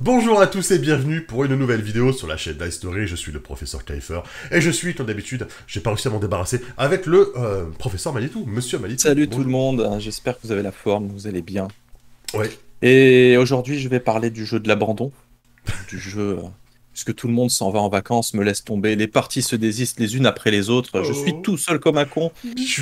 Bonjour 0.00 0.40
à 0.40 0.46
tous 0.46 0.70
et 0.72 0.78
bienvenue 0.78 1.22
pour 1.22 1.44
une 1.44 1.54
nouvelle 1.56 1.80
vidéo 1.80 2.12
sur 2.12 2.26
la 2.26 2.36
chaîne 2.36 2.56
d'History. 2.58 3.06
Je 3.06 3.16
suis 3.16 3.32
le 3.32 3.40
professeur 3.40 3.84
Kaifer 3.84 4.20
et 4.50 4.60
je 4.60 4.70
suis, 4.70 4.94
comme 4.94 5.06
d'habitude, 5.06 5.46
j'ai 5.66 5.80
pas 5.80 5.90
réussi 5.90 6.08
à 6.08 6.10
m'en 6.10 6.18
débarrasser 6.20 6.60
avec 6.76 7.06
le 7.06 7.32
euh, 7.36 7.64
professeur 7.78 8.12
Manitou, 8.12 8.44
monsieur 8.46 8.78
Manitou. 8.78 9.02
Salut 9.02 9.28
tout 9.28 9.42
le 9.42 9.48
monde, 9.50 9.88
j'espère 9.98 10.36
que 10.36 10.46
vous 10.46 10.52
avez 10.52 10.62
la 10.62 10.72
forme, 10.72 11.08
vous 11.08 11.26
allez 11.26 11.42
bien. 11.42 11.68
Ouais. 12.34 12.50
Et 12.82 13.36
aujourd'hui, 13.38 13.78
je 13.80 13.88
vais 13.88 14.00
parler 14.00 14.30
du 14.30 14.44
jeu 14.44 14.60
de 14.60 14.68
l'abandon. 14.68 15.12
du 15.88 15.98
jeu. 15.98 16.38
euh, 16.38 16.42
Puisque 16.92 17.14
tout 17.14 17.26
le 17.28 17.34
monde 17.34 17.50
s'en 17.50 17.70
va 17.70 17.78
en 17.80 17.88
vacances, 17.90 18.32
me 18.32 18.42
laisse 18.42 18.64
tomber, 18.64 18.96
les 18.96 19.06
parties 19.06 19.42
se 19.42 19.54
désistent 19.56 20.00
les 20.00 20.16
unes 20.16 20.24
après 20.26 20.50
les 20.50 20.70
autres. 20.70 21.02
Je 21.04 21.10
Oh. 21.12 21.14
suis 21.14 21.34
tout 21.42 21.58
seul 21.58 21.78
comme 21.78 21.98
un 21.98 22.06
con. 22.06 22.32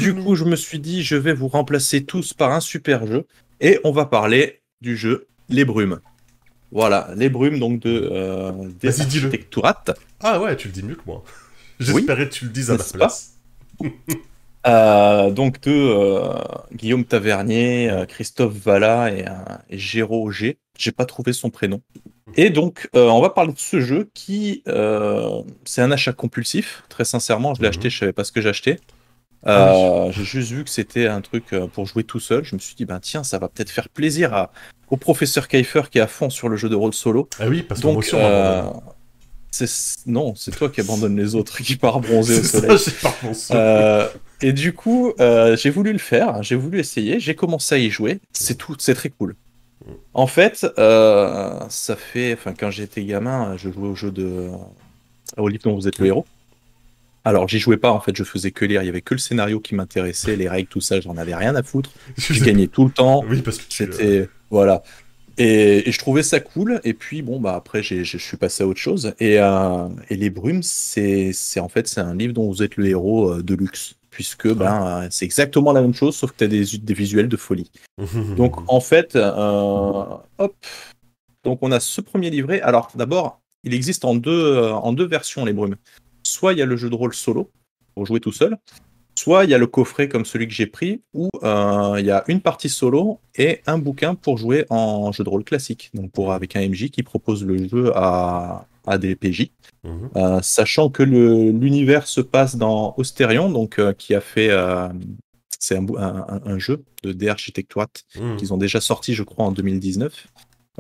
Du 0.01 0.15
coup, 0.15 0.35
je 0.37 0.45
me 0.45 0.55
suis 0.57 0.79
dit, 0.79 1.03
je 1.03 1.17
vais 1.17 1.33
vous 1.33 1.49
remplacer 1.49 2.05
tous 2.05 2.33
par 2.33 2.53
un 2.53 2.61
super 2.61 3.07
jeu. 3.09 3.27
Et 3.61 3.79
on 3.83 3.91
va 3.93 4.05
parler 4.07 4.61
du 4.83 4.97
jeu 4.97 5.27
Les 5.49 5.65
Brumes. 5.65 5.99
Voilà, 6.75 7.09
Les 7.17 7.29
Brumes, 7.29 7.61
donc 7.61 7.81
de 7.81 8.11
euh, 8.13 8.51
des. 8.81 8.91
Ah 10.21 10.41
ouais, 10.41 10.57
tu 10.57 10.67
le 10.69 10.75
dis 10.75 10.83
mieux 10.83 10.97
que 10.97 11.03
moi. 11.07 11.23
J'espérais 11.81 12.29
que 12.29 12.35
tu 12.35 12.45
le 12.47 12.51
dises 12.51 12.71
à 12.71 12.77
ma 12.77 12.85
place. 12.85 13.35
Euh, 14.67 15.31
donc 15.31 15.61
de 15.61 15.71
euh, 15.71 16.33
Guillaume 16.73 17.05
Tavernier, 17.05 17.91
euh, 17.91 18.07
Christophe 18.07 18.55
Valla 18.55 19.13
et, 19.13 19.27
et 19.69 19.77
Géraud 19.77 20.23
Auger. 20.23 20.57
J'ai 20.79 20.91
pas 20.91 21.05
trouvé 21.05 21.35
son 21.35 21.51
prénom. 21.51 21.83
Et 22.37 22.49
donc, 22.49 22.89
on 22.95 23.21
va 23.21 23.29
parler 23.29 23.53
de 23.53 23.59
ce 23.59 23.83
jeu 23.83 24.09
qui, 24.15 24.63
c'est 25.67 25.83
un 25.83 25.91
achat 25.93 26.15
compulsif. 26.15 26.83
Très 26.89 27.05
sincèrement, 27.05 27.55
je 27.55 27.61
l'ai 27.61 27.69
Mhm. 27.69 27.75
acheté, 27.75 27.91
je 27.91 27.99
savais 27.99 28.15
pas 28.15 28.25
ce 28.25 28.33
que 28.33 28.41
j'achetais. 28.41 28.81
Ah 29.45 29.75
Euh, 29.75 30.13
J'ai 30.13 30.25
juste 30.25 30.51
vu 30.53 30.65
que 30.65 30.71
c'était 30.71 31.07
un 31.07 31.21
truc 31.21 31.45
euh, 31.53 31.67
pour 31.67 31.87
jouer 31.87 32.05
tout 32.05 32.21
seul. 32.21 32.45
Je 32.45 32.55
me 32.55 32.61
suis 32.61 32.75
dit, 32.75 32.85
ben 32.85 33.01
tiens, 33.01 33.23
ça 33.25 33.39
va 33.39 33.49
peut-être 33.49 33.71
faire 33.71 33.89
plaisir 33.89 34.33
à, 34.35 34.51
au 34.91 34.97
professeur 34.97 35.49
Kaifer 35.49 35.83
qui 35.91 35.99
est 35.99 36.01
à 36.03 36.07
fond 36.07 36.31
sur 36.31 36.49
le 36.49 36.57
jeu 36.57 36.69
de 36.69 36.75
rôle 36.75 36.95
solo. 36.95 37.29
Ah 37.39 37.49
oui, 37.49 37.63
parce 37.63 37.81
que 37.81 37.87
Donc, 37.87 38.09
euh, 38.15 38.63
c'est- 39.51 40.07
non, 40.07 40.35
c'est 40.35 40.51
toi 40.51 40.69
qui 40.69 40.81
abandonne 40.81 41.17
les 41.17 41.35
autres, 41.35 41.59
qui 41.63 41.77
part 41.77 42.01
bronzer 42.01 42.41
au 42.41 42.43
soleil. 42.43 42.79
ça. 43.35 43.55
Euh, 43.55 44.09
et 44.41 44.53
du 44.53 44.73
coup, 44.73 45.13
j'ai 45.19 45.71
voulu 45.71 45.93
le 45.93 45.99
faire, 45.99 46.43
j'ai 46.43 46.57
voulu 46.57 46.79
essayer, 46.81 47.21
j'ai 47.21 47.35
commencé 47.35 47.75
à 47.75 47.79
y 47.79 47.91
jouer. 47.91 48.21
C'est 48.33 48.57
tout, 48.57 48.75
c'est 48.79 48.95
très 48.95 49.11
cool. 49.11 49.37
En 50.15 50.27
fait, 50.27 50.67
ça 51.69 51.97
fait, 51.97 52.33
enfin, 52.35 52.55
quand 52.59 52.71
j'étais 52.71 53.05
gamin, 53.05 53.57
je 53.57 53.71
jouais 53.71 53.89
au 53.89 53.95
jeu 53.95 54.11
de, 54.11 54.49
au 55.37 55.49
livre 55.49 55.65
dont 55.65 55.75
vous 55.75 55.87
êtes 55.89 55.99
le 55.99 56.07
héros. 56.07 56.27
Alors, 57.25 57.49
j'y 57.49 57.59
jouais 57.59 57.79
pas, 57.79 57.91
en 57.91 58.01
fait, 58.01 58.15
je 58.15 58.23
faisais 58.25 58.51
que 58.51 58.65
lire. 58.65 58.83
Il 58.83 58.87
y 58.87 58.89
avait 58.91 59.01
que 59.01 59.15
le 59.15 59.19
scénario 59.19 59.59
qui 59.61 59.75
m'intéressait, 59.75 60.37
les 60.37 60.49
règles, 60.49 60.69
tout 60.69 60.81
ça, 60.83 61.01
j'en 61.01 61.17
avais 61.17 61.35
rien 61.35 61.55
à 61.55 61.63
foutre. 61.63 61.91
Je 62.19 62.45
gagnais 62.45 62.67
tout 62.67 62.85
le 62.85 62.91
temps. 62.91 63.25
Oui, 63.29 63.41
parce 63.43 63.59
que 63.59 63.63
euh, 63.63 63.67
C'était 63.69 64.29
voilà. 64.51 64.83
Et, 65.37 65.89
et 65.89 65.93
je 65.93 65.99
trouvais 65.99 66.23
ça 66.23 66.39
cool. 66.39 66.81
Et 66.85 66.95
puis 66.95 67.21
bon 67.23 67.41
bah 67.41 67.55
après 67.57 67.83
j'ai- 67.83 68.05
je 68.05 68.19
suis 68.19 68.37
passé 68.37 68.63
à 68.63 68.69
autre 68.69 68.79
chose. 68.79 69.15
Et, 69.19 69.41
euh, 69.41 69.89
et 70.09 70.15
les 70.17 70.31
brumes 70.31 70.63
c'est 70.63 71.33
en 71.59 71.69
fait 71.69 71.89
c'est 71.89 72.01
un 72.01 72.15
livre 72.15 72.33
dont 72.35 72.49
vous 72.49 72.63
êtes 72.63 72.77
le 72.77 72.87
héros 72.87 73.33
euh, 73.33 73.43
de 73.43 73.55
luxe 73.57 73.97
puisque 74.11 74.47
ben 74.55 75.03
euh, 75.03 75.09
c'est 75.11 75.25
exactement 75.25 75.73
la 75.73 75.81
même 75.83 75.93
chose 75.93 76.15
sauf 76.15 76.31
que 76.31 76.37
tu 76.37 76.45
as 76.45 76.47
des, 76.47 76.65
des 76.79 76.95
visuels 76.95 77.29
de 77.29 77.37
folie. 77.37 77.69
Donc 78.37 78.55
en 78.71 78.79
fait 78.81 79.17
hop 79.17 80.55
donc 81.43 81.59
on 81.63 81.73
a 81.73 81.81
ce 81.81 82.01
premier 82.01 82.31
livret. 82.31 82.61
Alors 82.61 82.93
d'abord 82.95 83.41
il 83.65 83.75
existe 83.75 84.05
en 84.05 84.15
deux 84.15 84.69
en 84.71 84.93
deux 84.93 85.07
versions 85.07 85.45
les 85.45 85.53
brumes. 85.53 85.75
Soit 86.35 86.53
il 86.55 86.59
y 86.59 86.63
a 86.63 86.67
le 86.67 86.77
jeu 86.77 86.91
de 86.91 86.95
rôle 87.03 87.15
solo 87.15 87.43
pour 87.95 88.07
jouer 88.07 88.21
tout 88.21 88.33
seul. 88.33 88.57
Soit 89.17 89.45
il 89.45 89.51
y 89.51 89.55
a 89.55 89.59
le 89.59 89.69
coffret 89.69 90.09
comme 90.09 90.25
celui 90.25 90.49
que 90.49 90.53
j'ai 90.53 90.67
pris, 90.67 91.01
où 91.13 91.29
euh, 91.45 91.95
il 92.01 92.07
y 92.07 92.11
a 92.11 92.25
une 92.27 92.41
partie 92.41 92.69
solo 92.69 93.21
et 93.37 93.61
un 93.67 93.79
bouquin 93.79 94.17
pour 94.17 94.37
jouer 94.39 94.67
en 94.71 95.13
jeu 95.13 95.23
de 95.23 95.29
rôle 95.29 95.45
classique, 95.45 95.91
donc 95.95 96.11
pour 96.11 96.33
avec 96.33 96.57
un 96.57 96.69
MJ 96.69 96.91
qui 96.91 97.03
propose 97.05 97.45
le 97.45 97.69
jeu 97.69 97.93
à, 97.95 98.67
à 98.87 98.99
des 98.99 99.15
PJ, 99.17 99.51
Mhm. 99.85 100.09
Euh, 100.17 100.41
sachant 100.43 100.89
que 100.89 101.03
l'univers 101.03 102.07
se 102.09 102.23
passe 102.23 102.57
dans 102.57 102.95
Austerion, 102.97 103.51
donc 103.51 103.79
euh, 103.79 103.93
qui 103.93 104.15
a 104.15 104.21
fait 104.23 104.51
c'est 105.59 105.77
un, 105.79 106.59
jeu 106.59 106.83
de 107.03 107.13
D 107.13 107.29
Architecturat 107.29 107.87
Mhm. 108.19 108.37
qu'ils 108.39 108.53
ont 108.55 108.57
déjà 108.59 108.81
sorti, 108.81 109.15
je 109.15 109.23
crois, 109.23 109.45
en 109.47 109.53
2019. 109.53 110.27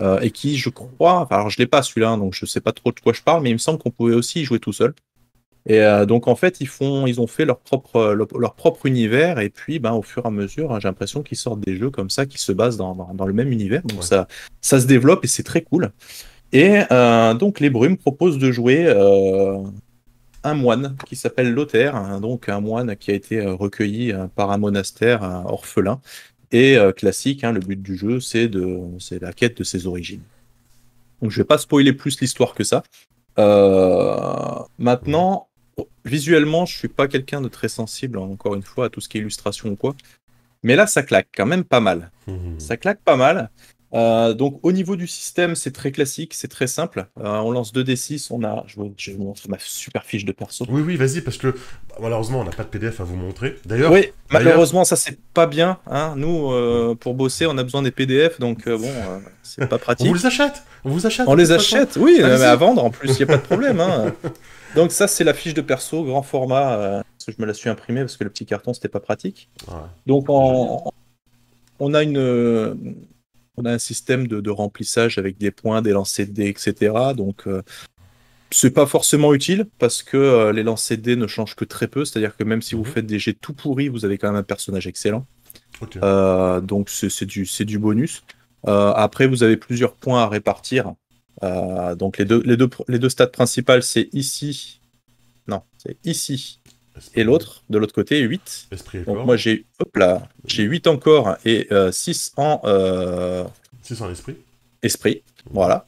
euh, 0.01 0.19
et 0.21 0.33
qui, 0.33 0.57
je 0.57 0.71
crois, 0.71 1.29
alors 1.31 1.51
je 1.51 1.59
l'ai 1.59 1.69
pas 1.69 1.81
celui-là, 1.83 2.11
hein, 2.11 2.19
donc 2.19 2.35
je 2.35 2.47
sais 2.47 2.61
pas 2.61 2.73
trop 2.73 2.91
de 2.91 2.99
quoi 2.99 3.13
je 3.13 3.23
parle, 3.23 3.45
mais 3.45 3.51
il 3.51 3.53
me 3.53 3.59
semble 3.59 3.79
qu'on 3.79 3.93
pouvait 3.93 4.17
aussi 4.17 4.41
y 4.41 4.45
jouer 4.45 4.59
tout 4.59 4.73
seul. 4.73 4.93
Et 5.67 5.81
euh, 5.81 6.05
donc 6.05 6.29
en 6.29 6.35
fait, 6.37 6.61
ils 6.61 6.69
font, 6.69 7.07
ils 7.07 7.21
ont 7.21 7.27
fait 7.27 7.45
leur 7.47 7.59
propre, 7.59 8.13
leur, 8.13 8.29
leur 8.39 8.55
propre 8.55 8.85
univers, 8.87 9.39
et 9.39 9.49
puis, 9.49 9.79
ben, 9.79 9.93
au 9.93 10.03
fur 10.03 10.25
et 10.25 10.29
à 10.29 10.31
mesure, 10.31 10.73
hein, 10.73 10.79
j'ai 10.81 10.89
l'impression 10.89 11.23
qu'ils 11.23 11.39
sortent 11.39 11.61
des 11.61 11.77
jeux 11.77 11.91
comme 11.91 12.11
ça 12.11 12.27
qui 12.27 12.39
se 12.39 12.53
basent 12.53 12.77
dans, 12.77 12.95
dans, 12.95 13.15
dans 13.15 13.27
le 13.27 13.33
même 13.33 13.51
univers. 13.51 13.83
Donc 13.83 14.01
Ouais. 14.01 14.05
ça, 14.07 14.29
ça 14.61 14.79
se 14.81 14.87
développe 14.87 15.25
et 15.25 15.29
c'est 15.29 15.43
très 15.43 15.63
cool. 15.63 15.91
Et 16.53 16.83
euh, 16.93 17.35
donc 17.35 17.61
les 17.61 17.71
Brumes 17.71 17.97
proposent 17.97 18.39
de 18.39 18.53
jouer 18.53 18.85
euh, 18.87 19.59
un 20.43 20.55
moine 20.55 20.97
qui 21.07 21.17
s'appelle 21.17 21.53
Lothaire, 21.53 21.97
hein, 21.97 22.21
donc 22.21 22.49
un 22.51 22.61
moine 22.61 22.95
qui 22.97 23.11
a 23.11 23.15
été 23.15 23.41
euh, 23.41 23.55
recueilli 23.55 24.13
euh, 24.13 24.27
par 24.27 24.51
un 24.51 24.59
monastère 24.59 25.23
un 25.23 25.45
orphelin. 25.47 26.01
Et 26.53 26.77
euh, 26.77 26.93
classique, 26.93 27.43
hein, 27.43 27.53
le 27.53 27.61
but 27.61 27.81
du 27.83 27.97
jeu, 27.97 28.21
c'est 28.21 28.47
de, 28.49 28.79
c'est 29.01 29.21
la 29.21 29.33
quête 29.33 29.57
de 29.59 29.65
ses 29.65 29.87
origines. 29.87 30.21
Donc 31.23 31.31
je 31.31 31.39
vais 31.41 31.45
pas 31.47 31.59
spoiler 31.59 31.95
plus 31.95 32.21
l'histoire 32.21 32.55
que 32.55 32.63
ça. 32.63 32.83
Euh, 33.39 34.15
maintenant, 34.79 35.49
visuellement, 36.05 36.67
je 36.67 36.77
suis 36.77 36.89
pas 36.89 37.09
quelqu'un 37.09 37.41
de 37.41 37.49
très 37.49 37.69
sensible, 37.69 38.19
hein, 38.19 38.23
encore 38.23 38.55
une 38.55 38.63
fois, 38.63 38.87
à 38.87 38.89
tout 38.89 39.01
ce 39.01 39.09
qui 39.09 39.19
est 39.19 39.21
illustration 39.21 39.71
ou 39.71 39.77
quoi. 39.77 39.95
Mais 40.63 40.77
là, 40.77 40.87
ça 40.87 41.03
claque 41.03 41.29
quand 41.37 41.47
même 41.47 41.65
pas 41.65 41.81
mal. 41.81 42.11
Mhm. 42.27 42.59
Ça 42.59 42.77
claque 42.77 43.01
pas 43.05 43.17
mal. 43.17 43.51
Euh, 43.93 44.35
donc 44.35 44.59
au 44.65 44.73
niveau 44.73 44.97
du 44.97 45.07
système, 45.07 45.55
c'est 45.55 45.71
très 45.71 45.93
classique, 45.93 46.35
c'est 46.35 46.49
très 46.49 46.67
simple. 46.67 47.07
Euh, 47.21 47.29
on 47.39 47.53
lance 47.53 47.73
2d6, 47.73 48.27
on 48.33 48.43
a, 48.43 48.65
je, 48.67 48.75
vous- 48.75 48.93
je 48.97 49.13
vous 49.13 49.23
montre 49.23 49.43
ma 49.49 49.57
super 49.61 50.05
fiche 50.05 50.25
de 50.25 50.33
perso. 50.33 50.67
Oui, 50.69 50.83
oui, 50.85 50.97
vas-y, 50.97 51.21
parce 51.21 51.37
que 51.37 51.47
bah, 51.49 51.97
malheureusement, 52.01 52.41
on 52.41 52.45
n'a 52.45 52.51
pas 52.51 52.65
de 52.65 52.69
PDF 52.71 53.01
à 53.01 53.05
vous 53.05 53.15
montrer. 53.15 53.57
D'ailleurs, 53.67 53.93
Oui, 53.93 54.11
malheureusement, 54.33 54.83
ça 54.85 54.97
c'est 54.97 55.17
pas 55.33 55.47
bien. 55.47 55.79
Hein. 55.87 56.15
Nous, 56.17 56.51
euh, 56.51 56.97
pour 56.99 57.15
bosser, 57.15 57.47
on 57.47 57.57
a 57.57 57.63
besoin 57.63 57.83
des 57.83 57.93
PDF, 57.93 58.41
donc 58.41 58.69
bon, 58.69 58.91
c'est 59.45 59.69
pas 59.69 59.77
on 59.77 59.79
pratique. 59.79 60.09
vous 60.09 60.15
les 60.15 60.27
achète 60.27 60.65
On 60.85 60.91
vous 60.91 61.07
achète 61.07 61.29
On 61.29 61.37
les 61.37 61.53
achète, 61.53 61.97
oui, 62.01 62.17
mais 62.21 62.43
à 62.43 62.57
vendre 62.57 62.85
en 62.85 62.91
plus, 62.91 63.11
il 63.11 63.17
n'y 63.19 63.23
a 63.23 63.27
pas 63.27 63.37
de 63.37 63.43
problème. 63.43 63.79
hein. 63.79 64.13
Donc 64.75 64.91
ça, 64.93 65.07
c'est 65.07 65.25
la 65.25 65.35
fiche 65.35 65.55
de 65.55 65.61
perso, 65.61 66.05
grand 66.05 66.23
format, 66.23 66.75
euh, 66.79 67.03
parce 67.19 67.27
que 67.27 67.33
je 67.33 67.41
me 67.41 67.47
la 67.47 67.55
suis 67.55 67.69
imprimée 67.71 68.01
parce 68.01 68.17
que 68.17 68.25
le 68.25 68.31
petit 68.31 68.45
carton, 68.47 68.75
c'était 68.75 68.89
pas 68.89 69.01
pratique. 69.01 69.49
Ouais. 69.69 69.75
Donc 70.07 70.27
en- 70.29 70.91
on 71.79 71.95
a 71.95 72.03
une, 72.03 72.19
euh, 72.19 72.75
on 73.57 73.65
a 73.65 73.73
un 73.73 73.79
système 73.79 74.27
de, 74.27 74.41
de 74.41 74.51
remplissage 74.51 75.19
avec 75.19 75.39
des 75.39 75.51
points, 75.51 75.81
des 75.83 75.93
lancers 75.93 76.27
de 76.27 76.33
dés, 76.33 76.49
etc. 76.49 76.93
Donc 77.17 77.47
euh, 77.47 77.63
c'est 78.51 78.71
pas 78.73 78.87
forcément 78.87 79.33
utile 79.33 79.67
parce 79.79 80.03
que 80.03 80.17
euh, 80.17 80.53
les 80.53 80.63
lancers 80.65 80.97
de 80.99 81.03
dés 81.03 81.17
ne 81.17 81.27
changent 81.27 81.55
que 81.57 81.65
très 81.65 81.87
peu. 81.89 82.05
C'est-à-dire 82.05 82.37
que 82.37 82.43
même 82.45 82.63
si 82.63 82.75
vous 82.75 82.83
Mhm. 82.83 82.91
faites 82.93 83.07
des 83.07 83.19
jets 83.21 83.35
tout 83.41 83.53
pourris, 83.55 83.89
vous 83.89 84.05
avez 84.05 84.19
quand 84.19 84.29
même 84.29 84.37
un 84.41 84.43
personnage 84.43 84.87
excellent. 84.87 85.25
Donc 86.63 86.89
c'est 86.91 87.25
du, 87.27 87.79
bonus. 87.79 88.25
Après, 88.67 89.27
vous 89.29 89.43
avez 89.45 89.57
plusieurs 89.57 89.95
points 89.95 90.23
à 90.23 90.29
répartir. 90.29 90.95
Euh, 91.43 91.95
donc 91.95 92.19
les 92.19 92.25
deux, 92.25 92.43
les, 92.45 92.57
deux, 92.57 92.71
les 92.89 92.99
deux 92.99 93.09
stats 93.09 93.27
principales, 93.27 93.83
c'est 93.83 94.09
ici. 94.13 94.81
Non, 95.49 95.63
c'est 95.79 95.97
ici 96.05 96.61
Esprit- 96.97 97.21
et 97.21 97.25
l'autre, 97.25 97.65
de 97.69 97.79
l'autre 97.79 97.93
côté, 97.95 98.21
8. 98.21 98.69
Esprit 98.71 98.99
et 98.99 99.03
Donc 99.03 99.17
corps. 99.17 99.27
moi 99.27 99.37
j'ai 99.37 99.67
hop 99.81 99.97
là, 99.97 100.29
j'ai 100.47 100.63
8 100.63 100.87
en 100.87 100.97
corps 100.97 101.37
et 101.45 101.69
6 101.93 102.33
en 102.37 102.61
euh, 102.65 103.45
6 103.83 104.01
en 104.01 104.11
esprit. 104.11 104.37
esprit. 104.83 105.23
Voilà. 105.51 105.87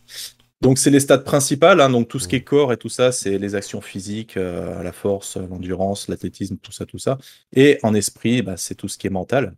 Donc 0.63 0.79
c'est 0.79 0.91
les 0.91 1.01
stats 1.01 1.19
principales, 1.19 1.81
hein, 1.81 1.91
donc 1.91 2.09
tout 2.09 2.19
ce 2.19 2.27
qui 2.27 2.37
est 2.37 2.41
corps 2.43 2.73
et 2.73 2.77
tout 2.79 2.89
ça, 2.89 3.13
c'est 3.13 3.39
les 3.39 3.55
actions 3.55 3.81
physiques, 3.83 4.37
euh, 4.39 4.83
la 4.83 4.91
force, 4.93 5.37
l'endurance, 5.37 6.09
l'athlétisme, 6.09 6.57
tout 6.57 6.73
ça, 6.73 6.87
tout 6.87 6.99
ça. 6.99 7.19
Et 7.55 7.79
en 7.83 7.95
esprit, 7.95 8.41
bah, 8.43 8.57
c'est 8.57 8.75
tout 8.75 8.89
ce 8.89 8.97
qui 8.99 9.07
est 9.07 9.11
mental. 9.11 9.55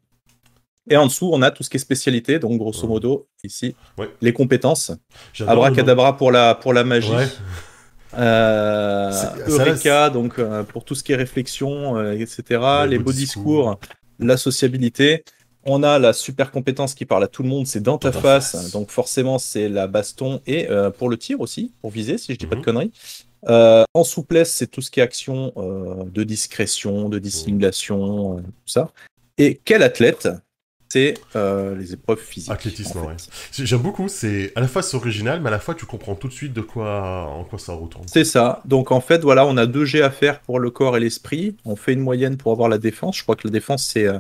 Et 0.91 0.97
en 0.97 1.07
dessous, 1.07 1.31
on 1.33 1.43
a 1.43 1.51
tout 1.51 1.63
ce 1.63 1.71
qui 1.71 1.77
est 1.77 1.81
spécialité, 1.81 2.39
donc 2.39 2.59
grosso 2.59 2.83
Ouais. 2.83 2.89
modo, 2.89 3.29
ici, 3.45 3.75
Ouais. 3.99 4.09
les 4.21 4.33
compétences. 4.33 4.93
Abracadabra 5.47 6.17
pour 6.17 6.31
la, 6.33 6.55
pour 6.55 6.73
la 6.73 6.85
magie. 6.85 7.11
Ouais. 7.13 7.27
Euh, 8.17 9.13
Eureka, 9.49 10.09
donc 10.11 10.39
euh, 10.39 10.63
pour 10.63 10.85
tout 10.85 10.95
ce 10.95 11.03
qui 11.03 11.13
est 11.13 11.17
réflexion, 11.17 11.97
euh, 11.99 12.13
etc. 12.13 12.43
Les 12.89 12.99
beau 12.99 13.05
beaux 13.05 13.13
discours. 13.13 13.77
discours, 13.77 13.81
la 14.19 14.37
sociabilité. 14.37 15.25
On 15.65 15.83
a 15.83 15.99
la 15.99 16.15
super 16.15 16.51
compétence 16.51 16.95
qui 16.95 17.05
parle 17.05 17.25
à 17.25 17.29
tout 17.29 17.43
le 17.43 17.49
monde, 17.51 17.67
c'est 17.67 17.83
dans 17.83 17.99
ta 17.99 18.11
Dans 18.11 18.21
face. 18.21 18.53
face. 18.53 18.71
Donc 18.71 18.91
forcément, 18.91 19.39
c'est 19.39 19.69
la 19.69 19.87
baston 19.87 20.41
et 20.47 20.67
pour 20.97 21.11
le 21.11 21.19
tir 21.19 21.41
aussi, 21.41 21.73
pour 21.83 21.91
viser, 21.91 22.17
si 22.17 22.33
je 22.33 22.39
dis 22.39 22.47
pas 22.47 22.55
de 22.55 22.61
Mhm. 22.61 22.65
conneries. 22.65 22.93
En 23.93 24.05
souplesse, 24.05 24.53
c'est 24.53 24.69
tout 24.69 24.81
ce 24.81 24.91
qui 24.91 25.01
est 25.01 25.03
action 25.03 25.53
de 26.11 26.25
discrétion, 26.25 27.11
de 27.11 27.19
dissimulation, 27.19 28.39
euh, 28.39 28.41
tout 28.41 28.47
ça. 28.73 28.91
Et 29.37 29.61
quel 29.65 29.83
athlète 29.83 30.29
C'est 30.91 31.15
euh, 31.37 31.77
les 31.77 31.93
épreuves 31.93 32.19
physiques. 32.19 32.51
Athlétisme, 32.51 32.99
en 32.99 33.03
fait. 33.03 33.09
ouais. 33.09 33.17
J'aime 33.67 33.81
beaucoup, 33.83 34.09
c'est 34.09 34.53
à 34.57 34.61
la 34.61 34.69
fois 34.69 34.83
c'est 34.83 34.97
original, 34.97 35.41
mais 35.43 35.49
à 35.49 35.51
la 35.51 35.59
fois 35.59 35.75
tu 35.75 35.85
comprends 35.85 36.15
tout 36.15 36.29
de 36.29 36.33
suite 36.33 36.55
de 36.55 36.63
quoi 36.63 37.25
en 37.29 37.45
quoi 37.45 37.59
ça 37.59 37.75
retourne. 37.75 38.07
C'est 38.09 38.25
ça. 38.25 38.63
Donc 38.65 38.91
en 38.91 39.01
fait, 39.03 39.21
voilà, 39.23 39.45
on 39.47 39.57
a 39.59 39.67
deux 39.67 39.85
jets 39.85 40.01
à 40.03 40.11
faire 40.11 40.41
pour 40.41 40.59
le 40.61 40.71
corps 40.71 40.97
et 40.97 41.01
l'esprit. 41.01 41.57
On 41.67 41.77
fait 41.77 41.93
une 41.93 42.01
moyenne 42.01 42.37
pour 42.39 42.53
avoir 42.53 42.69
la 42.71 42.79
défense. 42.79 43.19
Je 43.19 43.23
crois 43.23 43.37
que 43.37 43.47
la 43.47 43.53
défense, 43.53 43.85
c'est 43.85 44.07
euh, 44.07 44.19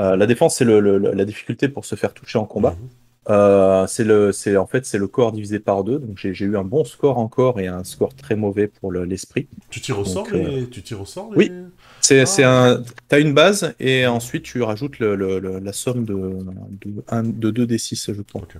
euh, 0.00 0.16
la 0.16 0.26
défense, 0.26 0.56
c'est 0.56 0.64
le, 0.64 0.80
le- 0.80 0.98
la 0.98 1.24
difficulté 1.24 1.68
pour 1.68 1.84
se 1.84 1.94
faire 1.94 2.12
toucher 2.12 2.38
en 2.38 2.44
combat. 2.44 2.70
Mhm. 2.70 2.88
Euh, 3.28 3.86
c'est 3.86 4.02
le, 4.02 4.32
c'est 4.32 4.56
en 4.56 4.66
fait 4.66 4.86
c'est 4.86 4.96
le 4.98 5.06
corps 5.06 5.30
divisé 5.30 5.60
par 5.60 5.84
deux. 5.84 5.98
Donc 6.00 6.16
j'ai 6.16 6.30
eu 6.44 6.56
un 6.56 6.64
bon 6.64 6.84
score 6.84 7.18
encore 7.18 7.60
et 7.60 7.68
un 7.68 7.84
score 7.84 8.14
très 8.14 8.34
mauvais 8.34 8.66
pour 8.66 8.90
le- 8.90 9.04
l'esprit. 9.04 9.46
Tu 9.68 9.80
tires 9.80 9.98
au 10.00 10.04
Donc, 10.04 10.12
sort 10.12 10.26
euh. 10.34 10.64
Tu 10.70 10.82
tires 10.82 11.00
au 11.02 11.04
sort 11.06 11.30
les... 11.32 11.36
Oui. 11.36 11.52
C'est 12.00 12.26
c'est 12.26 12.44
un, 12.44 12.82
t'as 13.08 13.20
une 13.20 13.34
base 13.34 13.74
et 13.78 14.06
ensuite 14.06 14.42
tu 14.44 14.62
rajoutes 14.62 14.98
le, 14.98 15.14
le- 15.16 15.38
le- 15.38 15.58
la 15.58 15.72
somme 15.72 16.04
de 16.04 16.14
de, 16.14 17.02
un- 17.08 17.22
de 17.22 17.50
2 17.50 17.66
d6 17.66 18.14
je. 18.14 18.20
Ok. 18.34 18.56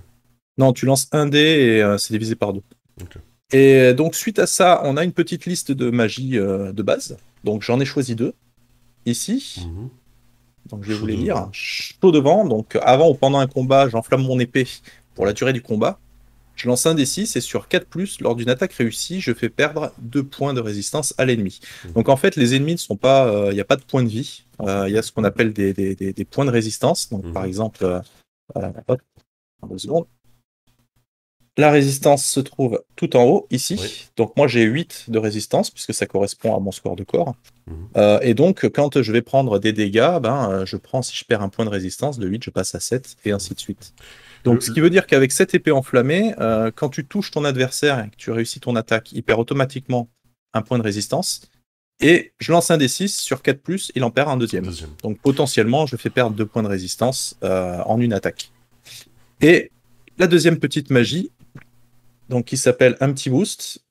Non, 0.57 0.73
tu 0.73 0.85
lances 0.85 1.07
un 1.11 1.25
dé 1.27 1.39
et 1.39 1.81
euh, 1.83 1.97
c'est 1.97 2.13
divisé 2.13 2.35
par 2.35 2.53
deux. 2.53 2.61
Et 3.53 3.93
donc 3.93 4.15
suite 4.15 4.39
à 4.39 4.47
ça, 4.47 4.81
on 4.85 4.95
a 4.97 5.03
une 5.03 5.11
petite 5.11 5.45
liste 5.45 5.71
de 5.71 5.89
magie 5.89 6.37
euh, 6.37 6.71
de 6.71 6.83
base. 6.83 7.17
Donc 7.43 7.63
j'en 7.63 7.79
ai 7.79 7.85
choisi 7.85 8.15
deux 8.15 8.33
ici. 9.05 9.65
Mhm. 9.67 9.89
Donc 10.69 10.83
je 10.83 10.89
vais 10.89 10.93
Chaud 10.93 10.99
vous 11.01 11.07
les 11.07 11.15
lire. 11.15 11.49
Chaud 11.51 12.11
devant. 12.11 12.45
Donc 12.45 12.77
avant 12.81 13.09
ou 13.09 13.13
pendant 13.15 13.39
un 13.39 13.47
combat, 13.47 13.89
j'enflamme 13.89 14.23
mon 14.23 14.39
épée 14.39 14.67
pour 15.15 15.25
la 15.25 15.33
durée 15.33 15.53
du 15.53 15.61
combat. 15.61 15.99
Je 16.55 16.67
lance 16.67 16.85
un 16.85 16.93
D6 16.93 17.37
et 17.37 17.41
sur 17.41 17.67
4+, 17.67 18.21
lors 18.21 18.35
d'une 18.35 18.49
attaque 18.49 18.73
réussie, 18.73 19.19
je 19.21 19.33
fais 19.33 19.49
perdre 19.49 19.93
2 19.99 20.23
points 20.23 20.53
de 20.53 20.59
résistance 20.61 21.13
à 21.17 21.25
l'ennemi. 21.25 21.59
Mhm. 21.85 21.93
Donc 21.93 22.09
en 22.09 22.17
fait, 22.17 22.35
les 22.35 22.53
ennemis 22.55 22.73
ne 22.73 22.77
sont 22.77 22.97
pas... 22.97 23.27
euh, 23.27 23.51
Il 23.51 23.55
n'y 23.55 23.61
a 23.61 23.65
pas 23.65 23.77
de 23.77 23.83
points 23.83 24.03
de 24.03 24.09
vie. 24.09 24.43
Euh, 24.61 24.85
Il 24.87 24.93
y 24.93 24.97
a 24.97 25.01
ce 25.01 25.11
qu'on 25.11 25.23
appelle 25.23 25.53
des, 25.53 25.73
des- 25.73 25.95
des- 25.95 26.13
des 26.13 26.25
points 26.25 26.45
de 26.45 26.51
résistance. 26.51 27.09
Donc 27.09 27.25
Mhm. 27.25 27.33
par 27.33 27.45
exemple... 27.45 27.83
euh, 27.83 27.99
hop, 28.87 29.01
deux 29.69 29.77
secondes. 29.77 30.05
La 31.57 31.69
résistance 31.69 32.25
se 32.25 32.39
trouve 32.39 32.81
tout 32.95 33.15
en 33.17 33.23
haut, 33.25 33.47
ici. 33.51 33.77
Oui. 33.79 34.07
Donc 34.15 34.37
moi 34.37 34.47
j'ai 34.47 34.63
8 34.63 35.05
de 35.09 35.19
résistance, 35.19 35.69
puisque 35.69 35.93
ça 35.93 36.05
correspond 36.05 36.55
à 36.55 36.59
mon 36.59 36.71
score 36.71 36.95
de 36.95 37.03
corps. 37.03 37.35
Euh, 37.97 38.19
et 38.21 38.33
donc, 38.33 38.67
quand 38.69 39.01
je 39.01 39.11
vais 39.11 39.21
prendre 39.21 39.59
des 39.59 39.73
dégâts, 39.73 40.19
ben, 40.21 40.63
je 40.65 40.77
prends, 40.77 41.01
si 41.01 41.15
je 41.15 41.23
perds 41.25 41.41
un 41.41 41.49
point 41.49 41.65
de 41.65 41.69
résistance, 41.69 42.19
de 42.19 42.27
8, 42.27 42.43
je 42.43 42.49
passe 42.49 42.73
à 42.75 42.79
7, 42.79 43.15
et 43.25 43.31
ainsi 43.31 43.53
de 43.53 43.59
suite. 43.59 43.93
Donc, 44.43 44.55
Le- 44.55 44.61
ce 44.61 44.71
qui 44.71 44.79
veut 44.79 44.89
dire 44.89 45.05
qu'avec 45.07 45.31
cette 45.31 45.53
épée 45.53 45.71
enflammée, 45.71 46.33
euh, 46.39 46.71
quand 46.73 46.89
tu 46.89 47.05
touches 47.05 47.31
ton 47.31 47.45
adversaire 47.45 47.99
et 48.03 48.09
que 48.09 48.15
tu 48.15 48.31
réussis 48.31 48.59
ton 48.59 48.75
attaque, 48.75 49.11
il 49.11 49.23
perd 49.23 49.39
automatiquement 49.39 50.09
un 50.53 50.61
point 50.61 50.77
de 50.77 50.83
résistance. 50.83 51.41
Et 51.99 52.33
je 52.39 52.51
lance 52.51 52.71
un 52.71 52.77
D6 52.77 53.09
sur 53.21 53.43
4, 53.43 53.91
il 53.95 54.03
en 54.03 54.09
perd 54.09 54.29
un 54.29 54.37
deuxième. 54.37 54.65
Deuxième. 54.65 54.89
Donc, 55.03 55.19
potentiellement, 55.19 55.85
je 55.85 55.95
fais 55.95 56.09
perdre 56.09 56.35
2 56.35 56.45
points 56.45 56.63
de 56.63 56.67
résistance 56.67 57.37
euh, 57.43 57.77
en 57.85 58.01
une 58.01 58.13
attaque. 58.13 58.51
Et 59.41 59.71
la 60.17 60.25
deuxième 60.27 60.57
petite 60.59 60.89
magie, 60.89 61.31
donc 62.29 62.45
qui 62.45 62.57
s'appelle 62.57 62.97
un 63.01 63.11
petit 63.13 63.29
boost. 63.29 63.83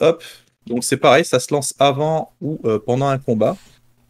Hop, 0.00 0.24
donc 0.66 0.82
c'est 0.82 0.96
pareil, 0.96 1.24
ça 1.24 1.38
se 1.38 1.52
lance 1.54 1.74
avant 1.78 2.32
ou 2.40 2.58
euh, 2.64 2.78
pendant 2.84 3.06
un 3.06 3.18
combat. 3.18 3.56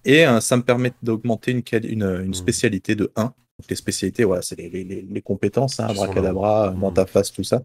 Et 0.07 0.25
ça 0.41 0.57
me 0.59 0.63
permet 0.63 0.93
d'augmenter 1.03 1.51
une, 1.53 1.63
une, 1.85 2.03
une 2.03 2.27
Mhm. 2.29 2.35
spécialité 2.35 2.95
de 2.95 3.11
1. 3.17 3.33
Donc 3.61 3.71
les 3.71 3.77
spécialités, 3.77 4.25
voilà, 4.25 4.43
c'est 4.43 4.56
les, 4.59 4.69
les- 4.69 4.85
les- 5.09 5.23
compétences, 5.23 5.79
hein, 5.81 5.87
abracadabra, 5.89 6.67
là. 6.67 6.73
dans 6.73 6.89
Mhm. 6.89 6.95
ta 6.95 7.06
face, 7.06 7.33
tout 7.33 7.45
ça. 7.45 7.62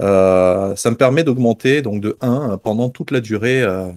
Euh, 0.00 0.76
ça 0.76 0.90
me 0.90 0.96
permet 0.96 1.24
d'augmenter 1.24 1.82
donc 1.82 2.00
de 2.00 2.16
1 2.20 2.52
euh, 2.52 2.56
pendant 2.56 2.90
toute 2.90 3.10
la 3.10 3.20
durée 3.20 3.62
euh, 3.62 3.88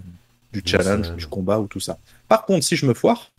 du 0.54 0.62
challenge, 0.66 1.14
du 1.16 1.28
combat 1.28 1.60
ou 1.60 1.68
tout 1.68 1.80
ça. 1.82 2.00
Par 2.28 2.46
contre, 2.46 2.64
si 2.66 2.76
je 2.76 2.86
me 2.86 2.94
foire, 2.94 3.32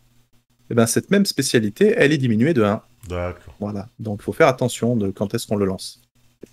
eh 0.70 0.74
ben, 0.74 0.86
cette 0.86 1.10
même 1.10 1.26
spécialité, 1.26 1.94
elle 1.96 2.12
est 2.12 2.18
diminuée 2.18 2.54
de 2.54 2.62
1. 2.62 2.82
D'accord. 3.08 3.54
Voilà, 3.60 3.88
donc 3.98 4.20
il 4.20 4.24
faut 4.24 4.32
faire 4.32 4.46
attention 4.46 4.94
de 4.94 5.10
quand 5.10 5.34
est-ce 5.34 5.46
qu'on 5.46 5.56
le 5.56 5.64
lance. 5.64 6.00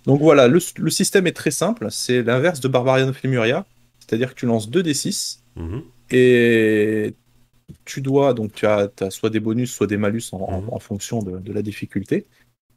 Donc 0.06 0.20
voilà, 0.20 0.48
le, 0.48 0.58
le 0.78 0.90
système 0.90 1.26
est 1.26 1.32
très 1.36 1.50
simple, 1.52 1.86
c'est 1.90 2.22
l'inverse 2.22 2.60
de 2.60 2.68
Barbarian 2.68 3.08
of 3.08 3.22
Lemuria, 3.22 3.64
c'est-à-dire 4.00 4.34
que 4.34 4.40
tu 4.40 4.46
lances 4.46 4.68
2 4.70 4.82
d6 4.82 5.40
Mhm. 5.56 5.82
et 6.10 7.14
tu 7.84 8.00
dois, 8.00 8.34
donc 8.34 8.52
tu 8.52 8.66
as, 8.66 8.88
as 9.00 9.10
soit 9.10 9.30
des 9.30 9.40
bonus, 9.40 9.72
soit 9.72 9.86
des 9.86 9.96
malus 9.96 10.24
en, 10.32 10.38
en- 10.40 10.60
Mhm. 10.62 10.68
en 10.72 10.78
fonction 10.78 11.22
de, 11.22 11.38
de 11.38 11.52
la 11.52 11.62
difficulté. 11.62 12.26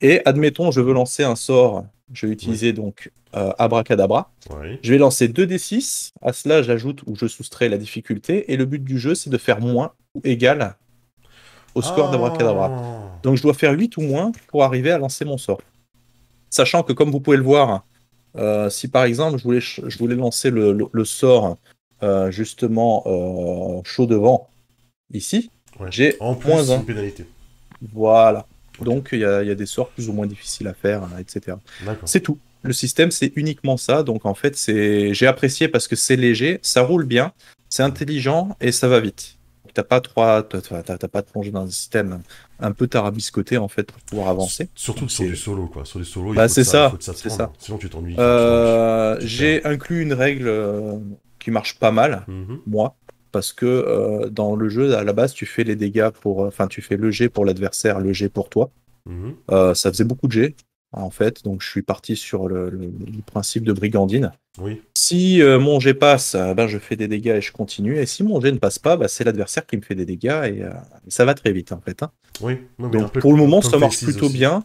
Et 0.01 0.21
admettons, 0.25 0.71
je 0.71 0.81
veux 0.81 0.93
lancer 0.93 1.23
un 1.23 1.35
sort, 1.35 1.85
je 2.13 2.25
vais 2.25 2.33
utiliser 2.33 2.73
donc 2.73 3.11
euh, 3.35 3.51
Abracadabra. 3.57 4.31
Oui. 4.49 4.79
Je 4.81 4.91
vais 4.91 4.97
lancer 4.97 5.27
2 5.27 5.45
d6, 5.45 6.09
à 6.21 6.33
cela 6.33 6.61
j'ajoute 6.63 7.03
ou 7.05 7.15
je 7.15 7.27
soustrais 7.27 7.69
la 7.69 7.77
difficulté, 7.77 8.51
et 8.51 8.57
le 8.57 8.65
but 8.65 8.83
du 8.83 8.99
jeu 8.99 9.15
c'est 9.15 9.29
de 9.29 9.37
faire 9.37 9.61
moins 9.61 9.93
ou 10.15 10.21
égal 10.25 10.75
au 11.75 11.81
score 11.81 12.11
d'Abracadabra. 12.11 12.69
Ah. 12.73 13.19
Donc 13.23 13.37
je 13.37 13.43
dois 13.43 13.53
faire 13.53 13.71
8 13.71 13.95
ou 13.97 14.01
moins 14.01 14.31
pour 14.47 14.63
arriver 14.63 14.91
à 14.91 14.97
lancer 14.97 15.23
mon 15.23 15.37
sort. 15.37 15.61
Sachant 16.49 16.83
que 16.83 16.91
comme 16.91 17.11
vous 17.11 17.21
pouvez 17.21 17.37
le 17.37 17.43
voir, 17.43 17.85
euh, 18.37 18.69
si 18.69 18.89
par 18.89 19.03
exemple 19.05 19.37
je 19.37 19.43
voulais, 19.43 19.61
ch- 19.61 19.81
je 19.87 19.97
voulais 19.97 20.15
lancer 20.15 20.49
le, 20.49 20.73
le- 20.73 20.87
le 20.91 21.05
sort 21.05 21.57
euh, 22.03 22.29
justement 22.31 23.03
chaud 23.85 24.05
devant 24.07 24.49
ici, 25.13 25.49
Ouais. 25.79 25.87
j'ai 25.91 26.15
En 26.19 26.35
plus, 26.35 26.49
moins 26.49 26.69
un. 26.69 26.77
une 26.79 26.85
pénalité. 26.85 27.25
voilà. 27.93 28.45
Donc 28.81 29.09
il 29.11 29.19
y, 29.19 29.25
a 29.25 29.41
il 29.43 29.47
y 29.47 29.51
a 29.51 29.55
des 29.55 29.65
sorts 29.65 29.89
plus 29.89 30.09
ou 30.09 30.13
moins 30.13 30.25
difficiles 30.27 30.67
à 30.67 30.73
faire, 30.73 31.03
hein, 31.03 31.11
etc. 31.19 31.57
C'est 32.05 32.21
tout. 32.21 32.37
Le 32.63 32.73
système 32.73 33.11
c'est 33.11 33.31
uniquement 33.35 33.77
ça. 33.77 34.03
Donc 34.03 34.25
en 34.25 34.33
fait 34.33 34.55
c'est, 34.57 35.13
j'ai 35.13 35.27
apprécié 35.27 35.67
parce 35.67 35.87
que 35.87 35.95
c'est 35.95 36.15
léger, 36.15 36.59
ça 36.61 36.81
roule 36.81 37.05
bien, 37.05 37.31
c'est 37.69 37.83
intelligent 37.83 38.55
et 38.59 38.71
ça 38.71 38.87
va 38.87 38.99
vite. 38.99 39.37
T'as 39.73 39.83
pas 39.83 40.01
trois, 40.01 40.43
t'as- 40.43 41.07
pas 41.07 41.21
de 41.21 41.27
plonger 41.27 41.51
dans 41.51 41.61
un 41.63 41.69
système 41.69 42.21
un 42.59 42.71
peu 42.73 42.87
tarabiscoté 42.87 43.57
en 43.57 43.69
fait 43.69 43.83
pour 43.89 44.01
pouvoir 44.01 44.27
avancer. 44.27 44.67
Surtout 44.75 45.07
sur 45.07 45.23
C'est- 45.23 45.29
du 45.29 45.35
solo, 45.37 45.67
quoi. 45.67 45.85
Sur 45.85 45.99
du 45.99 46.05
solo, 46.05 46.33
Bah, 46.33 46.49
c'est 46.49 46.61
que 46.61 46.67
ça, 46.67 46.91
que 46.91 46.97
te 46.97 47.17
c'est 47.17 47.29
ça. 47.29 47.53
Sinon, 47.57 47.77
tu 47.77 47.89
t'ennuies. 47.89 48.15
Euh, 48.19 49.17
j'ai 49.21 49.63
inclus 49.65 50.01
une 50.01 50.11
règle 50.13 50.47
euh, 50.49 50.97
qui 51.39 51.51
marche 51.51 51.79
pas 51.79 51.91
mal, 51.91 52.23
Mhm. 52.27 52.59
moi, 52.67 52.95
parce 53.31 53.53
que 53.53 53.65
euh, 53.65 54.29
dans 54.29 54.55
le 54.55 54.69
jeu, 54.69 54.95
à 54.95 55.03
la 55.03 55.13
base, 55.13 55.33
tu 55.33 55.45
fais 55.45 55.63
les 55.63 55.75
dégâts 55.75 56.09
pour. 56.09 56.39
Enfin, 56.39 56.67
tu 56.67 56.81
fais 56.81 56.97
le 56.97 57.11
jet 57.11 57.29
pour 57.29 57.45
l'adversaire, 57.45 57.99
le 57.99 58.13
jet 58.13 58.29
pour 58.29 58.49
toi. 58.49 58.71
Mhm. 59.05 59.35
Euh, 59.51 59.73
ça 59.73 59.91
faisait 59.91 60.03
beaucoup 60.03 60.27
de 60.27 60.33
jets, 60.33 60.55
en 60.93 61.09
fait, 61.09 61.43
donc 61.43 61.61
je 61.61 61.69
suis 61.69 61.81
parti 61.81 62.15
sur 62.15 62.47
le, 62.47 62.69
le- 62.69 62.79
le 63.05 63.21
principe 63.25 63.63
de 63.63 63.73
brigandine. 63.73 64.31
Oui. 64.59 64.81
Si 64.93 65.41
euh, 65.41 65.57
mon 65.59 65.79
jet 65.79 65.93
passe, 65.93 66.35
euh, 66.35 66.53
ben, 66.53 66.67
je 66.67 66.77
fais 66.77 66.97
des 66.97 67.07
dégâts 67.07 67.35
et 67.37 67.41
je 67.41 67.53
continue, 67.53 67.97
et 67.97 68.05
si 68.05 68.23
mon 68.23 68.41
jet 68.41 68.51
ne 68.51 68.57
passe 68.57 68.77
pas, 68.79 68.97
ben, 68.97 69.07
c'est 69.07 69.23
l'adversaire 69.23 69.65
qui 69.65 69.77
me 69.77 69.81
fait 69.81 69.95
des 69.95 70.05
dégâts, 70.05 70.41
et, 70.45 70.61
euh, 70.63 70.71
ça 71.07 71.23
va 71.23 71.33
très 71.33 71.53
vite, 71.53 71.71
en 71.71 71.79
fait. 71.79 72.03
hein. 72.03 72.11
Oui. 72.41 72.57
Non, 72.79 72.89
mais 72.89 72.99
Donc 72.99 73.17
pour 73.19 73.31
le 73.31 73.37
moment, 73.37 73.61
ça 73.61 73.77
marche 73.77 74.03
plutôt 74.03 74.25
aussi. 74.25 74.33
bien. 74.37 74.63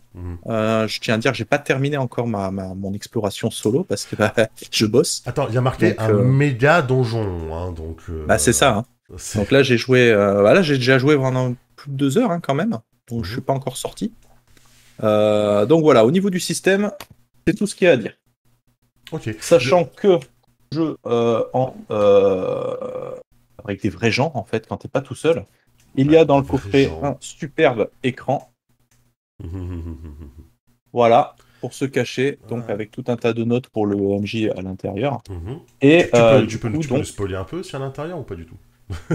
Euh, 0.49 0.89
je 0.89 0.99
tiens 1.01 1.15
à 1.15 1.19
dire 1.19 1.31
que 1.33 1.39
j'ai 1.39 1.45
pas 1.45 1.59
terminé 1.59 1.97
encore 1.97 2.27
ma, 2.27 2.51
ma- 2.51 2.75
mon 2.75 2.93
exploration 2.95 3.51
solo, 3.51 3.85
parce 3.85 4.05
que 4.07 4.17
bah, 4.17 4.35
je 4.73 4.87
bosse. 4.87 5.23
Attends, 5.27 5.47
il 5.49 5.55
y 5.55 5.59
a 5.59 5.61
marqué 5.61 5.91
Donc, 5.91 6.01
un 6.01 6.13
méga 6.23 6.83
donjon, 6.83 7.55
hein, 7.55 7.73
donc. 7.73 8.01
Bah 8.27 8.39
c'est 8.39 8.53
ça. 8.53 8.75
hein. 8.77 8.85
Donc 9.37 9.53
là 9.53 9.63
j'ai 9.63 9.79
joué, 9.79 10.13
bah, 10.13 10.53
là 10.53 10.63
j'ai 10.63 10.79
déjà 10.79 10.99
joué 10.99 11.17
pendant 11.17 11.55
plus 11.77 11.93
de 11.93 11.97
deux 11.97 12.19
heures 12.19 12.33
hein, 12.33 12.41
quand 12.41 12.55
même. 12.55 12.77
Donc 13.09 13.25
je 13.25 13.33
suis 13.35 13.41
pas 13.41 13.53
encore 13.53 13.77
sorti. 13.77 14.13
Euh, 15.03 15.67
donc 15.67 15.83
voilà, 15.83 16.05
au 16.05 16.11
niveau 16.11 16.31
du 16.31 16.41
système, 16.41 16.91
c'est 17.47 17.55
tout 17.55 17.67
ce 17.67 17.75
qu'il 17.75 17.87
y 17.87 17.91
a 17.91 17.93
à 17.93 17.97
dire. 17.97 18.15
Sachant 19.41 19.85
que 19.85 20.19
jeu 20.73 20.97
euh, 21.07 21.45
en 21.53 21.75
euh, 21.91 23.15
avec 23.65 23.83
des 23.83 23.89
vrais 23.91 24.11
gens 24.11 24.33
en 24.35 24.45
fait, 24.45 24.67
quand 24.67 24.79
t'es 24.79 24.89
pas 24.89 25.01
tout 25.01 25.15
seul, 25.15 25.45
il 25.95 26.11
y 26.11 26.17
a 26.17 26.25
dans 26.25 26.39
le 26.39 26.45
coffret 26.45 26.85
gens. 26.85 27.05
un 27.05 27.17
superbe 27.21 27.89
écran. 28.03 28.51
Voilà. 30.93 31.35
Pour 31.61 31.73
se 31.75 31.85
cacher, 31.85 32.39
donc 32.49 32.69
avec 32.71 32.91
tout 32.91 33.05
un 33.09 33.17
tas 33.17 33.33
de 33.33 33.43
notes 33.43 33.69
pour 33.69 33.87
le 33.87 33.97
MJ 33.97 34.51
à 34.57 34.61
l'intérieur. 34.63 35.21
Mhm. 35.29 35.59
Et 35.81 36.05
Tu 36.05 36.11
peux, 36.11 36.17
euh, 36.19 36.41
tu 36.43 36.47
du 36.47 36.59
peux, 36.59 36.71
coup, 36.71 36.79
tu 36.79 36.89
peux 36.89 36.95
donc, 36.97 37.07
spoiler 37.07 37.35
un 37.35 37.45
peu 37.45 37.63
si 37.63 37.75
à 37.75 37.79
l'intérieur 37.79 38.19
ou 38.19 38.23
pas 38.23 38.35
du 38.35 38.47
tout? 38.47 38.57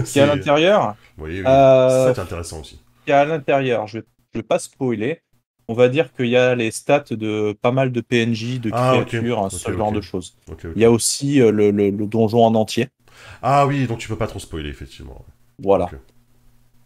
Qui 0.04 0.18
est 0.18 0.22
à 0.22 0.26
l'intérieur, 0.34 0.96
Oui, 1.18 1.38
oui. 1.40 1.44
Euh, 1.46 2.06
Ça, 2.08 2.14
c'est 2.14 2.20
intéressant 2.20 2.60
aussi. 2.60 2.80
qu'il 3.04 3.10
y 3.10 3.12
a 3.12 3.20
à 3.20 3.24
l'intérieur, 3.24 3.86
je 3.86 3.98
vais, 3.98 4.04
je 4.34 4.38
vais 4.40 4.42
pas 4.42 4.58
spoiler. 4.58 5.22
On 5.68 5.74
va 5.74 5.88
dire 5.88 6.12
qu'il 6.12 6.26
y 6.26 6.36
a 6.36 6.54
les 6.54 6.70
stats 6.70 7.04
de 7.10 7.56
pas 7.60 7.72
mal 7.72 7.92
de 7.92 8.00
PNJ, 8.00 8.60
de 8.60 8.70
Ah, 8.72 8.92
créatures, 9.04 9.38
Ok, 9.42 9.52
ce 9.52 9.72
genre 9.72 9.92
de 9.92 10.00
choses. 10.00 10.36
Il 10.74 10.82
y 10.82 10.84
a 10.84 10.90
aussi 10.90 11.40
euh, 11.40 11.50
le, 11.50 11.70
le- 11.70 11.90
le 11.90 12.06
donjon 12.06 12.44
en 12.44 12.54
entier. 12.54 12.88
Ah 13.42 13.66
oui, 13.66 13.86
donc 13.86 13.98
tu 13.98 14.08
peux 14.08 14.16
pas 14.16 14.26
trop 14.26 14.38
spoiler, 14.40 14.68
effectivement. 14.68 15.24
Voilà. 15.58 15.88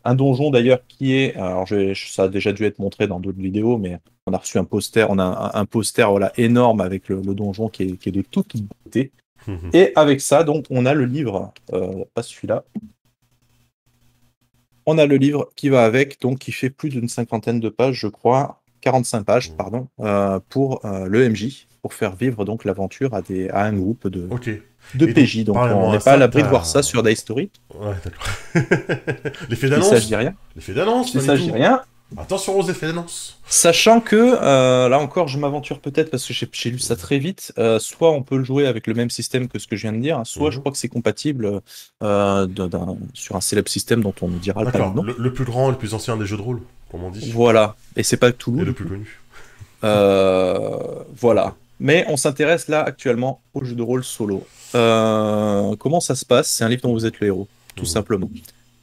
Un 0.05 0.15
donjon 0.15 0.51
d'ailleurs 0.51 0.81
qui 0.87 1.15
est, 1.15 1.35
alors 1.37 1.67
je- 1.67 1.95
ça 1.95 2.25
a 2.25 2.29
déjà 2.29 2.53
dû 2.53 2.65
être 2.65 2.79
montré 2.79 3.09
dans 3.09 3.19
d'autres 3.19 3.41
vidéos, 3.41 3.77
mais 3.79 3.99
on 4.27 4.33
a 4.33 4.39
reçu 4.39 4.59
un 4.59 4.65
poster, 4.65 5.07
on 5.11 5.19
a 5.19 5.25
un, 5.25 5.61
un 5.61 5.65
poster 5.65 6.09
voilà 6.09 6.33
énorme 6.37 6.81
avec 6.81 7.09
le, 7.09 7.21
le 7.23 7.35
donjon 7.35 7.69
qui 7.69 7.83
est, 7.85 7.97
qui 7.97 8.11
est 8.11 8.13
de 8.13 8.23
toute 8.23 8.55
beauté. 8.85 9.11
Mhm. 9.49 9.71
Et 9.73 9.93
avec 9.97 10.21
ça, 10.21 10.45
donc, 10.45 10.67
on 10.71 10.87
a 10.87 10.95
le 10.95 11.05
livre, 11.07 11.53
euh, 11.73 12.05
pas 12.15 12.23
celui-là. 12.23 12.65
On 14.87 14.99
a 14.99 15.07
le 15.07 15.17
livre 15.17 15.49
qui 15.57 15.69
va 15.69 15.85
avec, 15.85 16.21
donc 16.21 16.39
qui 16.39 16.53
fait 16.53 16.71
plus 16.71 16.91
d'une 16.91 17.09
cinquantaine 17.09 17.59
de 17.61 17.69
pages, 17.69 17.97
je 17.99 18.07
crois, 18.09 18.63
45 18.87 19.25
pages, 19.25 19.51
Mhm. 19.51 19.57
pardon, 19.57 19.89
euh, 20.01 20.39
pour 20.49 20.81
euh, 20.85 21.07
le 21.07 21.29
MJ, 21.29 21.67
pour 21.83 21.93
faire 21.93 22.15
vivre 22.15 22.45
donc 22.45 22.65
l'aventure 22.65 23.15
à, 23.15 23.21
des, 23.21 23.49
à 23.49 23.65
un 23.65 23.73
groupe 23.73 24.07
de, 24.07 24.29
Et 25.01 25.13
PJ. 25.13 25.43
Donc, 25.45 25.57
on 25.57 25.91
n'est 25.91 25.99
pas 25.99 26.13
à 26.13 26.17
l'abri 26.17 26.45
de 26.45 26.49
voir 26.49 26.65
ça 26.67 26.85
sur 26.85 27.03
Die 27.03 27.17
Story. 27.17 27.51
Ouais, 27.75 27.95
d'accord. 28.05 28.25
L'effet 29.49 29.69
d'annonce 29.69 29.91
ça, 29.91 29.99
je 29.99 30.07
dis 30.07 30.15
rien. 30.15 30.35
L'effet 30.55 30.73
d'annonce 30.73 31.13
dis 31.17 31.19
tout. 31.49 31.53
rien. 31.53 31.81
Attention 32.17 32.59
aux 32.59 32.63
effets 32.69 32.87
d'annonce 32.87 33.39
Sachant 33.49 34.01
que, 34.01 34.17
euh, 34.41 34.89
là 34.89 34.99
encore, 35.01 35.27
je 35.27 35.39
m'aventure 35.39 35.81
peut-être 35.81 36.11
parce 36.11 36.25
que 36.25 36.33
j'ai 36.33 36.71
lu 36.71 36.79
ça 36.79 36.95
très 36.95 37.19
vite. 37.19 37.53
euh, 37.59 37.79
soit 37.81 38.13
on 38.13 38.23
peut 38.23 38.37
le 38.37 38.45
jouer 38.45 38.67
avec 38.67 38.87
le 38.87 38.95
même 38.95 39.11
système 39.11 39.49
que 39.49 39.59
ce 39.59 39.67
que 39.67 39.75
je 39.75 39.83
viens 39.83 39.93
de 39.93 39.99
dire, 40.01 40.21
soit 40.25 40.47
Mhm. 40.49 40.53
je 40.53 40.59
crois 40.61 40.73
que 40.73 40.79
c'est 40.79 40.89
compatible 40.89 41.61
euh, 42.03 42.47
sur 43.13 43.35
un 43.37 43.41
célèbre 43.41 43.69
système 43.69 44.03
dont 44.03 44.15
on 44.23 44.29
ne 44.29 44.39
dira 44.39 44.63
pas 44.65 44.71
le 44.79 44.85
nom. 44.95 45.03
le, 45.03 45.17
le 45.19 45.33
plus 45.33 45.45
grand, 45.45 45.69
le 45.71 45.77
plus 45.77 45.95
ancien 45.95 46.17
des 46.17 46.27
jeux 46.27 46.37
de 46.37 46.43
rôle, 46.43 46.61
comme 46.93 47.03
on 47.03 47.11
dit. 47.11 47.31
Voilà. 47.33 47.75
Et 47.97 48.03
c'est 48.05 48.17
pas 48.19 48.29
Et 48.29 48.33
Toulouse. 48.33 48.65
le 48.65 48.73
plus 48.73 48.87
connu. 48.87 49.21
Voilà. 49.83 51.55
Mais 51.81 52.05
on 52.09 52.17
s'intéresse 52.17 52.69
là 52.69 52.83
actuellement 52.83 53.41
au 53.53 53.65
jeu 53.65 53.75
de 53.75 53.83
rôle 53.83 54.05
solo. 54.05 54.47
Comment 54.73 56.01
ça 56.01 56.15
se 56.15 56.25
passe? 56.25 56.49
C'est 56.49 56.65
un 56.65 56.69
livre 56.69 56.83
dont 56.83 56.93
vous 56.93 57.05
êtes 57.05 57.19
le 57.21 57.27
héros, 57.27 57.49
tout 57.75 57.83
Mhm. 57.85 57.89
simplement. 57.91 58.31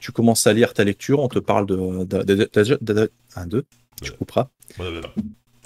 Tu 0.04 0.12
commences 0.12 0.46
à 0.46 0.52
lire 0.52 0.74
ta 0.74 0.84
lecture, 0.84 1.18
on 1.20 1.28
te 1.28 1.38
parle 1.38 1.64
de. 1.64 2.04
de, 2.04 2.22
de- 2.22 2.34
de- 2.34 2.48
de- 2.52 2.92
de- 2.92 3.10
un, 3.36 3.46
deux, 3.46 3.64
tu 4.02 4.12
couperas. 4.12 4.48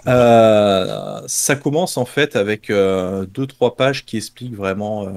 Euh, 0.06 1.22
ça 1.26 1.56
commence 1.56 1.96
en 1.96 2.04
fait 2.04 2.36
avec 2.36 2.70
euh, 2.70 3.26
deux 3.26 3.48
trois 3.48 3.74
pages 3.74 4.06
qui 4.06 4.16
expliquent 4.16 4.54
vraiment 4.54 5.08
euh, 5.08 5.10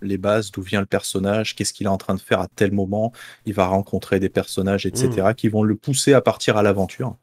les 0.00 0.16
bases, 0.16 0.50
d'où 0.50 0.62
vient 0.62 0.80
le 0.80 0.86
personnage, 0.86 1.54
qu'est-ce 1.54 1.74
qu'il 1.74 1.84
est 1.84 1.90
en 1.90 1.98
train 1.98 2.14
de 2.14 2.22
faire 2.22 2.40
à 2.40 2.48
tel 2.56 2.72
moment. 2.72 3.12
Il 3.44 3.52
va 3.52 3.66
rencontrer 3.66 4.18
des 4.18 4.30
personnages, 4.30 4.86
etc., 4.86 5.10
qui 5.36 5.48
vont 5.48 5.62
le 5.62 5.76
pousser 5.76 6.14
à 6.14 6.22
partir 6.22 6.56
à 6.56 6.62
l'aventure. 6.62 7.16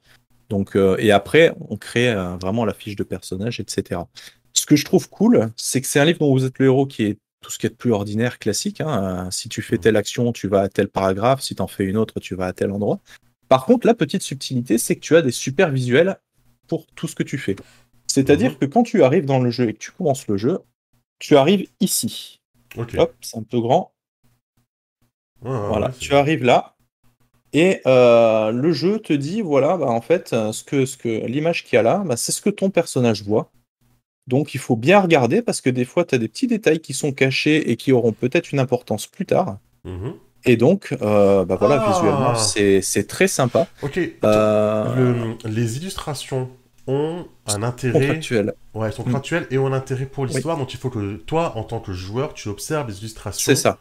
Donc 0.50 0.78
et 1.00 1.12
après, 1.12 1.56
on 1.72 1.78
crée 1.78 2.13
vraiment 2.39 2.66
la 2.66 2.75
fiche 2.75 2.96
de 2.96 3.04
personnage, 3.04 3.60
etc. 3.60 4.01
Ce 4.54 4.68
que 4.68 4.75
je 4.75 4.86
trouve 4.86 5.10
cool, 5.10 5.50
c'est 5.56 5.82
que 5.82 5.88
c'est 5.88 6.00
un 6.00 6.06
livre 6.06 6.20
dont 6.20 6.32
vous 6.32 6.46
êtes 6.46 6.60
le 6.60 6.68
héros 6.68 6.86
qui 6.86 7.04
est 7.06 7.18
tout 7.41 7.51
ce 7.51 7.58
qui 7.58 7.65
est 7.67 7.69
de 7.69 7.75
plus 7.75 7.91
ordinaire, 7.91 8.39
classique. 8.39 8.81
hein. 8.81 9.25
Euh, 9.27 9.31
si 9.31 9.50
tu 9.50 9.62
fais 9.62 9.77
telle 9.77 9.96
action, 9.96 10.31
tu 10.31 10.48
vas 10.48 10.62
à 10.62 10.69
tel 10.69 10.88
paragraphe. 10.89 11.41
Si 11.41 11.55
tu 11.55 11.62
en 11.62 11.67
fais 11.67 11.86
une 11.86 11.98
autre, 11.98 12.19
tu 12.19 12.36
vas 12.36 12.48
à 12.48 12.53
tel 12.53 12.72
endroit. 12.72 13.00
Par 13.48 13.65
contre, 13.65 13.88
la 13.88 13.93
petite 13.93 14.22
subtilité, 14.22 14.77
c'est 14.77 14.96
que 14.96 15.01
tu 15.01 15.15
as 15.15 15.22
des 15.22 15.31
super 15.31 15.72
visuels 15.72 16.19
pour 16.67 16.86
tout 16.88 17.08
ce 17.08 17.15
que 17.15 17.24
tu 17.24 17.38
fais. 17.38 17.55
C'est-à-dire 18.08 18.58
que 18.60 18.65
quand 18.65 18.84
tu 18.84 19.03
arrives 19.03 19.25
dans 19.25 19.39
le 19.39 19.50
jeu 19.50 19.69
et 19.69 19.74
que 19.74 19.79
tu 19.79 19.91
commences 19.91 20.27
le 20.27 20.38
jeu, 20.38 20.60
tu 21.19 21.36
arrives 21.38 21.67
ici. 21.79 22.39
Hop, 23.00 23.15
c'est 23.22 23.38
un 23.38 23.43
peu 23.43 23.60
grand. 23.60 23.91
Ouais, 25.41 25.51
Voilà, 25.67 25.88
ouais, 25.88 25.93
tu 26.00 26.13
arrives 26.13 26.43
là. 26.43 26.75
Et 27.53 27.81
euh, 27.88 28.51
le 28.51 28.72
jeu 28.74 29.00
te 29.00 29.13
dit, 29.13 29.41
voilà, 29.41 29.77
bah, 29.77 29.88
en 29.88 30.01
fait, 30.01 30.34
euh, 30.34 30.51
ce 30.51 30.63
que, 30.63 30.86
ce 30.86 30.98
que 30.98 31.25
l'image 31.25 31.63
qu'il 31.63 31.77
y 31.77 31.79
a 31.79 31.84
là, 31.84 32.03
bah, 32.05 32.15
c'est 32.17 32.31
ce 32.31 32.41
que 32.41 32.50
ton 32.51 32.69
personnage 32.69 33.24
voit. 33.24 33.51
Donc 34.29 34.53
il 34.53 34.59
faut 34.59 34.75
bien 34.75 35.00
regarder 35.01 35.41
parce 35.41 35.59
que 35.59 35.69
des 35.71 35.86
fois, 35.86 36.05
tu 36.05 36.15
as 36.15 36.17
des 36.19 36.27
petits 36.27 36.48
détails 36.48 36.79
qui 36.79 36.93
sont 36.93 37.12
cachés 37.12 37.71
et 37.71 37.75
qui 37.75 37.91
auront 37.91 38.12
peut-être 38.13 38.51
une 38.53 38.59
importance 38.59 39.07
plus 39.07 39.25
tard. 39.25 39.57
Mhm. 39.83 40.13
Et 40.45 40.55
donc, 40.55 40.95
euh, 41.01 41.43
bah, 41.45 41.57
voilà, 41.59 41.83
Ah. 41.86 41.91
visuellement, 41.91 42.36
c'est 42.36 42.81
c'est 42.81 43.05
très 43.07 43.27
sympa. 43.27 43.67
Ok. 43.81 44.00
Euh, 44.24 44.95
Le- 45.43 45.50
les 45.50 45.77
illustrations 45.77 46.50
ont 46.88 47.25
un 47.48 47.63
intérêt. 47.63 48.00
contractuel. 48.00 48.53
Ouais, 48.74 48.88
elles 48.88 48.93
sont 48.93 49.03
Mm. 49.05 49.45
et 49.51 49.57
ont 49.57 49.67
un 49.67 49.74
intérêt 49.74 50.05
pour 50.05 50.25
l'histoire, 50.25 50.57
donc 50.57 50.74
il 50.74 50.77
faut 50.79 50.89
que 50.89 51.15
toi, 51.17 51.53
en 51.57 51.63
tant 51.63 51.79
que 51.79 51.91
joueur, 51.91 52.33
tu 52.33 52.48
observes 52.50 52.88
les 52.88 53.00
illustrations. 53.00 53.43
C'est 53.51 53.55
ça. 53.55 53.77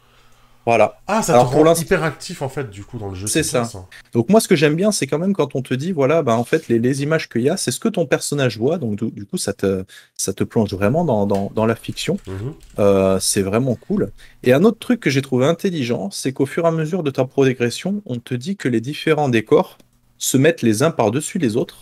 Voilà. 0.65 0.99
Ah, 1.07 1.23
ça 1.23 1.33
Alors, 1.33 1.49
te 1.49 1.55
rend 1.55 1.73
hyper 1.73 2.03
actif 2.03 2.41
en 2.43 2.49
fait, 2.49 2.69
du 2.69 2.83
coup, 2.83 2.99
dans 2.99 3.09
le 3.09 3.15
jeu. 3.15 3.25
C'est 3.27 3.41
ça. 3.43 3.67
Donc 4.13 4.29
moi, 4.29 4.39
ce 4.39 4.47
que 4.47 4.55
j'aime 4.55 4.75
bien, 4.75 4.91
c'est 4.91 5.07
quand 5.07 5.17
même 5.17 5.33
quand 5.33 5.55
on 5.55 5.61
te 5.61 5.73
dit, 5.73 5.91
voilà, 5.91 6.21
bah, 6.21 6.35
en 6.35 6.43
fait, 6.43 6.67
les, 6.67 6.77
les 6.77 7.01
images 7.01 7.27
qu'il 7.27 7.41
y 7.41 7.49
a, 7.49 7.57
c'est 7.57 7.71
ce 7.71 7.79
que 7.79 7.89
ton 7.89 8.05
personnage 8.05 8.57
voit. 8.59 8.77
Donc 8.77 8.95
du, 8.97 9.09
du 9.11 9.25
coup, 9.25 9.37
ça 9.37 9.53
te, 9.53 9.83
ça 10.15 10.31
te 10.33 10.43
plonge 10.43 10.71
vraiment 10.73 11.05
dans, 11.05 11.25
dans, 11.25 11.51
dans 11.55 11.65
la 11.65 11.75
fiction. 11.75 12.17
Mhm. 12.27 12.53
Euh, 12.79 13.19
c'est 13.19 13.41
vraiment 13.41 13.75
cool. 13.75 14.11
Et 14.43 14.53
un 14.53 14.63
autre 14.63 14.77
truc 14.79 14.99
que 14.99 15.09
j'ai 15.09 15.21
trouvé 15.23 15.45
intelligent, 15.47 16.09
c'est 16.11 16.33
qu'au 16.33 16.45
fur 16.45 16.65
et 16.65 16.67
à 16.67 16.71
mesure 16.71 17.01
de 17.03 17.09
ta 17.09 17.25
progression, 17.25 18.03
on 18.05 18.17
te 18.19 18.35
dit 18.35 18.55
que 18.55 18.67
les 18.69 18.81
différents 18.81 19.29
décors 19.29 19.77
se 20.19 20.37
mettent 20.37 20.61
les 20.61 20.83
uns 20.83 20.91
par-dessus 20.91 21.39
les 21.39 21.55
autres. 21.55 21.77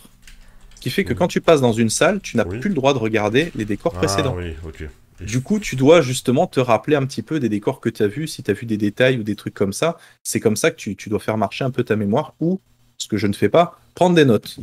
Ce 0.76 0.80
qui 0.80 0.90
fait 0.90 1.02
que 1.04 1.12
Mhm. 1.12 1.18
quand 1.18 1.28
tu 1.28 1.40
passes 1.40 1.60
dans 1.60 1.72
une 1.72 1.90
salle, 1.90 2.20
tu 2.20 2.36
n'as 2.36 2.46
Oui. 2.46 2.60
plus 2.60 2.68
le 2.68 2.74
droit 2.76 2.94
de 2.94 2.98
regarder 2.98 3.50
les 3.56 3.64
décors 3.64 3.92
précédents. 3.92 4.36
Ah 4.38 4.42
oui, 4.42 4.54
ok. 4.64 4.88
Du 5.20 5.40
coup, 5.42 5.58
tu 5.58 5.74
dois 5.76 6.00
justement 6.00 6.46
te 6.46 6.60
rappeler 6.60 6.94
un 6.96 7.04
petit 7.04 7.22
peu 7.22 7.40
des 7.40 7.48
décors 7.48 7.80
que 7.80 7.88
tu 7.88 8.02
as 8.02 8.08
vus, 8.08 8.28
si 8.28 8.42
tu 8.42 8.50
as 8.50 8.54
vu 8.54 8.66
des 8.66 8.76
détails 8.76 9.18
ou 9.18 9.22
des 9.24 9.34
trucs 9.36 9.54
comme 9.54 9.72
ça. 9.72 9.96
C'est 10.22 10.38
comme 10.40 10.56
ça 10.56 10.70
que 10.70 10.76
tu, 10.76 10.94
tu 10.96 11.08
dois 11.08 11.18
faire 11.18 11.36
marcher 11.36 11.64
un 11.64 11.70
peu 11.70 11.82
ta 11.82 11.96
mémoire 11.96 12.34
ou, 12.40 12.60
ce 12.98 13.08
que 13.08 13.16
je 13.16 13.26
ne 13.26 13.32
fais 13.32 13.48
pas, 13.48 13.78
prendre 13.94 14.14
des 14.14 14.24
notes. 14.24 14.58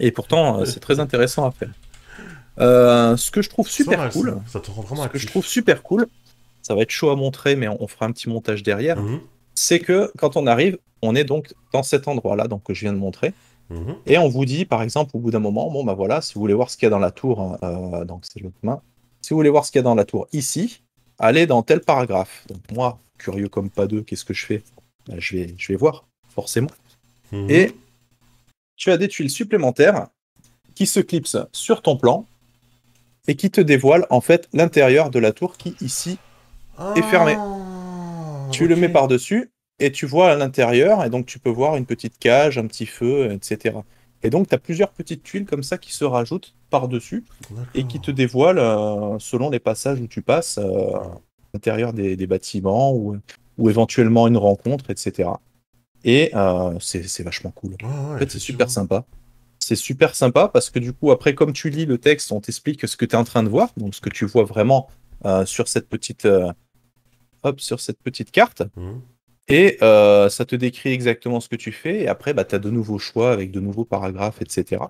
Et 0.00 0.10
pourtant, 0.10 0.60
euh, 0.60 0.64
c'est 0.64 0.80
très 0.80 0.98
intéressant 1.00 1.46
à 1.46 1.50
faire. 1.52 1.70
Euh, 2.58 3.16
ce 3.16 3.30
que 3.30 3.42
je 3.42 3.48
trouve 3.50 3.68
super 3.68 4.10
cool, 4.10 4.40
Ça, 4.46 4.52
ça 4.54 4.60
te 4.60 4.70
rend 4.70 4.82
vraiment 4.82 5.04
ce 5.04 5.08
que 5.08 5.18
je 5.18 5.26
trouve 5.26 5.44
super 5.46 5.82
cool, 5.82 6.06
ça 6.62 6.74
va 6.74 6.82
être 6.82 6.90
chaud 6.90 7.10
à 7.10 7.16
montrer, 7.16 7.54
mais 7.54 7.68
on, 7.68 7.82
on 7.82 7.86
fera 7.86 8.06
un 8.06 8.12
petit 8.12 8.28
montage 8.28 8.62
derrière, 8.62 8.96
Mhm. 9.00 9.20
c'est 9.54 9.78
que 9.78 10.10
quand 10.18 10.36
on 10.36 10.46
arrive, 10.46 10.78
on 11.02 11.14
est 11.14 11.24
donc 11.24 11.52
dans 11.72 11.82
cet 11.82 12.08
endroit-là, 12.08 12.48
donc 12.48 12.62
que 12.64 12.72
je 12.74 12.80
viens 12.80 12.92
de 12.94 12.98
montrer. 12.98 13.34
Mhm. 13.70 13.96
Et 14.06 14.16
on 14.18 14.28
vous 14.28 14.44
dit, 14.46 14.64
par 14.64 14.82
exemple, 14.82 15.10
au 15.14 15.18
bout 15.18 15.30
d'un 15.30 15.38
moment, 15.38 15.70
bon, 15.70 15.84
bah 15.84 15.94
voilà, 15.94 16.20
si 16.22 16.34
vous 16.34 16.40
voulez 16.40 16.54
voir 16.54 16.70
ce 16.70 16.76
qu'il 16.76 16.86
y 16.86 16.88
a 16.88 16.90
dans 16.90 16.98
la 16.98 17.10
tour, 17.10 17.58
euh, 17.62 18.04
donc 18.04 18.22
c'est 18.24 18.40
l'autre 18.40 18.56
main, 18.62 18.80
si 19.26 19.30
vous 19.30 19.38
voulez 19.38 19.50
voir 19.50 19.64
ce 19.64 19.72
qu'il 19.72 19.80
y 19.80 19.80
a 19.80 19.82
dans 19.82 19.96
la 19.96 20.04
tour 20.04 20.28
ici, 20.32 20.82
allez 21.18 21.48
dans 21.48 21.64
tel 21.64 21.80
paragraphe. 21.80 22.44
Donc 22.46 22.60
moi, 22.70 23.00
curieux 23.18 23.48
comme 23.48 23.70
pas 23.70 23.88
deux, 23.88 24.02
qu'est-ce 24.02 24.24
que 24.24 24.32
je 24.32 24.46
fais? 24.46 24.62
Bah, 25.08 25.14
je, 25.18 25.36
vais, 25.36 25.54
je 25.58 25.72
vais 25.72 25.76
voir, 25.76 26.06
forcément. 26.28 26.70
Mhm. 27.32 27.50
Et 27.50 27.72
tu 28.76 28.92
as 28.92 28.96
des 28.96 29.08
tuiles 29.08 29.30
supplémentaires 29.30 30.06
qui 30.76 30.86
se 30.86 31.00
clipsent 31.00 31.44
sur 31.50 31.82
ton 31.82 31.96
plan 31.96 32.24
et 33.26 33.34
qui 33.34 33.50
te 33.50 33.60
dévoilent 33.60 34.06
en 34.10 34.20
fait 34.20 34.48
l'intérieur 34.52 35.10
de 35.10 35.18
la 35.18 35.32
tour 35.32 35.56
qui 35.56 35.74
ici 35.80 36.12
est. 36.12 36.18
Ah, 36.78 36.94
tu 38.52 38.68
le 38.68 38.76
mets 38.76 38.88
par-dessus 38.88 39.50
et 39.80 39.90
tu 39.90 40.06
vois 40.06 40.30
à 40.30 40.36
l'intérieur, 40.36 41.04
et 41.04 41.10
donc 41.10 41.26
tu 41.26 41.40
peux 41.40 41.50
voir 41.50 41.74
une 41.74 41.84
petite 41.84 42.16
cage, 42.20 42.58
un 42.58 42.68
petit 42.68 42.86
feu, 42.86 43.32
etc. 43.32 43.78
Et 44.26 44.30
donc 44.30 44.48
tu 44.48 44.54
as 44.56 44.58
plusieurs 44.58 44.90
petites 44.90 45.22
tuiles 45.22 45.46
comme 45.46 45.62
ça 45.62 45.78
qui 45.78 45.92
se 45.94 46.04
rajoutent 46.04 46.52
par-dessus 46.68 47.24
et 47.76 47.84
qui 47.84 48.00
te 48.00 48.10
dévoilent, 48.10 48.58
euh, 48.58 49.20
selon 49.20 49.50
les 49.50 49.60
passages 49.60 50.00
où 50.00 50.08
tu 50.08 50.20
passes, 50.20 50.58
euh, 50.58 50.96
à 50.96 51.20
l'intérieur 51.54 51.92
des, 51.92 52.16
des 52.16 52.26
bâtiments 52.26 52.92
ou, 52.92 53.16
ou 53.56 53.70
éventuellement 53.70 54.26
une 54.26 54.36
rencontre, 54.36 54.90
etc. 54.90 55.30
Et 56.02 56.32
euh, 56.34 56.76
c'est 56.80 57.22
vachement 57.22 57.52
cool. 57.52 57.76
Ouais, 57.82 58.14
En 58.14 58.18
fait, 58.18 58.28
c'est 58.28 58.40
super 58.40 58.68
sympa. 58.68 59.04
C'est 59.60 59.76
super 59.76 60.16
sympa 60.16 60.48
parce 60.48 60.70
que 60.70 60.80
du 60.80 60.92
coup, 60.92 61.12
après, 61.12 61.36
comme 61.36 61.52
tu 61.52 61.70
lis 61.70 61.86
le 61.86 61.98
texte, 61.98 62.32
on 62.32 62.40
t'explique 62.40 62.88
ce 62.88 62.96
que 62.96 63.04
tu 63.04 63.12
es 63.14 63.18
en 63.18 63.24
train 63.24 63.44
de 63.44 63.48
voir, 63.48 63.68
donc 63.76 63.94
ce 63.94 64.00
que 64.00 64.10
tu 64.10 64.24
vois 64.24 64.44
vraiment 64.44 64.88
sur 65.44 65.68
cette 65.68 65.88
petite, 65.88 66.26
hop, 67.42 67.60
sur 67.60 67.78
cette 67.78 68.00
petite 68.02 68.32
carte. 68.32 68.64
Mhm. 68.76 69.00
Et 69.48 69.78
euh, 69.82 70.28
ça 70.28 70.44
te 70.44 70.56
décrit 70.56 70.92
exactement 70.92 71.40
ce 71.40 71.48
que 71.48 71.56
tu 71.56 71.72
fais. 71.72 72.02
Et 72.02 72.08
après, 72.08 72.34
bah, 72.34 72.44
tu 72.44 72.54
as 72.54 72.58
de 72.58 72.70
nouveaux 72.70 72.98
choix 72.98 73.32
avec 73.32 73.52
de 73.52 73.60
nouveaux 73.60 73.84
paragraphes, 73.84 74.42
etc. 74.42 74.82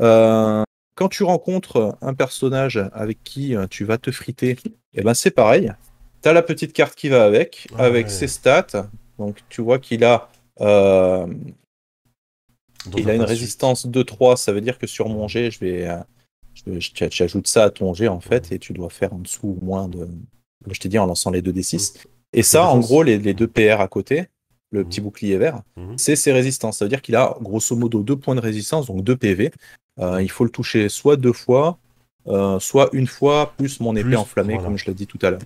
Euh, 0.00 0.62
quand 0.94 1.08
tu 1.08 1.22
rencontres 1.22 1.96
un 2.00 2.14
personnage 2.14 2.82
avec 2.92 3.22
qui 3.22 3.54
euh, 3.54 3.66
tu 3.68 3.84
vas 3.84 3.98
te 3.98 4.10
friter, 4.10 4.56
et 4.94 5.02
ben 5.02 5.14
c'est 5.14 5.30
pareil. 5.30 5.72
Tu 6.22 6.28
as 6.28 6.32
la 6.32 6.42
petite 6.42 6.72
carte 6.72 6.94
qui 6.94 7.08
va 7.08 7.24
avec, 7.24 7.68
Ah 7.76 7.84
avec 7.84 8.06
ouais. 8.06 8.12
ses 8.12 8.26
stats. 8.26 8.88
Donc 9.18 9.38
tu 9.48 9.60
vois 9.60 9.78
qu'il 9.78 10.02
a, 10.04 10.30
euh, 10.60 11.26
il 12.96 13.10
a 13.10 13.14
une 13.14 13.22
résistance 13.22 13.86
2-3. 13.86 14.36
Ça 14.36 14.52
veut 14.52 14.60
dire 14.60 14.78
que 14.78 14.86
sur 14.86 15.08
mon 15.08 15.28
G, 15.28 15.50
je 15.50 15.60
vais, 15.60 15.88
ajoutes 17.20 17.46
ça 17.46 17.64
à 17.64 17.70
ton 17.70 17.92
G 17.92 18.08
en 18.08 18.20
fait, 18.20 18.50
et 18.50 18.58
tu 18.58 18.72
dois 18.72 18.90
faire 18.90 19.12
en 19.12 19.18
dessous 19.18 19.58
au 19.60 19.64
moins 19.64 19.88
de. 19.88 20.08
Comme 20.64 20.74
je 20.74 20.80
t'ai 20.80 20.88
dit, 20.88 20.98
en 20.98 21.06
lançant 21.06 21.30
les 21.30 21.42
2d6. 21.42 22.04
Et 22.32 22.42
ça, 22.42 22.66
en 22.68 22.78
gros, 22.78 23.02
les, 23.02 23.18
les 23.18 23.34
deux 23.34 23.46
PR 23.48 23.80
à 23.80 23.88
côté, 23.88 24.26
le 24.70 24.80
Mhm. 24.80 24.88
petit 24.88 25.00
bouclier 25.00 25.38
vert, 25.38 25.62
Mhm. 25.76 25.96
c'est 25.96 26.16
ses 26.16 26.32
résistances. 26.32 26.78
Ça 26.78 26.84
veut 26.84 26.88
dire 26.90 27.00
qu'il 27.02 27.16
a 27.16 27.36
grosso 27.40 27.74
modo 27.74 28.02
deux 28.02 28.16
points 28.16 28.34
de 28.34 28.40
résistance, 28.40 28.86
donc 28.86 29.02
deux 29.02 29.16
PV. 29.16 29.50
Euh, 29.98 30.22
il 30.22 30.30
faut 30.30 30.44
le 30.44 30.50
toucher 30.50 30.88
soit 30.88 31.16
deux 31.16 31.32
fois, 31.32 31.78
euh, 32.26 32.60
soit 32.60 32.90
une 32.92 33.06
fois, 33.06 33.54
plus 33.56 33.80
mon 33.80 33.96
épée 33.96 34.04
Plus, 34.10 34.16
enflammée, 34.16 34.54
voilà. 34.54 34.68
comme 34.68 34.76
je 34.78 34.84
l'ai 34.86 34.94
dit 34.94 35.06
tout 35.06 35.18
à 35.22 35.30
l'heure. 35.30 35.40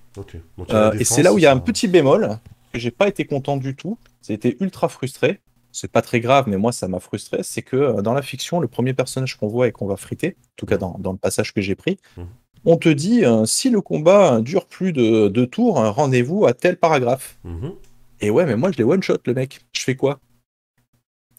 Euh, 0.70 0.92
et 0.98 1.04
c'est 1.04 1.22
là 1.22 1.32
où 1.32 1.38
il 1.38 1.42
y 1.42 1.46
a 1.46 1.52
un 1.52 1.58
petit 1.58 1.86
bémol, 1.88 2.38
que 2.72 2.78
j'ai 2.78 2.90
pas 2.90 3.06
été 3.06 3.24
content 3.24 3.56
du 3.56 3.76
tout. 3.76 3.96
J'ai 4.26 4.34
été 4.34 4.56
ultra 4.60 4.88
frustré. 4.88 5.40
C'est 5.74 5.90
pas 5.90 6.02
très 6.02 6.20
grave, 6.20 6.44
mais 6.48 6.58
moi, 6.58 6.70
ça 6.72 6.86
m'a 6.88 7.00
frustré. 7.00 7.38
C'est 7.44 7.62
que 7.62 8.00
dans 8.02 8.12
la 8.12 8.20
fiction, 8.20 8.60
le 8.60 8.68
premier 8.68 8.92
personnage 8.92 9.36
qu'on 9.38 9.46
voit 9.48 9.68
et 9.68 9.72
qu'on 9.72 9.86
va 9.86 9.96
friter, 9.96 10.36
en 10.38 10.52
tout 10.56 10.66
cas 10.66 10.76
dans, 10.76 10.96
dans 10.98 11.12
le 11.12 11.18
passage 11.18 11.54
que 11.54 11.60
j'ai 11.62 11.74
pris, 11.76 11.96
Mhm. 12.18 12.26
On 12.64 12.76
te 12.76 12.88
dit 12.88 13.24
euh, 13.24 13.44
si 13.44 13.70
le 13.70 13.80
combat 13.80 14.40
dure 14.40 14.66
plus 14.66 14.92
de 14.92 15.28
deux 15.28 15.46
tours, 15.46 15.74
rendez-vous 15.76 16.46
à 16.46 16.52
tel 16.54 16.76
paragraphe. 16.76 17.36
Mhm. 17.44 17.72
Et 18.20 18.30
ouais, 18.30 18.46
mais 18.46 18.56
moi, 18.56 18.70
je 18.72 18.78
l'ai 18.78 18.84
one-shot, 18.84 19.18
le 19.26 19.34
mec. 19.34 19.60
Je 19.72 19.82
fais 19.82 19.96
quoi? 19.96 20.20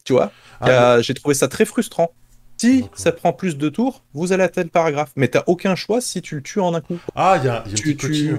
Tu 0.04 0.12
vois? 0.12 0.32
Ah, 0.60 1.00
J'ai 1.00 1.14
trouvé 1.14 1.34
ça 1.34 1.48
très 1.48 1.64
frustrant. 1.64 2.10
Si 2.58 2.84
ça 2.94 3.10
prend 3.10 3.32
plus 3.32 3.56
de 3.56 3.68
tours, 3.68 4.04
vous 4.14 4.32
allez 4.32 4.44
à 4.44 4.48
tel 4.48 4.68
paragraphe. 4.68 5.12
Mais 5.16 5.28
t'as 5.28 5.42
aucun 5.46 5.74
choix 5.74 6.00
si 6.00 6.22
tu 6.22 6.36
le 6.36 6.42
tues 6.42 6.60
en 6.60 6.72
un 6.74 6.80
coup. 6.80 6.98
Ah, 7.14 7.36
il 7.40 7.46
y 7.46 7.48
a, 7.48 7.64
y 7.66 7.72
a 7.72 7.74
Tu- 7.74 7.96
tu-. 7.96 8.36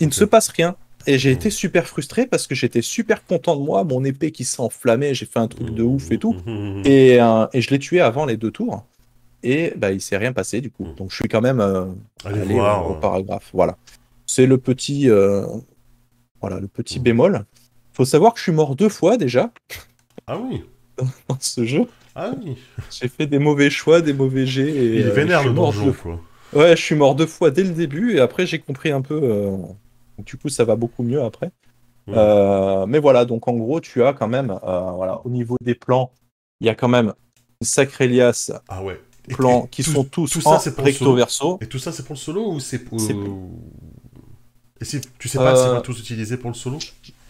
Il 0.00 0.08
ne 0.08 0.12
se 0.12 0.24
passe 0.24 0.48
rien. 0.48 0.76
Et 1.06 1.18
j'ai 1.18 1.30
Mhm. 1.30 1.36
été 1.36 1.50
super 1.50 1.86
frustré 1.86 2.26
parce 2.26 2.46
que 2.46 2.54
j'étais 2.54 2.80
super 2.82 3.24
content 3.26 3.54
de 3.56 3.60
moi, 3.62 3.84
mon 3.84 4.02
épée 4.04 4.32
qui 4.32 4.44
s'est 4.44 4.60
enflammée, 4.62 5.12
j'ai 5.14 5.26
fait 5.26 5.38
un 5.38 5.46
truc 5.48 5.70
de 5.74 5.82
ouf 5.82 6.10
et 6.10 6.18
tout. 6.18 6.34
Mhm. 6.46 6.82
Et, 6.86 7.20
euh, 7.20 7.46
et 7.52 7.60
je 7.60 7.70
l'ai 7.70 7.78
tué 7.78 8.00
avant 8.00 8.24
les 8.24 8.38
deux 8.38 8.50
tours. 8.50 8.84
Et 9.46 9.72
bah, 9.76 9.92
il 9.92 10.00
s'est 10.00 10.16
rien 10.16 10.32
passé 10.32 10.60
du 10.60 10.70
coup. 10.70 10.84
Mhm. 10.86 10.94
Donc 10.94 11.10
je 11.10 11.16
suis 11.16 11.28
quand 11.28 11.40
même 11.42 11.60
euh, 11.60 11.84
Allez, 12.24 12.40
allé 12.40 12.54
voir. 12.54 12.86
au, 12.86 12.92
au 12.92 12.96
euh, 12.96 13.00
paragraphe. 13.00 13.50
Voilà. 13.52 13.76
C'est 14.26 14.46
le 14.46 14.56
petit, 14.58 15.10
euh, 15.10 15.44
voilà, 16.40 16.58
le 16.60 16.66
petit 16.68 16.98
Mhm. 16.98 17.04
bémol. 17.04 17.44
Faut 17.92 18.04
savoir 18.06 18.32
que 18.32 18.38
je 18.38 18.44
suis 18.44 18.52
mort 18.52 18.74
deux 18.74 18.88
fois 18.88 19.16
déjà 19.16 19.52
Ah 20.26 20.38
oui. 20.38 20.64
dans 21.28 21.36
ce 21.40 21.64
jeu. 21.64 21.82
Ah 22.14 22.30
oui. 22.44 22.56
J'ai 22.90 23.08
fait 23.08 23.26
des 23.26 23.38
mauvais 23.38 23.68
choix, 23.70 24.00
des 24.00 24.12
mauvais 24.14 24.46
jets. 24.46 24.70
Et, 24.70 25.00
Il 25.00 25.06
euh, 25.08 25.12
vénère 25.12 25.44
le 25.44 25.52
donjon, 25.52 25.84
deux 25.86 25.92
quoi. 25.92 26.20
Ouais, 26.54 26.76
je 26.76 26.82
suis 26.82 26.94
mort 26.94 27.14
deux 27.16 27.26
fois 27.26 27.50
dès 27.50 27.64
le 27.64 27.70
début 27.70 28.14
et 28.16 28.20
après 28.20 28.46
j'ai 28.46 28.58
compris 28.60 28.90
un 28.92 29.02
peu. 29.02 29.20
euh, 29.22 29.56
Du 30.24 30.36
coup, 30.36 30.48
ça 30.48 30.64
va 30.64 30.76
beaucoup 30.76 31.02
mieux 31.02 31.20
après. 31.22 31.50
Euh, 32.08 32.84
mais 32.86 32.98
voilà, 33.00 33.24
donc 33.24 33.48
en 33.48 33.54
gros, 33.54 33.80
tu 33.80 34.02
as 34.04 34.12
quand 34.12 34.28
même, 34.28 34.50
euh, 34.50 34.90
voilà, 34.92 35.20
au 35.24 35.30
niveau 35.30 35.56
des 35.62 35.74
plans, 35.74 36.12
il 36.60 36.66
y 36.66 36.70
a 36.70 36.74
quand 36.74 36.86
même 36.88 37.14
sacrée 37.62 38.06
liasse 38.08 38.52
Ah 38.68 38.82
ouais. 38.84 39.00
Plans 39.28 39.66
qui 39.70 39.82
tout- 39.82 39.90
sont 39.92 40.04
tous 40.04 40.30
tout 40.30 40.40
ça, 40.40 40.56
en 40.56 40.70
pour 40.72 40.84
recto 40.84 40.98
solo. 41.04 41.14
verso. 41.16 41.58
Et 41.62 41.66
tout 41.66 41.78
ça, 41.78 41.92
c'est 41.92 42.04
pour 42.04 42.14
le 42.14 42.18
solo 42.20 42.52
ou 42.52 42.60
c'est 42.60 42.78
pour. 42.80 43.00
Et 44.80 44.84
si 44.84 45.00
tu 45.18 45.28
sais 45.28 45.38
pas 45.38 45.54
si 45.56 45.62
Euh, 45.62 45.70
on 45.70 45.74
va 45.76 45.80
tous 45.80 45.98
utiliser 46.00 46.36
pour 46.36 46.50
le 46.50 46.54
solo? 46.54 46.78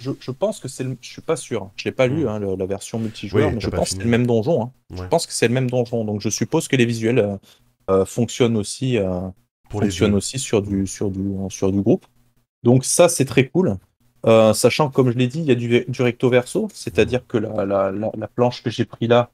Je, 0.01 0.11
je 0.19 0.31
pense 0.31 0.59
que 0.61 0.67
c'est 0.67 0.83
le... 0.83 0.97
Je 1.01 1.09
suis 1.09 1.23
pas 1.23 1.37
sûr. 1.37 1.71
Je 1.77 1.85
l'ai 1.85 1.93
pas 1.93 2.07
lu, 2.07 2.25
Mm. 2.25 2.29
hein, 2.29 2.39
le- 2.41 2.57
la 2.57 2.67
version 2.67 2.99
multijoueur, 2.99 3.49
Oui, 3.49 3.55
mais 3.55 3.61
je 3.61 3.69
pense 3.69 3.91
que 3.91 3.97
c'est 3.99 4.05
le 4.05 4.11
même 4.11 4.27
donjon. 4.27 4.63
hein. 4.65 4.73
Je 4.95 5.03
pense 5.05 5.27
que 5.27 5.33
c'est 5.33 5.47
le 5.49 5.55
même 5.55 5.71
donjon. 5.71 6.05
Donc 6.05 6.21
je 6.21 6.31
suppose 6.31 6.69
que 6.69 6.77
les 6.77 6.87
visuels 6.87 7.19
euh, 7.19 7.37
euh, 7.91 8.05
fonctionnent 8.07 8.57
aussi, 8.57 8.97
euh, 8.99 9.21
Pour 9.69 9.83
fonctionnent 9.83 10.15
aussi 10.15 10.39
sur 10.39 10.63
du, 10.63 10.87
sur, 10.87 11.11
du, 11.11 11.35
sur 11.51 11.71
du 11.71 11.81
groupe. 11.81 12.07
Donc 12.65 12.85
ça, 12.85 13.09
c'est 13.09 13.27
très 13.27 13.47
cool. 13.49 13.77
Sachant 14.55 14.89
que, 14.89 14.95
comme 14.95 15.11
je 15.13 15.19
l'ai 15.19 15.29
dit, 15.29 15.41
il 15.41 15.45
y 15.45 15.51
a 15.51 15.55
du, 15.55 15.85
du 15.87 16.03
recto 16.03 16.31
verso, 16.31 16.69
c'est-à-dire 16.73 17.27
que 17.27 17.37
la, 17.37 17.67
la, 17.67 17.93
la, 17.93 18.11
la 18.17 18.27
planche 18.29 18.63
que 18.63 18.71
j'ai 18.71 18.87
pris 18.87 19.07
là, 19.07 19.31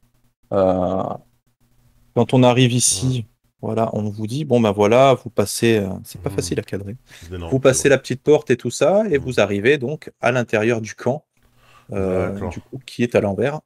quand 2.15 2.35
on 2.35 2.43
arrive 2.43 2.73
ici, 2.73 3.27
voilà, 3.63 3.91
on 3.95 4.03
vous 4.11 4.27
dit, 4.27 4.45
bon 4.45 4.61
ben 4.61 4.73
voilà, 4.73 5.15
vous 5.15 5.31
passez, 5.31 5.79
euh, 5.79 5.89
c'est 6.05 6.21
pas 6.21 6.31
Mhm. 6.31 6.37
facile 6.37 6.61
à 6.61 6.63
cadrer, 6.63 6.97
vous 7.51 7.61
passez 7.61 7.89
la 7.89 7.99
petite 7.99 8.23
porte 8.23 8.51
et 8.51 8.57
tout 8.57 8.71
ça, 8.71 9.05
et 9.11 9.19
Mhm. 9.19 9.25
vous 9.25 9.41
arrivez 9.41 9.79
donc 9.79 10.11
à 10.21 10.33
l'intérieur 10.33 10.81
du 10.81 10.95
camp, 10.95 11.25
euh, 11.93 12.33
D'accord. 12.33 12.51
du 12.51 12.61
coup, 12.61 12.81
qui 12.87 13.03
est 13.03 13.15
à 13.15 13.21
l'envers, 13.21 13.61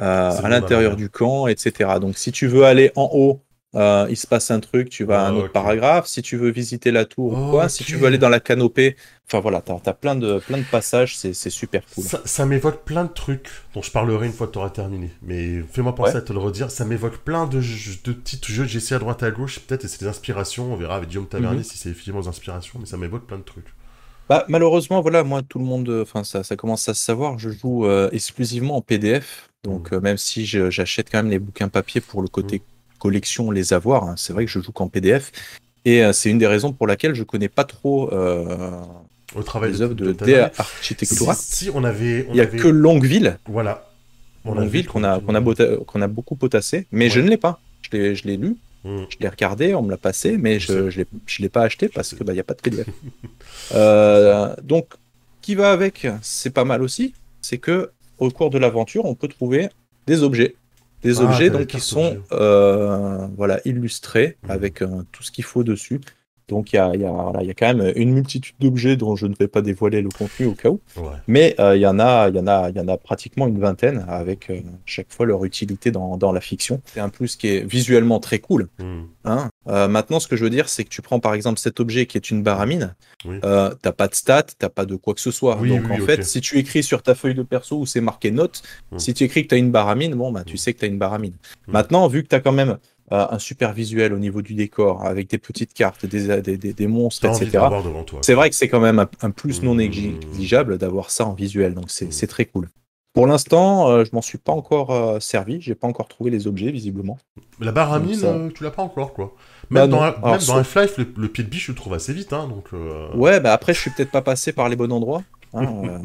euh, 0.00 0.30
à 0.42 0.48
l'intérieur 0.48 0.96
du 0.96 1.10
camp, 1.10 1.46
etc. 1.46 2.00
Donc 2.00 2.16
si 2.18 2.32
tu 2.32 2.46
veux 2.46 2.64
aller 2.64 2.90
en 2.96 3.10
haut, 3.12 3.40
euh, 3.74 4.06
il 4.10 4.16
se 4.16 4.26
passe 4.26 4.50
un 4.50 4.60
truc, 4.60 4.90
tu 4.90 5.04
vas 5.04 5.24
à 5.24 5.28
un 5.28 5.34
Ah, 5.34 5.38
autre 5.38 5.52
paragraphe. 5.52 6.06
Si 6.06 6.20
tu 6.22 6.36
veux 6.36 6.50
visiter 6.50 6.90
la 6.90 7.04
tour 7.06 7.32
ou 7.32 7.50
quoi, 7.50 7.68
si 7.68 7.84
tu 7.84 7.96
veux 7.96 8.06
aller 8.06 8.18
dans 8.18 8.28
la 8.28 8.40
canopée, 8.40 8.96
enfin 9.26 9.40
voilà, 9.40 9.62
t'as 9.62 9.76
as 9.86 9.94
plein 9.94 10.14
de, 10.14 10.38
plein 10.40 10.58
de 10.58 10.64
passages, 10.64 11.16
c'est 11.16 11.32
super 11.50 11.82
cool. 11.94 12.04
Ça, 12.04 12.20
ça 12.24 12.44
m'évoque 12.44 12.84
plein 12.84 13.04
de 13.04 13.12
trucs 13.12 13.48
dont 13.74 13.80
je 13.82 13.90
parlerai 13.90 14.26
une 14.26 14.32
fois 14.34 14.46
que 14.46 14.52
tu 14.52 14.58
auras 14.58 14.70
terminé. 14.70 15.10
Mais 15.22 15.62
fais-moi 15.72 15.94
penser 15.94 16.12
Ouais. 16.12 16.18
à 16.18 16.22
te 16.22 16.32
le 16.32 16.38
redire. 16.38 16.70
Ça 16.70 16.84
m'évoque 16.84 17.18
plein 17.18 17.46
de, 17.46 17.60
petits 17.60 18.40
jeux 18.52 18.64
que 18.64 18.68
j'ai 18.68 18.78
essayé 18.78 18.96
à 18.96 18.98
droite 18.98 19.22
et 19.22 19.26
à 19.26 19.30
gauche. 19.30 19.60
Peut-être 19.60 19.84
et 19.84 19.88
c'est 19.88 20.00
des 20.00 20.06
inspirations. 20.08 20.72
On 20.72 20.76
verra 20.76 20.96
avec 20.96 21.08
Guillaume 21.08 21.26
Tavernier 21.28 21.58
Mhm. 21.58 21.64
si 21.64 21.78
c'est 21.78 21.88
effectivement 21.88 22.20
des 22.20 22.28
inspirations. 22.28 22.78
Mais 22.78 22.86
ça 22.86 22.96
m'évoque 22.98 23.26
plein 23.26 23.38
de 23.38 23.42
trucs. 23.42 23.66
Bah, 24.28 24.44
malheureusement, 24.48 25.00
voilà, 25.00 25.24
moi, 25.24 25.42
tout 25.42 25.58
le 25.58 25.64
monde, 25.64 25.88
euh, 25.88 26.02
enfin, 26.02 26.24
ça, 26.24 26.44
ça 26.44 26.56
commence 26.56 26.88
à 26.88 26.94
se 26.94 27.02
savoir, 27.04 27.38
je 27.38 27.50
joue 27.50 27.86
euh, 27.86 28.08
exclusivement 28.12 28.76
en 28.76 28.80
PDF. 28.80 29.48
Donc, 29.64 29.92
euh, 29.92 30.00
même 30.00 30.16
si 30.16 30.44
j'achète 30.46 31.10
quand 31.10 31.18
même 31.18 31.30
les 31.30 31.38
bouquins 31.38 31.68
papier 31.68 32.00
pour 32.00 32.22
le 32.22 32.28
côté 32.28 32.62
collection, 33.06 33.50
les 33.50 33.72
avoir, 33.72 34.04
hein, 34.04 34.14
c'est 34.16 34.32
vrai 34.32 34.44
que 34.44 34.50
je 34.50 34.60
joue 34.60 34.70
qu'en 34.72 34.86
PDF. 34.88 35.32
Et 35.84 36.04
euh, 36.04 36.12
c'est 36.12 36.30
une 36.30 36.38
des 36.38 36.46
raisons 36.46 36.72
pour 36.72 36.86
laquelle 36.86 37.14
je 37.14 37.24
connais 37.24 37.48
pas 37.48 37.64
trop 37.64 38.12
euh, 38.12 38.80
Au 39.34 39.42
travail 39.42 39.72
les 39.72 39.82
œuvres 39.82 39.94
de, 39.94 40.12
Tavernier. 40.12 40.48
De 40.50 40.60
Architectura. 40.60 41.34
Si, 41.34 41.64
si, 41.64 41.70
on 41.74 41.82
avait. 41.82 42.26
On 42.28 42.32
Il 42.32 42.36
y 42.36 42.40
a 42.40 42.44
avait- 42.44 42.58
que 42.58 42.68
Longueville, 42.68 43.38
Voilà. 43.48 43.88
On 44.44 44.54
Longueville 44.54 44.86
qu'on 44.86 45.02
a, 45.04 45.20
qu'on 45.20 46.02
a, 46.02 46.08
beaucoup 46.08 46.36
potassé, 46.36 46.86
mais 46.92 47.08
je 47.10 47.20
ne 47.20 47.28
l'ai 47.28 47.36
pas. 47.36 47.60
Je 47.90 47.96
l'ai, 47.96 48.36
lu, 48.36 48.56
Mhm. 48.84 49.06
je 49.10 49.16
l'ai 49.20 49.28
regardé, 49.28 49.74
on 49.74 49.82
me 49.82 49.90
l'a 49.90 49.96
passé, 49.96 50.36
mais 50.38 50.58
Je 50.60 50.72
ne 50.72 50.88
l'ai, 50.90 51.06
je 51.26 51.42
l'ai 51.42 51.48
pas 51.48 51.62
acheté 51.62 51.88
parce 51.88 52.08
sais. 52.10 52.16
que 52.16 52.24
bah, 52.24 52.32
il 52.32 52.36
n'y 52.36 52.40
a 52.40 52.44
pas 52.44 52.54
de 52.54 52.60
PDF. 52.60 52.86
Euh, 53.74 54.54
donc, 54.62 54.86
qui 55.40 55.54
va 55.54 55.72
avec, 55.72 56.06
c'est 56.22 56.50
pas 56.50 56.64
mal 56.64 56.82
aussi. 56.82 57.14
C'est 57.40 57.58
que 57.58 57.90
au 58.18 58.30
cours 58.30 58.50
de 58.50 58.58
l'aventure, 58.58 59.04
on 59.04 59.14
peut 59.14 59.28
trouver 59.28 59.68
des 60.06 60.22
objets. 60.22 60.54
Des 61.02 61.20
Ah, 61.20 61.24
objets 61.24 61.50
donc, 61.50 61.66
qui 61.66 61.80
sont 61.80 62.18
euh, 62.32 63.26
voilà, 63.36 63.60
illustrés 63.64 64.36
Mhm. 64.44 64.50
avec 64.50 64.82
euh, 64.82 65.02
tout 65.12 65.22
ce 65.22 65.30
qu'il 65.32 65.44
faut 65.44 65.64
dessus. 65.64 66.00
Donc 66.48 66.72
il 66.72 66.76
y 66.76 66.78
a, 66.78 66.90
il 66.94 67.00
y, 67.00 67.04
a, 67.04 67.10
voilà, 67.10 67.40
il 67.42 67.46
y 67.46 67.50
a 67.50 67.54
quand 67.54 67.72
même 67.72 67.92
une 67.96 68.12
multitude 68.12 68.54
d'objets 68.60 68.96
dont 68.96 69.16
je 69.16 69.26
ne 69.26 69.34
vais 69.38 69.48
pas 69.48 69.62
dévoiler 69.62 70.02
le 70.02 70.10
contenu 70.10 70.46
au 70.46 70.54
cas 70.54 70.68
où. 70.68 70.80
Ouais. 70.96 71.04
Mais 71.26 71.54
euh, 71.60 71.76
il 71.76 71.80
y 71.80 71.86
en 71.86 71.98
a, 71.98 72.28
il 72.28 72.36
y 72.36 72.38
en 72.40 72.46
a, 72.46 72.68
il 72.68 72.76
y 72.76 72.80
en 72.80 72.88
a 72.88 72.96
pratiquement 72.98 73.46
une 73.46 73.58
vingtaine 73.58 74.04
avec 74.08 74.50
euh, 74.50 74.60
chaque 74.84 75.10
fois 75.10 75.24
leur 75.24 75.44
utilité 75.44 75.90
dans, 75.92 76.16
dans 76.18 76.32
la 76.32 76.40
fiction. 76.40 76.82
C'est 76.84 77.00
un 77.00 77.08
plus 77.08 77.36
qui 77.36 77.46
est 77.48 77.64
visuellement 77.64 78.18
très 78.20 78.38
cool. 78.40 78.68
Mhm. 78.78 79.06
Hein. 79.24 79.48
Euh, 79.68 79.86
maintenant, 79.88 80.18
ce 80.18 80.26
que 80.26 80.34
je 80.36 80.42
veux 80.44 80.50
dire, 80.50 80.68
c'est 80.68 80.82
que 80.84 80.88
tu 80.88 81.02
prends 81.02 81.20
par 81.20 81.34
exemple 81.34 81.60
cet 81.60 81.78
objet 81.78 82.06
qui 82.06 82.16
est 82.16 82.30
une 82.30 82.42
baramine. 82.42 82.94
Oui. 83.24 83.38
Euh, 83.44 83.72
t'as 83.80 83.92
pas 83.92 84.08
de 84.08 84.14
stats, 84.14 84.42
t'as 84.58 84.68
pas 84.68 84.84
de 84.86 84.96
quoi 84.96 85.14
que 85.14 85.20
ce 85.20 85.30
soit. 85.30 85.56
Oui, 85.60 85.68
Donc 85.68 85.82
oui, 85.88 86.02
en 86.02 86.04
fait, 86.04 86.24
si 86.24 86.40
tu 86.40 86.58
écris 86.58 86.82
sur 86.82 87.02
ta 87.02 87.14
feuille 87.14 87.34
de 87.36 87.42
perso 87.44 87.78
où 87.78 87.86
c'est 87.86 88.00
marqué 88.00 88.30
note, 88.32 88.62
Mm. 88.90 88.98
si 88.98 89.14
tu 89.14 89.22
écris 89.24 89.44
que 89.44 89.48
tu 89.48 89.54
as 89.54 89.58
une 89.58 89.70
baramine, 89.70 90.14
bon 90.16 90.32
bah 90.32 90.42
tu 90.44 90.54
Mm. 90.54 90.56
sais 90.58 90.72
que 90.74 90.78
tu 90.80 90.84
as 90.84 90.88
une 90.88 90.98
baramine. 90.98 91.34
Mm. 91.68 91.72
Maintenant, 91.72 92.08
vu 92.08 92.22
que 92.24 92.28
tu 92.28 92.34
as 92.34 92.40
quand 92.40 92.52
même 92.52 92.78
euh, 93.12 93.26
un 93.30 93.38
super 93.38 93.72
visuel 93.74 94.14
au 94.14 94.18
niveau 94.18 94.40
du 94.42 94.54
décor, 94.54 95.04
avec 95.04 95.28
des 95.28 95.36
petites 95.38 95.74
cartes, 95.74 96.06
des, 96.06 96.40
des, 96.40 96.56
des, 96.56 96.72
des 96.72 96.86
monstres, 96.86 97.28
T'as 97.28 97.36
etc. 97.36 97.64
C'est 98.22 98.32
vrai 98.32 98.48
que 98.48 98.56
c'est 98.56 98.68
quand 98.68 98.80
même 98.80 98.98
un, 99.00 99.08
un 99.20 99.30
plus 99.30 99.62
non 99.62 99.74
négligeable 99.74 100.78
d'avoir 100.78 101.10
ça 101.10 101.26
en 101.26 101.34
visuel, 101.34 101.74
donc 101.74 101.90
c'est 101.90 102.26
très 102.26 102.46
cool. 102.46 102.68
Pour 103.14 103.26
l'instant, 103.26 103.90
euh, 103.90 104.04
je 104.06 104.10
m'en 104.14 104.22
suis 104.22 104.38
pas 104.38 104.52
encore 104.52 104.90
euh, 104.90 105.20
servi, 105.20 105.60
j'ai 105.60 105.74
pas 105.74 105.86
encore 105.86 106.08
trouvé 106.08 106.30
les 106.30 106.46
objets 106.46 106.70
visiblement. 106.70 107.18
La 107.60 107.70
baramine, 107.72 108.14
ça- 108.14 108.28
euh, 108.28 108.48
tu 108.54 108.64
l'as 108.64 108.70
pas 108.70 108.82
encore, 108.82 109.12
quoi. 109.12 109.34
Bah 109.72 109.82
Même 109.82 109.90
dans, 109.90 110.02
Alors, 110.02 110.20
même 110.20 110.32
dans 110.34 110.40
sauf- 110.40 110.56
Half-Life, 110.76 110.98
le, 110.98 111.06
le 111.16 111.28
pied 111.28 111.42
de 111.44 111.48
biche, 111.48 111.66
je 111.66 111.72
le 111.72 111.76
trouve 111.76 111.94
assez 111.94 112.12
vite, 112.12 112.32
hein, 112.32 112.46
donc... 112.48 112.66
euh, 112.74 113.08
Ouais, 113.14 113.40
bah 113.40 113.52
après, 113.52 113.72
je 113.74 113.80
suis 113.80 113.90
peut-être 113.90 114.10
pas 114.10 114.22
passé 114.22 114.52
par 114.52 114.68
les 114.68 114.76
bons 114.76 114.90
endroits. 114.92 115.22
Hein, 115.54 115.66
euh, 115.84 115.98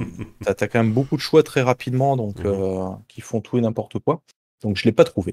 t'as 0.43 0.53
t'as 0.53 0.67
quand 0.67 0.79
même 0.79 0.91
beaucoup 0.93 1.15
de 1.15 1.21
choix 1.21 1.43
très 1.43 1.61
rapidement, 1.61 2.17
donc 2.17 2.39
Mhm. 2.39 2.45
euh, 2.47 2.85
qui 3.07 3.21
font 3.21 3.41
tout 3.41 3.57
et 3.57 3.61
n'importe 3.61 3.99
quoi. 3.99 4.21
Donc 4.63 4.75
je 4.77 4.83
l'ai 4.85 4.91
pas 4.91 5.03
trouvé. 5.03 5.31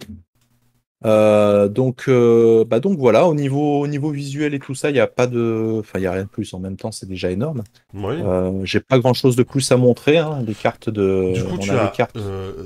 Euh, 1.06 1.68
donc, 1.68 2.04
euh, 2.08 2.64
bah 2.64 2.80
donc 2.80 2.96
voilà, 2.98 3.26
au 3.26 3.34
niveau, 3.34 3.80
au 3.80 3.86
niveau 3.86 4.10
visuel 4.10 4.54
et 4.54 4.58
tout 4.58 4.74
ça, 4.74 4.88
il 4.88 4.94
n'y 4.94 5.00
a 5.00 5.06
pas 5.06 5.26
de, 5.26 5.76
enfin 5.80 5.98
il 5.98 6.06
a 6.06 6.12
rien 6.12 6.22
de 6.22 6.28
plus. 6.28 6.54
En 6.54 6.60
même 6.60 6.76
temps, 6.78 6.92
c'est 6.92 7.04
déjà 7.06 7.30
énorme. 7.30 7.62
Oui. 7.92 8.14
Euh, 8.22 8.64
J'ai 8.64 8.80
pas 8.80 8.98
grand-chose 8.98 9.36
de 9.36 9.42
plus 9.42 9.70
à 9.70 9.76
montrer. 9.76 10.16
Hein, 10.16 10.42
les 10.46 10.54
cartes 10.54 10.88
de, 10.88 11.32
Du 11.34 11.44
coup, 11.44 11.54
on 11.54 11.58
tu 11.58 11.70
a 11.72 11.82
as, 11.82 11.84
les 11.84 11.90
cartes. 11.90 12.16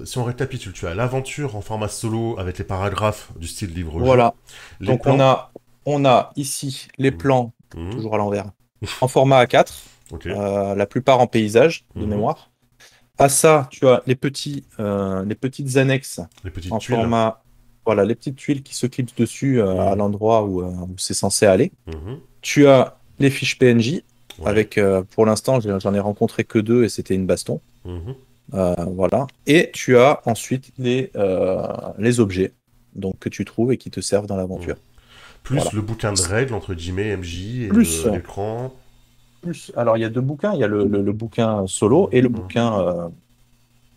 si 0.05 0.19
on 0.19 0.25
récapitule, 0.25 0.73
tu 0.73 0.87
as 0.87 0.95
l'aventure 0.95 1.57
en 1.57 1.63
format 1.63 1.89
solo 1.89 2.39
avec 2.39 2.59
les 2.59 2.65
paragraphes 2.65 3.33
du 3.41 3.49
style 3.49 3.75
livre-jeu. 3.75 4.05
Voilà. 4.05 4.35
Les 4.79 4.87
Donc 4.87 5.03
plans. 5.03 5.17
on 5.17 5.21
a, 5.21 5.51
on 5.87 6.05
a 6.05 6.33
ici 6.37 6.89
les 6.99 7.11
Mhm. 7.11 7.17
plans, 7.19 7.53
Mhm. 7.77 7.91
toujours 7.91 8.15
à 8.15 8.19
l'envers, 8.19 8.51
en 9.01 9.09
format 9.09 9.41
A4. 9.45 9.73
Ok. 10.11 10.27
Euh, 10.27 10.75
la 10.75 10.87
plupart 10.87 11.21
en 11.21 11.27
paysage 11.27 11.85
de 11.97 12.03
Mhm. 12.05 12.09
mémoire. 12.11 12.51
À 13.19 13.29
ça, 13.29 13.69
tu 13.71 13.87
as 13.89 14.03
les 14.07 14.15
petits, 14.15 14.65
euh, 14.79 15.25
les 15.25 15.35
petites 15.35 15.77
annexes 15.77 16.21
les 16.45 16.51
petites 16.51 16.73
en 16.73 16.79
tuiles. 16.79 16.97
format, 16.97 17.43
voilà, 17.85 18.05
les 18.05 18.15
petites 18.15 18.37
tuiles 18.37 18.63
qui 18.63 18.75
se 18.77 18.87
clipsent 18.87 19.17
dessus 19.17 19.61
euh, 19.61 19.81
à 19.91 19.97
l'endroit 19.97 20.45
où, 20.45 20.63
où 20.63 20.95
c'est 20.99 21.15
censé 21.15 21.45
aller. 21.47 21.73
Tu 22.43 22.69
as 22.69 22.97
les 23.19 23.31
fiches 23.31 23.59
PNJ 23.59 24.03
Ouais. 24.39 24.47
avec, 24.47 24.79
pour 25.11 25.27
l'instant, 25.27 25.59
j'en 25.61 25.95
ai 25.95 25.99
rencontré 26.01 26.45
que 26.45 26.61
deux 26.61 26.85
et 26.85 26.89
c'était 26.89 27.15
une 27.17 27.27
baston. 27.27 27.61
Voilà. 28.53 29.27
Et 29.47 29.71
tu 29.73 29.99
as 29.99 30.21
ensuite 30.27 30.71
les, 30.79 31.11
les 31.99 32.21
objets 32.21 32.53
donc 32.95 33.19
que 33.19 33.29
tu 33.29 33.45
trouves 33.45 33.73
et 33.73 33.77
qui 33.79 33.91
te 33.91 34.01
servent 34.01 34.27
dans 34.27 34.37
l'aventure. 34.37 34.77
Plus 35.49 35.57
Voilà. 35.57 35.71
le 35.73 35.81
bouquin 35.81 36.13
de 36.13 36.21
règles 36.21 36.53
entre 36.53 36.75
guillemets 36.75 37.17
MJ 37.17 37.63
et 37.65 37.69
Plus. 37.69 38.05
le- 38.05 38.11
l'écran. 38.13 38.71
Plus, 39.41 39.73
alors 39.77 39.97
il 39.97 40.01
y 40.01 40.05
a 40.05 40.11
deux 40.11 40.21
bouquins, 40.21 40.53
il 40.53 40.61
y 40.61 40.65
a 40.65 40.67
le, 40.67 40.85
le- 40.85 41.01
le 41.01 41.13
bouquin 41.13 41.67
solo 41.67 42.11
et 42.13 42.21
le 42.21 42.29
Mhm. 42.29 42.35
bouquin 42.35 42.79
euh, 42.81 43.05
Le 43.05 43.11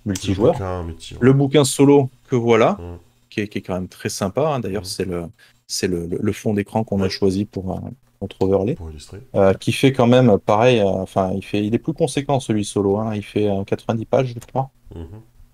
multijoueur. 0.06 0.54
bouquin 0.54 0.84
multi, 0.84 1.14
ouais. 1.16 1.20
Le 1.22 1.34
bouquin 1.34 1.66
solo 1.66 2.10
que 2.30 2.38
voilà, 2.38 2.78
Mhm. 2.80 2.98
qui, 3.30 3.42
est, 3.42 3.48
qui 3.50 3.58
est 3.58 3.62
quand 3.62 3.74
même 3.74 3.90
très 3.90 4.08
sympa. 4.08 4.48
hein. 4.48 4.60
D'ailleurs, 4.62 4.84
Mhm. 4.84 4.88
c'est 4.88 5.06
le, 5.06 5.24
c'est 5.68 5.88
le, 5.88 6.06
le- 6.08 6.20
le 6.22 6.32
fond 6.32 6.54
d'écran 6.54 6.86
qu'on 6.86 7.02
a 7.02 7.10
choisi 7.10 7.44
pour 7.44 7.74
euh, 7.74 7.80
notre 8.22 8.42
overlay, 8.44 8.76
Pour 8.76 8.90
illustrer. 8.90 9.20
euh, 9.36 9.54
qui 9.54 9.74
fait 9.74 9.92
quand 9.92 10.08
même 10.08 10.38
pareil. 10.38 10.80
euh, 10.80 10.86
Enfin, 10.86 11.32
il 11.36 11.44
fait, 11.44 11.66
il 11.66 11.76
est 11.76 11.80
plus 11.80 11.94
conséquent 11.94 12.40
celui 12.40 12.64
solo. 12.64 12.98
hein. 12.98 13.14
Il 13.14 13.24
fait 13.24 13.50
euh, 13.50 13.66
90 13.66 14.06
pages, 14.06 14.34
je 14.34 14.40
crois. 14.40 14.70
Mhm. 14.96 15.06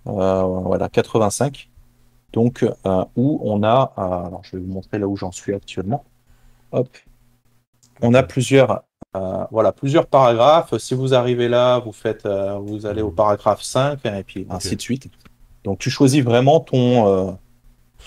Euh, 0.09 0.43
voilà, 0.43 0.89
85. 0.89 1.69
Donc, 2.33 2.63
euh, 2.63 3.05
où 3.15 3.39
on 3.43 3.63
a, 3.63 3.93
euh, 3.97 4.27
alors 4.27 4.41
je 4.43 4.57
vais 4.57 4.63
vous 4.63 4.71
montrer 4.71 4.99
là 4.99 5.07
où 5.07 5.15
j'en 5.15 5.31
suis 5.31 5.53
actuellement. 5.53 6.03
Hop, 6.71 6.89
on 8.01 8.13
a 8.13 8.23
plusieurs, 8.23 8.83
euh, 9.15 9.45
voilà, 9.51 9.71
plusieurs 9.71 10.07
paragraphes. 10.07 10.77
Si 10.77 10.93
vous 10.93 11.13
arrivez 11.13 11.47
là, 11.47 11.79
vous 11.79 11.93
faites, 11.93 12.27
vous 12.27 12.85
allez 12.85 13.01
au 13.01 13.11
paragraphe 13.11 13.61
5 13.63 14.05
et 14.05 14.23
puis 14.23 14.45
ainsi 14.49 14.75
de 14.75 14.81
suite. 14.81 15.09
Donc, 15.63 15.79
tu 15.79 15.89
choisis 15.89 16.23
vraiment 16.23 16.59
ton, 16.59 17.37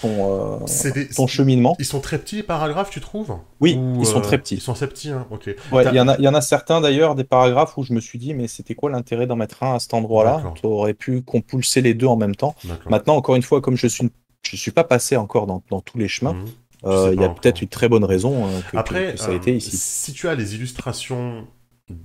ton, 0.01 0.63
euh, 0.65 0.91
des- 0.95 1.09
ton 1.09 1.27
cheminement. 1.27 1.77
Ils 1.79 1.85
sont 1.85 2.01
très 2.01 2.19
petits 2.19 2.37
les 2.37 2.43
paragraphes, 2.43 2.91
tu 2.91 3.01
trouves 3.01 3.37
Oui, 3.61 3.77
Ou, 3.77 4.01
ils 4.01 4.07
sont 4.07 4.19
euh, 4.19 4.23
très 4.23 4.39
petits. 4.39 4.57
Ils 4.57 4.61
sont 4.61 4.73
assez 4.73 4.87
petits, 4.87 5.11
hein. 5.11 5.27
Ok. 5.31 5.55
Ouais, 5.73 5.85
il 5.87 5.95
y 5.95 6.01
en 6.01 6.09
a, 6.09 6.19
y 6.19 6.29
en 6.29 6.35
a 6.35 6.41
certains 6.41 6.81
d'ailleurs, 6.81 7.15
des 7.15 7.25
paragraphes 7.25 7.77
où 7.77 7.83
je 7.83 7.93
me 7.93 8.01
suis 8.01 8.19
dit, 8.19 8.35
mais 8.35 8.49
c'était 8.49 8.75
quoi 8.75 8.91
l'intérêt 8.91 9.27
d'en 9.27 9.37
mettre 9.37 9.63
un 9.63 9.75
à 9.75 9.79
cet 9.79 9.95
endroit-là? 9.95 10.53
Tu 10.55 10.67
aurais 10.67 10.95
pu 10.95 11.23
compulser 11.23 11.81
les 11.83 11.95
deux 11.95 12.07
en 12.07 12.17
même 12.17 12.35
temps. 12.37 12.55
Maintenant, 12.89 13.17
encore 13.17 13.35
une 13.37 13.43
fois, 13.43 13.61
comme 13.61 13.77
je 13.77 13.87
suis, 13.87 14.11
je 14.43 14.57
suis 14.57 14.71
pas 14.73 14.85
passé 14.85 15.17
encore 15.17 15.47
dans, 15.47 15.63
dans 15.71 15.81
tous 15.81 15.99
les 15.99 16.09
chemins, 16.09 16.33
Mhm. 16.35 16.47
euh, 16.87 17.11
il 17.15 17.21
y 17.21 17.25
a 17.25 17.29
peut-être 17.29 17.61
une 17.61 17.69
très 17.69 17.89
bonne 17.89 18.05
raison 18.05 18.47
que, 18.71 18.77
Après, 18.77 19.13
que 19.13 19.19
ça 19.19 19.31
a 19.31 19.35
été 19.35 19.55
ici. 19.55 19.77
si 19.77 20.13
tu 20.13 20.29
as 20.29 20.35
les 20.35 20.55
illustrations 20.55 21.47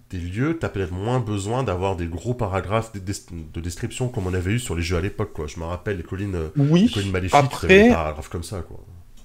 des 0.10 0.18
lieux, 0.20 0.58
t'as 0.60 0.70
peut-être 0.70 0.92
moins 0.94 1.20
besoin 1.20 1.64
d'avoir 1.64 1.96
des 1.96 2.08
gros 2.08 2.34
paragraphes 2.34 2.92
de, 2.94 3.00
des- 3.00 3.14
de 3.54 3.60
description 3.62 4.08
comme 4.08 4.28
on 4.28 4.34
avait 4.34 4.52
eu 4.54 4.60
sur 4.60 4.76
les 4.76 4.82
jeux 4.82 4.98
à 4.98 5.02
l'époque, 5.02 5.34
quoi. 5.34 5.48
Je 5.48 5.60
me 5.60 5.66
rappelle 5.66 5.98
les 5.98 6.04
collines, 6.04 6.36
euh, 6.36 6.48
les 6.56 6.64
Oui, 6.70 6.92
collines 6.92 7.12
maléfiques, 7.12 7.36
après- 7.36 7.68
t'avais 7.68 7.84
des 7.84 7.90
paragraphes 7.90 8.30
comme 8.30 8.44
ça, 8.44 8.62
quoi. 8.62 8.80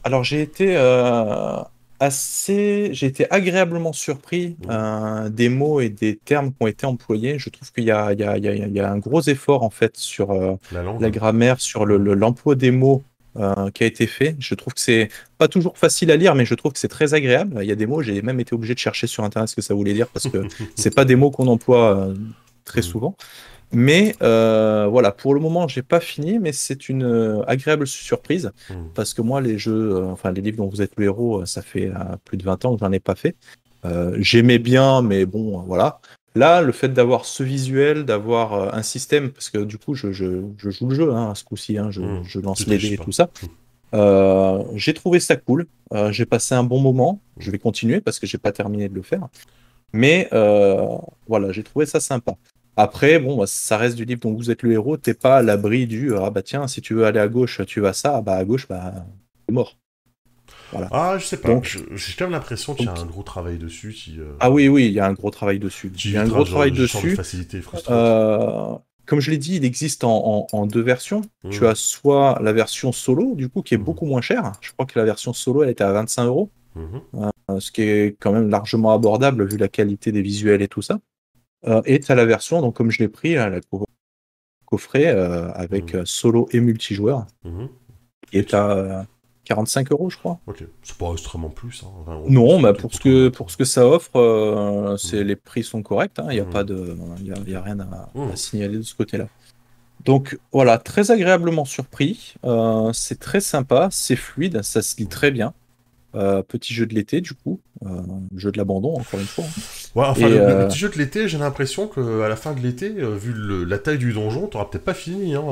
alors 0.04 0.24
j'ai 0.24 0.40
été 0.42 0.76
euh, 0.76 1.56
assez, 1.98 2.88
j'ai 2.92 3.06
été 3.06 3.30
agréablement 3.30 3.92
surpris 3.92 4.56
euh, 4.70 5.28
des 5.28 5.48
mots 5.50 5.80
et 5.80 5.90
des 5.90 6.16
termes 6.16 6.50
qui 6.50 6.56
ont 6.60 6.66
été 6.66 6.86
employés. 6.86 7.38
Je 7.38 7.50
trouve 7.50 7.70
qu'il 7.72 7.84
y 7.84 7.90
a, 7.90 8.12
il 8.14 8.20
y 8.20 8.24
a- 8.24 8.38
il 8.38 8.44
y 8.44 8.48
a- 8.48 8.54
il 8.54 8.72
y 8.72 8.80
a 8.80 8.90
un 8.90 8.98
gros 8.98 9.20
effort 9.22 9.62
en 9.62 9.70
fait 9.70 9.96
sur 9.96 10.30
euh, 10.30 10.54
La 10.72 10.82
langue. 10.82 11.00
la 11.00 11.10
grammaire, 11.10 11.60
sur 11.60 11.84
le- 11.84 11.98
le- 11.98 12.14
l'emploi 12.14 12.54
des 12.54 12.70
mots 12.70 13.02
euh, 13.36 13.70
qui 13.70 13.84
a 13.84 13.86
été 13.86 14.06
fait. 14.06 14.36
Je 14.40 14.54
trouve 14.54 14.74
que 14.74 14.80
c'est 14.80 15.08
pas 15.38 15.48
toujours 15.48 15.78
facile 15.78 16.10
à 16.10 16.16
lire, 16.16 16.34
mais 16.34 16.44
je 16.44 16.54
trouve 16.54 16.72
que 16.72 16.78
c'est 16.78 16.88
très 16.88 17.14
agréable. 17.14 17.58
Il 17.62 17.68
y 17.68 17.72
a 17.72 17.76
des 17.76 17.86
mots, 17.86 18.02
j'ai 18.02 18.22
même 18.22 18.40
été 18.40 18.54
obligé 18.54 18.74
de 18.74 18.78
chercher 18.78 19.06
sur 19.06 19.22
internet 19.24 19.48
ce 19.48 19.56
que 19.56 19.62
ça 19.62 19.74
voulait 19.74 19.92
dire 19.94 20.08
parce 20.08 20.28
que 20.28 20.38
c'est 20.76 20.94
pas 20.94 21.04
des 21.04 21.16
mots 21.16 21.30
qu'on 21.30 21.46
emploie 21.46 21.96
euh, 21.96 22.14
très 22.64 22.80
Mm. 22.80 22.84
souvent. 22.84 23.16
Mais 23.72 24.16
euh, 24.20 24.88
voilà, 24.90 25.12
pour 25.12 25.32
le 25.32 25.38
moment, 25.40 25.68
j'ai 25.68 25.82
pas 25.82 26.00
fini, 26.00 26.40
mais 26.40 26.50
c'est 26.52 26.88
une 26.88 27.04
euh, 27.04 27.42
agréable 27.46 27.86
surprise 27.86 28.50
Mm. 28.68 28.74
parce 28.96 29.14
que 29.14 29.22
moi, 29.22 29.40
les 29.40 29.58
jeux, 29.58 29.94
euh, 29.94 30.06
enfin 30.06 30.32
les 30.32 30.40
livres 30.40 30.56
dont 30.56 30.66
vous 30.68 30.82
êtes 30.82 30.92
le 30.96 31.04
héros, 31.04 31.46
ça 31.46 31.62
fait 31.62 31.90
plus 32.24 32.36
de 32.36 32.42
20 32.42 32.64
ans 32.64 32.74
que 32.74 32.80
j'en 32.80 32.90
ai 32.92 32.98
pas 33.00 33.14
fait. 33.14 33.36
J'aimais 34.18 34.58
bien, 34.58 35.00
mais 35.02 35.24
bon, 35.24 35.60
voilà. 35.60 36.00
Là, 36.36 36.62
le 36.62 36.70
fait 36.72 36.88
d'avoir 36.90 37.24
ce 37.24 37.42
visuel, 37.42 38.04
d'avoir 38.04 38.54
euh, 38.54 38.68
un 38.72 38.82
système, 38.82 39.30
parce 39.30 39.50
que 39.50 39.58
du 39.58 39.78
coup, 39.78 39.94
je, 39.94 40.12
je- 40.12 40.42
je 40.58 40.70
joue 40.70 40.88
le 40.88 40.94
jeu 40.94 41.12
hein, 41.12 41.34
ce 41.34 41.42
coup-ci, 41.44 41.76
hein, 41.76 41.90
je, 41.90 42.00
Mm. 42.02 42.22
je 42.24 42.38
lance 42.40 42.66
les 42.66 42.78
dés 42.78 42.92
et 42.94 42.98
tout 42.98 43.10
ça. 43.12 43.24
Mm. 43.42 43.46
Euh, 43.94 44.62
j'ai 44.76 44.94
trouvé 44.94 45.18
ça 45.18 45.34
cool. 45.36 45.66
Euh, 45.92 46.12
j'ai 46.12 46.24
passé 46.26 46.54
un 46.54 46.62
bon 46.62 46.80
moment. 46.80 47.20
Je 47.38 47.50
vais 47.50 47.58
continuer 47.58 48.00
parce 48.00 48.20
que 48.20 48.26
j'ai 48.28 48.38
pas 48.38 48.52
terminé 48.52 48.88
de 48.88 48.94
le 48.94 49.02
faire. 49.02 49.26
Mais 49.92 50.28
euh, 50.32 50.86
voilà, 51.26 51.50
j'ai 51.50 51.64
trouvé 51.64 51.84
ça 51.86 51.98
sympa. 51.98 52.36
Après, 52.76 53.18
bon, 53.18 53.36
bah, 53.36 53.46
ça 53.48 53.76
reste 53.76 53.96
du 53.96 54.04
livre 54.04 54.20
dont 54.20 54.32
vous 54.32 54.52
êtes 54.52 54.62
le 54.62 54.70
héros. 54.72 54.96
T'es 54.96 55.14
pas 55.14 55.38
à 55.38 55.42
l'abri 55.42 55.88
du 55.88 56.14
ah 56.14 56.30
bah 56.30 56.42
tiens, 56.42 56.68
si 56.68 56.80
tu 56.80 56.94
veux 56.94 57.04
aller 57.04 57.18
à 57.18 57.26
gauche, 57.26 57.60
tu 57.66 57.80
vas 57.80 57.92
ça. 57.92 58.18
Ah 58.18 58.22
bah 58.22 58.36
à 58.36 58.44
gauche, 58.44 58.68
bah 58.68 59.04
t'es 59.48 59.52
mort. 59.52 59.76
Ah, 60.90 61.16
je 61.18 61.24
sais 61.26 61.36
pas. 61.36 61.48
Donc- 61.48 61.78
J'ai 61.94 62.12
quand 62.18 62.24
même 62.26 62.32
l'impression 62.32 62.74
qu'il 62.74 62.86
y 62.86 62.88
a 62.88 62.92
un 62.92 63.06
gros 63.06 63.22
travail 63.22 63.58
dessus. 63.58 63.94
Euh, 64.18 64.32
Ah 64.40 64.50
oui, 64.50 64.68
oui, 64.68 64.86
il 64.86 64.92
y 64.92 65.00
a 65.00 65.06
un 65.06 65.12
gros 65.12 65.30
travail 65.30 65.58
dessus. 65.58 65.90
tu 65.90 66.08
Il 66.08 66.14
y 66.14 66.16
a 66.16 66.22
un 66.22 66.26
gros 66.28 66.44
travail 66.44 66.70
de 66.72 66.76
dessus. 66.82 67.16
Euh, 67.90 68.74
comme 69.06 69.20
je 69.20 69.30
l'ai 69.30 69.38
dit, 69.38 69.56
il 69.56 69.64
existe 69.64 70.04
en, 70.04 70.16
en- 70.24 70.46
en 70.52 70.66
deux 70.66 70.82
versions. 70.82 71.22
Mm. 71.44 71.50
Tu 71.50 71.66
as 71.66 71.74
soit 71.74 72.38
la 72.42 72.52
version 72.52 72.92
solo, 72.92 73.34
du 73.34 73.48
coup, 73.48 73.62
qui 73.62 73.74
est 73.74 73.78
Mhm. 73.78 73.84
beaucoup 73.84 74.06
moins 74.06 74.20
chère. 74.20 74.52
Je 74.60 74.70
crois 74.72 74.86
que 74.86 74.98
la 74.98 75.04
version 75.04 75.32
solo, 75.32 75.62
elle 75.64 75.70
était 75.70 75.84
à 75.84 75.92
25 75.92 76.24
euros. 76.26 76.50
Mhm. 76.76 77.00
euh, 77.50 77.58
ce 77.58 77.72
qui 77.72 77.82
est 77.82 78.16
quand 78.20 78.30
même 78.30 78.48
largement 78.48 78.92
abordable 78.92 79.44
vu 79.44 79.56
la 79.56 79.66
qualité 79.66 80.12
des 80.12 80.22
visuels 80.22 80.62
et 80.62 80.68
tout 80.68 80.82
ça. 80.82 81.00
Et 81.84 81.98
tu 81.98 82.12
as 82.12 82.14
la 82.14 82.24
version, 82.24 82.60
donc 82.60 82.76
comme 82.76 82.92
je 82.92 83.00
l'ai 83.00 83.08
pris, 83.08 83.34
là, 83.34 83.50
la 83.50 83.60
co- 83.60 83.86
coffret 84.66 85.08
avec 85.08 85.96
solo 86.04 86.48
et 86.52 86.60
multijoueur, 86.60 87.26
est 88.32 88.54
à 88.54 88.70
euh, 88.70 89.02
45 89.50 89.90
euros, 89.90 90.10
je 90.10 90.16
crois. 90.16 90.38
Ok. 90.46 90.62
C'est 90.84 90.96
pas 90.96 91.10
extrêmement 91.12 91.48
plus. 91.48 91.82
Hein. 91.84 92.20
Non, 92.28 92.60
bah, 92.60 92.72
c'est 92.72 92.80
pour, 92.80 92.94
ce 92.94 93.00
que, 93.00 93.28
pour 93.30 93.50
ce 93.50 93.56
que 93.56 93.64
ça 93.64 93.84
offre, 93.86 94.14
euh, 94.16 94.96
c'est, 94.96 95.18
Mhm. 95.22 95.26
les 95.26 95.34
prix 95.36 95.64
sont 95.64 95.82
corrects. 95.82 96.12
Il 96.18 96.28
n'y 96.34 96.38
a, 96.40 96.44
Mhm. 96.44 96.50
pas 96.50 96.62
de, 96.62 96.96
y 97.24 97.32
a, 97.32 97.34
y 97.50 97.54
a 97.56 97.60
rien 97.60 97.80
à, 97.80 98.10
à 98.32 98.36
signaler 98.36 98.76
de 98.76 98.82
ce 98.82 98.94
côté-là. 98.94 99.26
Donc 100.04 100.38
voilà, 100.52 100.78
très 100.78 101.10
agréablement 101.10 101.64
surpris. 101.64 102.34
Euh, 102.44 102.92
c'est 102.92 103.18
très 103.18 103.40
sympa, 103.40 103.88
c'est 103.90 104.14
fluide, 104.16 104.62
ça 104.62 104.82
se 104.82 104.96
lit 104.98 105.08
très 105.08 105.32
bien. 105.32 105.52
Euh, 106.14 106.42
petit 106.42 106.72
jeu 106.74 106.86
de 106.86 106.94
l'été, 106.94 107.20
du 107.20 107.34
coup. 107.34 107.60
Jeu 108.36 108.52
de 108.52 108.58
l'abandon, 108.58 108.94
encore 109.00 109.18
une 109.20 109.26
fois. 109.26 109.44
Ouais, 109.96 110.06
enfin, 110.06 110.26
Et, 110.26 110.30
le, 110.30 110.38
le 110.60 110.68
petit 110.68 110.78
jeu 110.78 110.88
de 110.90 110.96
l'été, 110.98 111.28
j'ai 111.28 111.38
l'impression 111.38 111.86
qu'à 111.88 112.28
la 112.28 112.36
fin 112.36 112.52
de 112.52 112.60
l'été, 112.60 112.88
vu 112.90 113.32
le- 113.32 113.64
la 113.64 113.78
taille 113.78 113.98
du 113.98 114.12
donjon, 114.12 114.46
t'auras 114.46 114.66
peut-être 114.66 114.84
pas 114.84 114.94
fini. 114.94 115.34
Hein. 115.34 115.42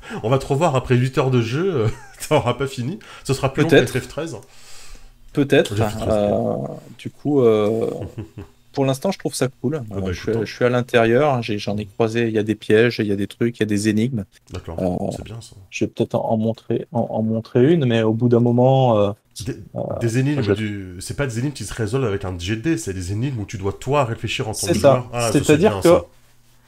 On 0.22 0.30
va 0.30 0.38
te 0.38 0.46
revoir 0.46 0.74
après 0.76 0.96
8 0.96 1.18
heures 1.18 1.30
de 1.30 1.40
jeu, 1.40 1.74
euh, 1.74 1.88
t'auras 2.28 2.54
pas 2.54 2.66
fini. 2.66 2.98
Ce 3.24 3.34
sera 3.34 3.52
plus 3.52 3.62
long 3.62 3.68
que 3.68 3.74
Peut-être. 3.76 3.96
FF13. 3.98 4.36
Peut-être. 5.32 5.74
Euh, 6.08 6.54
du 6.98 7.10
coup, 7.10 7.42
euh, 7.42 7.90
pour 8.72 8.84
l'instant, 8.86 9.12
je 9.12 9.18
trouve 9.18 9.34
ça 9.34 9.48
cool. 9.60 9.82
Ah 9.90 10.00
bah, 10.00 10.12
je, 10.12 10.30
hein. 10.30 10.40
je 10.44 10.52
suis 10.52 10.64
à 10.64 10.68
l'intérieur, 10.68 11.42
j'en 11.42 11.76
ai 11.76 11.84
croisé, 11.86 12.28
il 12.28 12.32
y 12.34 12.38
a 12.38 12.42
des 12.42 12.54
pièges, 12.54 12.98
il 12.98 13.06
y 13.06 13.12
a 13.12 13.16
des 13.16 13.26
trucs, 13.26 13.58
il 13.58 13.60
y 13.60 13.62
a 13.62 13.66
des 13.66 13.88
énigmes. 13.88 14.24
D'accord, 14.52 14.78
Euh, 14.80 15.12
c'est 15.16 15.24
bien 15.24 15.40
ça. 15.40 15.54
Je 15.70 15.84
vais 15.84 15.90
peut-être 15.90 16.14
en, 16.14 16.30
en 16.30 16.36
montrer, 16.36 16.86
en, 16.92 17.00
en 17.10 17.22
montrer 17.22 17.72
une, 17.72 17.84
mais 17.84 18.02
au 18.02 18.12
bout 18.14 18.28
d'un 18.28 18.40
moment, 18.40 19.14
Des, 19.44 19.56
des 20.00 20.18
énigmes, 20.18 20.42
je- 20.42 20.52
du... 20.54 20.94
c'est 21.00 21.16
pas 21.16 21.26
des 21.26 21.38
énigmes 21.38 21.52
qui 21.54 21.64
se 21.64 21.74
résolvent 21.74 22.06
avec 22.06 22.24
un 22.24 22.32
dés, 22.32 22.78
c'est 22.78 22.94
des 22.94 23.12
énigmes 23.12 23.40
où 23.40 23.44
tu 23.44 23.58
dois 23.58 23.72
toi 23.72 24.04
réfléchir 24.04 24.48
en 24.48 24.52
tant 24.52 24.66
que 24.66 24.74
joueur. 24.74 25.08
Ah, 25.12 25.30
ça, 25.30 25.32
C'est-à-dire 25.32 25.80
que- 25.80 25.88
ça. 25.88 26.04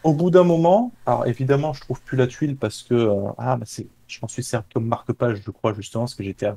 Au 0.04 0.12
bout 0.14 0.30
d'un 0.30 0.44
moment, 0.44 0.92
alors 1.06 1.26
évidemment, 1.26 1.72
je 1.72 1.80
trouve 1.80 2.00
plus 2.02 2.16
la 2.16 2.26
tuile 2.26 2.56
parce 2.56 2.82
que 2.82 2.94
euh, 2.94 3.14
ah, 3.38 3.56
bah, 3.56 3.64
c'est, 3.66 3.86
je 4.06 4.18
m'en 4.22 4.28
suis 4.28 4.42
servi 4.42 4.66
comme 4.72 4.86
marque-page, 4.86 5.40
je 5.44 5.50
crois 5.50 5.72
justement, 5.74 6.04
parce 6.04 6.14
que 6.14 6.22
j'étais, 6.24 6.46
à- 6.46 6.56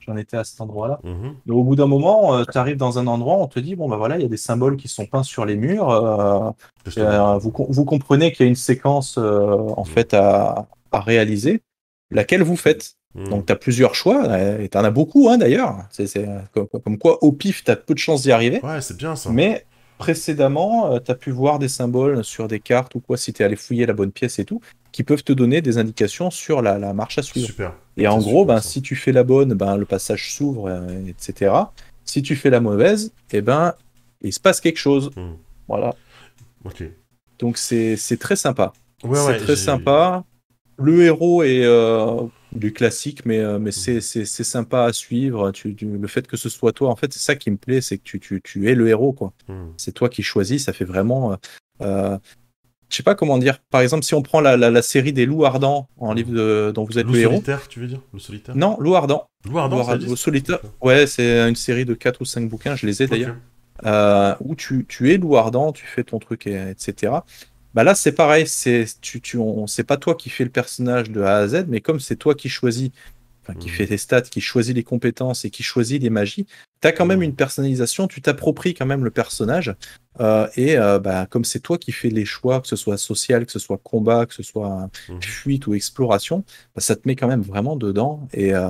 j'en 0.00 0.16
étais 0.16 0.36
à 0.36 0.44
cet 0.44 0.60
endroit-là. 0.60 1.00
Mhm. 1.04 1.34
Mais 1.46 1.54
au 1.54 1.62
bout 1.62 1.76
d'un 1.76 1.86
moment, 1.86 2.44
tu 2.44 2.58
arrives 2.58 2.76
dans 2.76 2.98
un 2.98 3.06
endroit, 3.06 3.36
on 3.36 3.46
te 3.46 3.60
dit 3.60 3.76
bon 3.76 3.88
bah 3.88 3.96
voilà, 3.96 4.16
il 4.16 4.22
y 4.22 4.26
a 4.26 4.28
des 4.28 4.36
symboles 4.36 4.76
qui 4.76 4.88
sont 4.88 5.06
peints 5.06 5.22
sur 5.22 5.44
les 5.44 5.56
murs. 5.56 5.90
euh. 5.90 6.50
Euh, 6.98 7.38
vous, 7.38 7.52
vous 7.68 7.84
comprenez 7.84 8.32
qu'il 8.32 8.44
y 8.44 8.46
a 8.46 8.50
une 8.50 8.56
séquence 8.56 9.16
euh, 9.18 9.56
en 9.76 9.82
Mm. 9.82 9.86
fait 9.86 10.14
à, 10.14 10.66
à 10.90 11.00
réaliser, 11.00 11.62
laquelle 12.10 12.42
vous 12.42 12.56
faites. 12.56 12.94
Mhm. 13.14 13.28
Donc 13.28 13.46
tu 13.46 13.52
as 13.52 13.56
plusieurs 13.56 13.94
choix, 13.94 14.24
euh, 14.24 14.58
et 14.62 14.68
tu 14.68 14.76
en 14.78 14.84
as 14.84 14.90
beaucoup 14.90 15.28
hein, 15.28 15.38
d'ailleurs. 15.38 15.76
C'est 15.90 16.06
c'est, 16.06 16.26
euh, 16.26 16.40
comme, 16.52 16.66
comme 16.82 16.98
quoi 16.98 17.22
au 17.22 17.30
pif, 17.32 17.62
tu 17.62 17.70
as 17.70 17.76
peu 17.76 17.94
de 17.94 17.98
chances 17.98 18.22
d'y 18.22 18.32
arriver. 18.32 18.60
Ouais, 18.64 18.80
c'est 18.80 18.96
bien 18.96 19.14
ça. 19.16 19.30
Mais 19.30 19.66
précédemment, 19.98 20.98
tu 21.00 21.10
as 21.10 21.14
pu 21.14 21.30
voir 21.30 21.58
des 21.58 21.68
symboles 21.68 22.24
sur 22.24 22.48
des 22.48 22.60
cartes 22.60 22.94
ou 22.94 23.00
quoi, 23.00 23.16
si 23.16 23.32
tu 23.32 23.42
es 23.42 23.44
allé 23.44 23.56
fouiller 23.56 23.86
la 23.86 23.92
bonne 23.92 24.12
pièce 24.12 24.38
et 24.38 24.44
tout, 24.44 24.60
qui 24.92 25.02
peuvent 25.04 25.24
te 25.24 25.32
donner 25.32 25.62
des 25.62 25.78
indications 25.78 26.30
sur 26.30 26.62
la, 26.62 26.78
la 26.78 26.92
marche 26.92 27.18
à 27.18 27.22
suivre. 27.22 27.46
Super. 27.46 27.74
Et 27.96 28.06
en 28.06 28.18
gros, 28.18 28.44
ben, 28.44 28.60
si 28.60 28.82
tu 28.82 28.94
fais 28.94 29.12
la 29.12 29.24
bonne, 29.24 29.54
ben, 29.54 29.76
le 29.76 29.84
passage 29.84 30.34
s'ouvre, 30.34 30.68
euh, 30.68 31.06
etc. 31.06 31.54
Si 32.04 32.22
tu 32.22 32.36
fais 32.36 32.50
la 32.50 32.60
mauvaise, 32.60 33.12
eh 33.32 33.40
ben, 33.40 33.74
il 34.20 34.32
se 34.32 34.40
passe 34.40 34.60
quelque 34.60 34.78
chose. 34.78 35.10
Mhm. 35.16 35.36
Voilà. 35.68 35.94
Ok. 36.64 36.84
Donc 37.38 37.58
c'est 37.58 37.96
très 38.20 38.36
sympa. 38.36 38.72
Ouais, 39.02 39.18
c'est 39.18 39.26
ouais, 39.26 39.38
très 39.38 39.56
sympa. 39.56 40.24
Le 40.78 41.02
héros 41.02 41.42
est 41.42 41.64
euh, 41.64 42.22
du 42.52 42.72
classique, 42.72 43.24
mais, 43.24 43.38
euh, 43.40 43.58
mais 43.58 43.70
Mhm. 43.70 44.00
c'est 44.00 44.24
sympa 44.44 44.84
à 44.84 44.92
suivre. 44.92 45.50
Tu, 45.52 45.74
tu- 45.74 45.86
le 45.86 46.08
fait 46.08 46.26
que 46.26 46.36
ce 46.36 46.48
soit 46.48 46.72
toi, 46.72 46.90
en 46.90 46.96
fait, 46.96 47.12
c'est 47.12 47.18
ça 47.20 47.34
qui 47.34 47.50
me 47.50 47.56
plaît, 47.56 47.80
c'est 47.80 47.98
que 47.98 48.02
tu, 48.04 48.20
tu, 48.20 48.40
tu 48.42 48.68
es 48.70 48.74
le 48.74 48.88
héros, 48.88 49.12
quoi. 49.12 49.32
Mhm. 49.48 49.72
C'est 49.76 49.92
toi 49.92 50.08
qui 50.08 50.22
choisis, 50.22 50.64
ça 50.64 50.72
fait 50.72 50.84
vraiment. 50.84 51.32
euh, 51.32 51.36
euh, 51.80 52.18
je 52.90 52.96
sais 52.96 53.02
pas 53.02 53.14
comment 53.14 53.38
dire. 53.38 53.58
Par 53.70 53.80
exemple, 53.80 54.04
si 54.04 54.12
on 54.14 54.20
prend 54.22 54.40
la, 54.42 54.56
la, 54.58 54.70
la 54.70 54.82
série 54.82 55.14
des 55.14 55.24
loups 55.24 55.46
ardents 55.46 55.88
en 55.96 56.12
livre 56.12 56.30
de- 56.32 56.72
dont 56.74 56.84
vous 56.84 56.98
êtes 56.98 57.06
Loup 57.06 57.14
le 57.14 57.20
héros. 57.20 57.32
solitaire, 57.36 57.66
tu 57.68 57.80
veux 57.80 57.86
dire? 57.86 58.00
Le 58.12 58.18
solitaire? 58.18 58.54
Non, 58.54 58.76
loup 58.80 58.94
ardent. 58.94 59.26
Loup 59.46 59.58
ardent, 59.58 59.76
Loup 59.82 59.88
Ardent, 59.90 60.16
solitaire. 60.16 60.58
Ouais, 60.82 61.06
c'est 61.06 61.48
une 61.48 61.56
série 61.56 61.86
de 61.86 61.94
4 61.94 62.20
ou 62.20 62.26
5 62.26 62.48
bouquins, 62.50 62.76
je 62.76 62.86
les 62.86 63.02
ai 63.02 63.06
d'ailleurs. 63.06 63.36
Euh, 63.86 64.34
où 64.40 64.54
tu, 64.54 64.84
tu 64.86 65.10
es 65.10 65.16
loup 65.16 65.36
ardent, 65.38 65.72
tu 65.72 65.86
fais 65.86 66.04
ton 66.04 66.18
truc, 66.18 66.46
et- 66.46 66.70
etc. 66.70 67.14
Bah 67.74 67.84
là, 67.84 67.94
c'est 67.94 68.12
pareil, 68.12 68.46
c'est 68.46 68.84
tu, 69.00 69.20
tu, 69.20 69.38
on, 69.38 69.66
c'est 69.66 69.84
pas 69.84 69.96
toi 69.96 70.14
qui 70.14 70.28
fais 70.30 70.44
le 70.44 70.50
personnage 70.50 71.10
de 71.10 71.22
A 71.22 71.36
à 71.38 71.48
Z, 71.48 71.64
mais 71.68 71.80
comme 71.80 72.00
c'est 72.00 72.16
toi 72.16 72.34
qui 72.34 72.48
choisis, 72.50 72.90
enfin, 73.42 73.54
qui 73.58 73.68
Mhm. 73.68 73.74
fait 73.74 73.86
tes 73.86 73.96
stats, 73.98 74.22
qui 74.22 74.40
choisit 74.42 74.76
les 74.76 74.84
compétences 74.84 75.44
et 75.46 75.50
qui 75.50 75.62
choisit 75.62 76.02
les 76.02 76.10
magies, 76.10 76.46
tu 76.82 76.88
as 76.88 76.92
quand 76.92 77.06
même 77.06 77.18
Mhm. 77.20 77.24
une 77.24 77.34
personnalisation, 77.36 78.08
tu 78.08 78.20
t'appropries 78.22 78.74
quand 78.74 78.86
même 78.86 79.04
le 79.04 79.10
personnage. 79.10 79.74
euh, 80.20 80.46
et 80.56 80.76
euh, 80.78 80.98
bah, 80.98 81.26
comme 81.26 81.44
c'est 81.44 81.60
toi 81.60 81.78
qui 81.78 81.90
fais 81.92 82.10
les 82.10 82.26
choix, 82.26 82.60
que 82.60 82.68
ce 82.68 82.76
soit 82.76 82.98
social, 82.98 83.46
que 83.46 83.52
ce 83.52 83.58
soit 83.58 83.78
combat, 83.78 84.26
que 84.26 84.34
ce 84.34 84.42
soit 84.42 84.90
Mhm. 85.08 85.20
fuite 85.22 85.66
ou 85.66 85.74
exploration, 85.74 86.44
bah, 86.74 86.82
ça 86.82 86.96
te 86.96 87.02
met 87.08 87.16
quand 87.16 87.28
même 87.28 87.40
vraiment 87.42 87.76
dedans. 87.76 88.28
Et, 88.34 88.52
euh, 88.54 88.68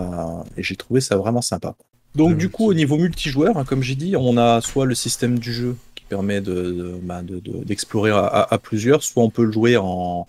et 0.57 0.63
j'ai 0.63 0.77
trouvé 0.77 1.01
ça 1.01 1.17
vraiment 1.17 1.43
sympa. 1.43 1.75
Donc 2.15 2.37
du 2.37 2.49
coup, 2.49 2.67
au 2.69 2.75
niveau 2.75 2.97
multijoueur, 2.99 3.57
hein, 3.59 3.65
comme 3.65 3.83
j'ai 3.83 3.97
dit, 3.97 4.15
on 4.17 4.37
a 4.37 4.61
soit 4.61 4.87
le 4.87 4.95
système 4.95 5.39
du 5.41 5.53
jeu 5.53 5.77
permet 6.13 6.43
de, 6.43 6.53
de- 6.53 6.99
bah, 7.03 7.23
de- 7.23 7.41
d'explorer 7.65 8.11
à, 8.11 8.59
plusieurs, 8.63 9.03
soit 9.03 9.23
on 9.23 9.31
peut 9.31 9.45
le 9.47 9.53
jouer 9.53 9.79
en 9.79 10.27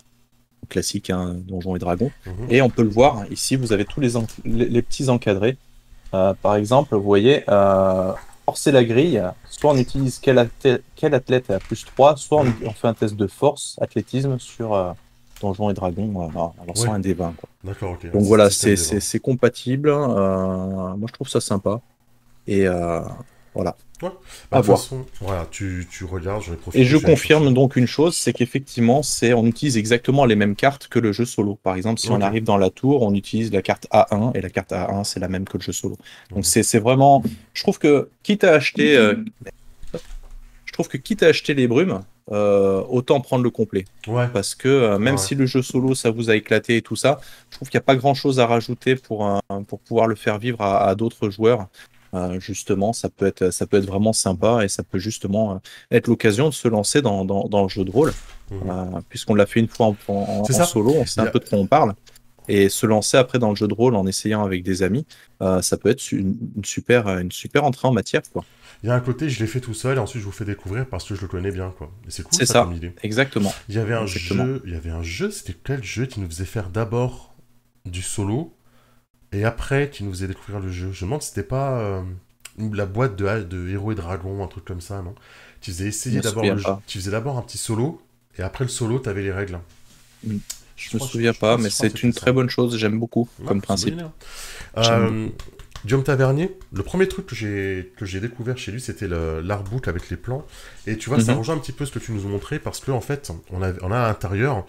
classique, 0.70 1.10
hein, 1.10 1.36
Donjons 1.46 1.76
et 1.76 1.78
Dragons, 1.78 2.10
Mhm. 2.26 2.46
et 2.48 2.62
on 2.62 2.70
peut 2.70 2.82
le 2.82 2.88
voir. 2.88 3.30
Ici, 3.30 3.54
vous 3.56 3.70
avez 3.74 3.84
tous 3.84 4.00
les, 4.00 4.12
les, 4.46 4.64
les 4.66 4.80
petits 4.82 5.10
encadrés. 5.10 5.58
Euh, 6.14 6.32
par 6.40 6.54
exemple, 6.56 6.94
vous 6.96 7.02
voyez, 7.02 7.44
euh, 7.50 8.12
forcer 8.46 8.72
la 8.72 8.82
grille, 8.82 9.22
soit 9.50 9.72
on 9.72 9.76
utilise 9.76 10.18
quel, 10.24 10.38
athé- 10.38 10.80
quel 10.96 11.12
athlète 11.12 11.50
est 11.50 11.54
à 11.54 11.58
plus 11.58 11.84
3, 11.84 12.16
soit 12.16 12.40
on, 12.40 12.46
on 12.66 12.70
fait 12.70 12.88
un 12.88 12.94
test 12.94 13.14
de 13.14 13.26
force, 13.26 13.76
athlétisme 13.82 14.38
sur 14.38 14.72
euh, 14.74 14.92
Donjons 15.42 15.68
et 15.68 15.74
Dragons 15.74 16.10
en 16.34 16.54
lançant 16.66 16.84
Ouais. 16.88 16.94
un 16.94 16.98
des 17.00 17.12
20. 17.12 17.34
Quoi. 17.38 17.48
D'accord, 17.62 17.92
ok. 17.92 18.10
Donc 18.10 18.22
voilà, 18.22 18.48
c'est 18.48 19.20
compatible. 19.20 19.90
euh, 19.90 20.96
moi, 20.96 21.06
je 21.08 21.12
trouve 21.12 21.28
ça 21.28 21.40
sympa. 21.42 21.80
Et, 22.46 22.66
euh, 22.66 23.00
Bah, 24.10 24.18
à 24.50 24.56
de 24.56 24.60
toute 24.62 24.66
voir. 24.66 24.78
façon, 24.78 25.06
voilà, 25.20 25.46
tu, 25.50 25.86
tu 25.90 26.04
regardes, 26.04 26.42
profité. 26.56 26.80
Et 26.82 26.84
je 26.84 26.96
confirme 26.96 27.52
donc 27.54 27.76
une 27.76 27.86
chose, 27.86 28.16
c'est 28.16 28.32
qu'effectivement, 28.32 29.02
c'est 29.02 29.32
on 29.34 29.46
utilise 29.46 29.76
exactement 29.76 30.24
les 30.24 30.36
mêmes 30.36 30.56
cartes 30.56 30.88
que 30.88 30.98
le 30.98 31.12
jeu 31.12 31.24
solo. 31.24 31.58
Par 31.62 31.74
exemple, 31.76 32.00
si 32.00 32.10
on 32.10 32.20
arrive 32.20 32.44
dans 32.44 32.56
la 32.56 32.70
tour, 32.70 33.02
on 33.02 33.14
utilise 33.14 33.52
la 33.52 33.62
carte 33.62 33.86
A1 33.92 34.32
et 34.36 34.40
la 34.40 34.50
carte 34.50 34.72
A1, 34.72 35.04
c'est 35.04 35.20
la 35.20 35.28
même 35.28 35.44
que 35.44 35.56
le 35.58 35.62
jeu 35.62 35.72
solo. 35.72 35.96
Mhm. 36.30 36.36
Donc 36.36 36.46
c'est 36.46 36.62
c'est 36.62 36.78
vraiment, 36.78 37.22
je 37.52 37.62
trouve 37.62 37.78
que 37.78 38.08
quitte 38.22 38.44
à 38.44 38.52
acheter, 38.54 38.96
euh, 38.96 39.14
je 40.66 40.72
trouve 40.72 40.88
que 40.88 40.96
quitte 40.96 41.22
à 41.22 41.26
acheter 41.26 41.54
les 41.54 41.68
brumes, 41.68 42.00
euh, 42.32 42.82
autant 42.88 43.20
prendre 43.20 43.44
le 43.44 43.50
complet. 43.50 43.84
Ouais, 44.06 44.28
Parce 44.32 44.54
que 44.54 44.68
euh, 44.68 44.98
même 44.98 45.14
Ouais. 45.14 45.20
si 45.20 45.34
le 45.34 45.46
jeu 45.46 45.62
solo 45.62 45.94
ça 45.94 46.10
vous 46.10 46.30
a 46.30 46.36
éclaté 46.36 46.76
et 46.78 46.82
tout 46.82 46.96
ça, 46.96 47.20
je 47.50 47.56
trouve 47.56 47.68
qu'il 47.68 47.78
n'y 47.78 47.82
a 47.82 47.84
pas 47.84 47.96
grand 47.96 48.14
chose 48.14 48.40
à 48.40 48.46
rajouter 48.46 48.96
pour, 48.96 49.24
un- 49.26 49.40
pour 49.68 49.78
pouvoir 49.80 50.06
le 50.06 50.14
faire 50.14 50.38
vivre 50.38 50.60
à, 50.62 50.88
à 50.88 50.94
d'autres 50.94 51.30
joueurs. 51.30 51.68
Euh, 52.14 52.38
justement, 52.38 52.92
ça 52.92 53.08
peut, 53.08 53.26
être, 53.26 53.50
ça 53.50 53.66
peut 53.66 53.76
être 53.76 53.86
vraiment 53.86 54.12
sympa 54.12 54.64
et 54.64 54.68
ça 54.68 54.82
peut 54.82 54.98
justement 54.98 55.54
euh, 55.54 55.58
être 55.90 56.06
l'occasion 56.06 56.48
de 56.48 56.54
se 56.54 56.68
lancer 56.68 57.02
dans, 57.02 57.24
dans, 57.24 57.48
dans 57.48 57.62
le 57.62 57.68
jeu 57.68 57.84
de 57.84 57.90
rôle. 57.90 58.12
Mhm. 58.50 58.60
Euh, 58.70 59.00
Puisqu'on 59.08 59.34
l'a 59.34 59.46
fait 59.46 59.60
une 59.60 59.68
fois 59.68 59.94
en, 60.08 60.44
solo, 60.44 60.94
on 60.96 61.06
sait 61.06 61.20
un 61.20 61.26
peu 61.26 61.38
de 61.40 61.48
quoi 61.48 61.58
on 61.58 61.66
parle. 61.66 61.94
et 62.46 62.68
se 62.68 62.86
lancer 62.86 63.16
après 63.16 63.38
dans 63.38 63.48
le 63.48 63.56
jeu 63.56 63.66
de 63.66 63.74
rôle 63.74 63.94
en 63.94 64.06
essayant 64.06 64.44
avec 64.44 64.62
des 64.62 64.82
amis, 64.82 65.06
euh, 65.40 65.62
ça 65.62 65.76
peut 65.76 65.88
être 65.88 66.12
une, 66.12 66.36
super, 66.62 67.08
une 67.08 67.32
super 67.32 67.64
entrée 67.64 67.88
en 67.88 67.92
matière. 67.92 68.22
Quoi. 68.32 68.44
Il 68.82 68.88
y 68.88 68.92
a 68.92 68.94
un 68.94 69.00
côté, 69.00 69.30
je 69.30 69.40
l'ai 69.40 69.46
fait 69.46 69.60
tout 69.60 69.72
seul 69.72 69.96
et 69.96 70.00
ensuite 70.00 70.20
je 70.20 70.26
vous 70.26 70.32
fais 70.32 70.44
découvrir 70.44 70.86
parce 70.86 71.04
que 71.04 71.14
je 71.14 71.22
le 71.22 71.28
connais 71.28 71.50
bien. 71.50 71.72
quoi. 71.76 71.90
c'est 72.08 72.22
cool 72.22 72.34
ça, 72.34 72.46
ça. 72.46 72.70
Exactement. 73.02 73.52
Il 73.68 73.74
y 73.74 73.78
avait 73.78 73.94
un 73.94 74.06
jeu, 74.06 74.62
il 74.66 74.72
y 74.72 74.76
avait 74.76 74.90
un 74.90 75.02
jeu, 75.02 75.30
c'était 75.30 75.56
quel 75.64 75.82
jeu 75.82 76.06
qui 76.06 76.20
nous 76.20 76.28
faisait 76.28 76.44
faire 76.44 76.68
d'abord 76.68 77.34
du 77.86 78.02
solo 78.02 78.52
et 79.34 79.44
après 79.44 79.90
qui 79.90 80.04
nous 80.04 80.12
faisait 80.12 80.28
découvrir 80.28 80.60
le 80.60 80.70
jeu. 80.70 80.90
Je 80.92 81.04
me 81.04 81.10
demande 81.10 81.22
si 81.22 81.28
c'était 81.28 81.42
pas 81.42 81.78
euh, 81.78 82.02
la 82.58 82.86
boîte 82.86 83.16
de, 83.16 83.42
de 83.42 83.68
Héros 83.68 83.92
et 83.92 83.94
Dragons, 83.94 84.42
un 84.42 84.46
truc 84.46 84.64
comme 84.64 84.80
ça, 84.80 85.02
non? 85.02 85.14
Tu 85.60 85.70
faisais 85.72 85.86
essayer 85.86 86.20
d'abord 86.20 86.44
Tu 86.86 86.98
faisais 86.98 87.10
d'abord 87.10 87.38
un 87.38 87.42
petit 87.42 87.58
solo 87.58 88.00
et 88.38 88.42
après 88.42 88.64
le 88.64 88.70
solo, 88.70 88.98
tu 88.98 89.08
avais 89.08 89.22
les 89.22 89.32
règles. 89.32 89.58
Mm. 90.24 90.36
Je, 90.76 90.96
me 90.96 91.02
souviens 91.02 91.32
pas, 91.32 91.56
mais 91.56 91.70
c'est 91.70 92.02
une 92.02 92.12
très 92.12 92.32
bonne 92.32 92.50
chose, 92.50 92.76
j'aime 92.76 92.98
beaucoup 92.98 93.28
comme 93.46 93.60
principe. 93.60 94.00
Euh, 94.76 95.28
Guillaume 95.84 96.02
Tavernier, 96.02 96.56
le 96.72 96.82
premier 96.82 97.06
truc 97.06 97.26
que 97.26 97.34
j'ai 97.34 98.20
découvert 98.20 98.58
chez 98.58 98.72
lui, 98.72 98.80
c'était 98.80 99.06
l'artbook 99.08 99.86
avec 99.86 100.10
les 100.10 100.16
plans. 100.16 100.44
Et 100.86 100.96
tu 100.96 101.10
vois, 101.10 101.20
ça 101.20 101.32
mhm. 101.32 101.38
rejoint 101.38 101.54
un 101.54 101.58
petit 101.58 101.72
peu 101.72 101.86
ce 101.86 101.92
que 101.92 101.98
tu 101.98 102.12
nous 102.12 102.26
as 102.26 102.28
montré 102.28 102.58
parce 102.58 102.80
que 102.80 102.90
en 102.90 103.00
fait, 103.00 103.32
on 103.50 103.62
a, 103.62 103.72
on 103.82 103.92
a 103.92 104.00
à 104.00 104.08
l'intérieur 104.08 104.66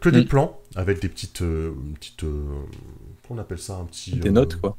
que 0.00 0.08
des 0.08 0.22
mm. 0.22 0.26
plans 0.26 0.60
avec 0.74 1.00
des 1.00 1.08
petites, 1.08 1.42
euh, 1.42 1.72
petites 1.94 2.24
euh, 2.24 2.64
on 3.30 3.38
appelle 3.38 3.58
ça 3.58 3.74
un 3.74 3.84
petit. 3.84 4.12
Des 4.16 4.30
notes, 4.30 4.56
quoi. 4.56 4.76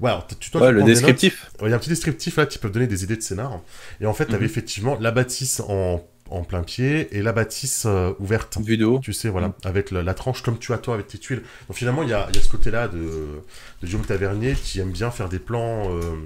Ouais, 0.00 0.12
tu, 0.38 0.50
toi, 0.50 0.70
le 0.70 0.82
descriptif. 0.82 1.50
Il 1.62 1.68
y 1.68 1.72
a 1.72 1.76
un 1.76 1.78
petit 1.78 1.88
descriptif 1.88 2.36
là 2.36 2.46
qui 2.46 2.58
peut 2.58 2.70
donner 2.70 2.86
des 2.86 3.04
idées 3.04 3.16
de 3.16 3.22
scénar. 3.22 3.60
Et 4.00 4.06
en 4.06 4.14
fait, 4.14 4.26
tu 4.26 4.32
avais 4.32 4.44
mhm. 4.44 4.50
effectivement 4.50 4.98
la 5.00 5.10
bâtisse 5.10 5.60
en 5.60 6.04
en 6.30 6.44
plein 6.44 6.62
pied 6.62 7.14
et 7.16 7.22
la 7.22 7.32
bâtisse 7.32 7.84
euh, 7.86 8.12
ouverte. 8.20 8.58
Vidéo. 8.60 9.00
Tu 9.02 9.12
sais, 9.12 9.28
voilà, 9.28 9.48
mm. 9.48 9.54
avec 9.64 9.90
la, 9.90 10.14
tranche 10.14 10.42
comme 10.42 10.58
tu 10.58 10.72
as 10.72 10.78
toi 10.78 10.94
avec 10.94 11.08
tes 11.08 11.18
tuiles. 11.18 11.42
Donc 11.68 11.76
finalement, 11.76 12.02
il 12.02 12.08
y 12.08 12.14
a, 12.14 12.28
y 12.32 12.38
a, 12.38 12.40
ce 12.40 12.48
côté-là 12.48 12.88
de, 12.88 13.42
de 13.82 13.86
Guillaume 13.86 14.04
Tavernier 14.04 14.54
qui 14.54 14.80
aime 14.80 14.92
bien 14.92 15.10
faire 15.10 15.28
des 15.28 15.38
plans 15.38 15.90
euh, 15.90 16.16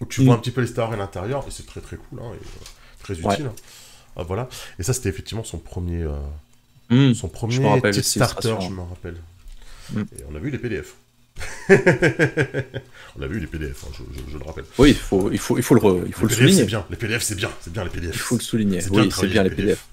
où 0.00 0.06
tu 0.06 0.22
vois 0.22 0.34
mm. 0.34 0.38
un 0.38 0.40
petit 0.40 0.50
peu 0.50 0.60
les 0.60 0.66
stars 0.66 0.92
à 0.92 0.96
l'intérieur 0.96 1.44
et 1.46 1.50
c'est 1.50 1.66
très 1.66 1.80
très 1.80 1.96
cool, 1.96 2.20
hein, 2.20 2.32
et, 2.34 2.44
euh, 2.44 2.64
très 3.02 3.14
utile. 3.14 3.46
Hein. 3.46 3.54
Ah, 4.16 4.24
voilà. 4.24 4.48
Et 4.78 4.82
ça, 4.82 4.92
c'était 4.92 5.08
effectivement 5.08 5.44
son 5.44 5.58
premier, 5.58 6.04
mm. 6.90 7.14
son 7.14 7.28
premier 7.28 7.80
starter, 8.02 8.56
je 8.60 8.70
me 8.70 8.82
rappelle. 8.82 9.16
Et 9.96 10.24
on 10.30 10.34
a 10.34 10.38
vu 10.38 10.50
les 10.50 10.58
PDF. 10.58 10.94
On 13.18 13.22
a 13.22 13.26
vu 13.26 13.40
les 13.40 13.46
PDF, 13.46 13.84
hein, 13.84 14.04
je, 14.28 14.38
le 14.38 14.44
rappelle. 14.44 14.64
Oui, 14.78 14.90
il 14.90 14.96
faut, 14.96 15.30
il 15.30 15.38
faut, 15.38 15.56
il 15.56 15.62
faut 15.62 15.74
le, 15.74 16.04
il 16.06 16.12
faut 16.12 16.26
le 16.26 16.32
souligner. 16.32 16.64
Bien. 16.64 16.84
Les 16.90 16.96
PDF, 16.96 17.22
c'est 17.22 17.34
bien, 17.34 17.50
c'est 17.60 17.72
bien 17.72 17.84
les 17.84 17.90
PDF. 17.90 18.14
Il 18.14 18.18
faut 18.18 18.36
le 18.36 18.40
souligner. 18.40 18.80
Oui, 18.90 19.10
c'est 19.12 19.26
bien 19.26 19.42
les 19.42 19.50
PDF. 19.50 19.84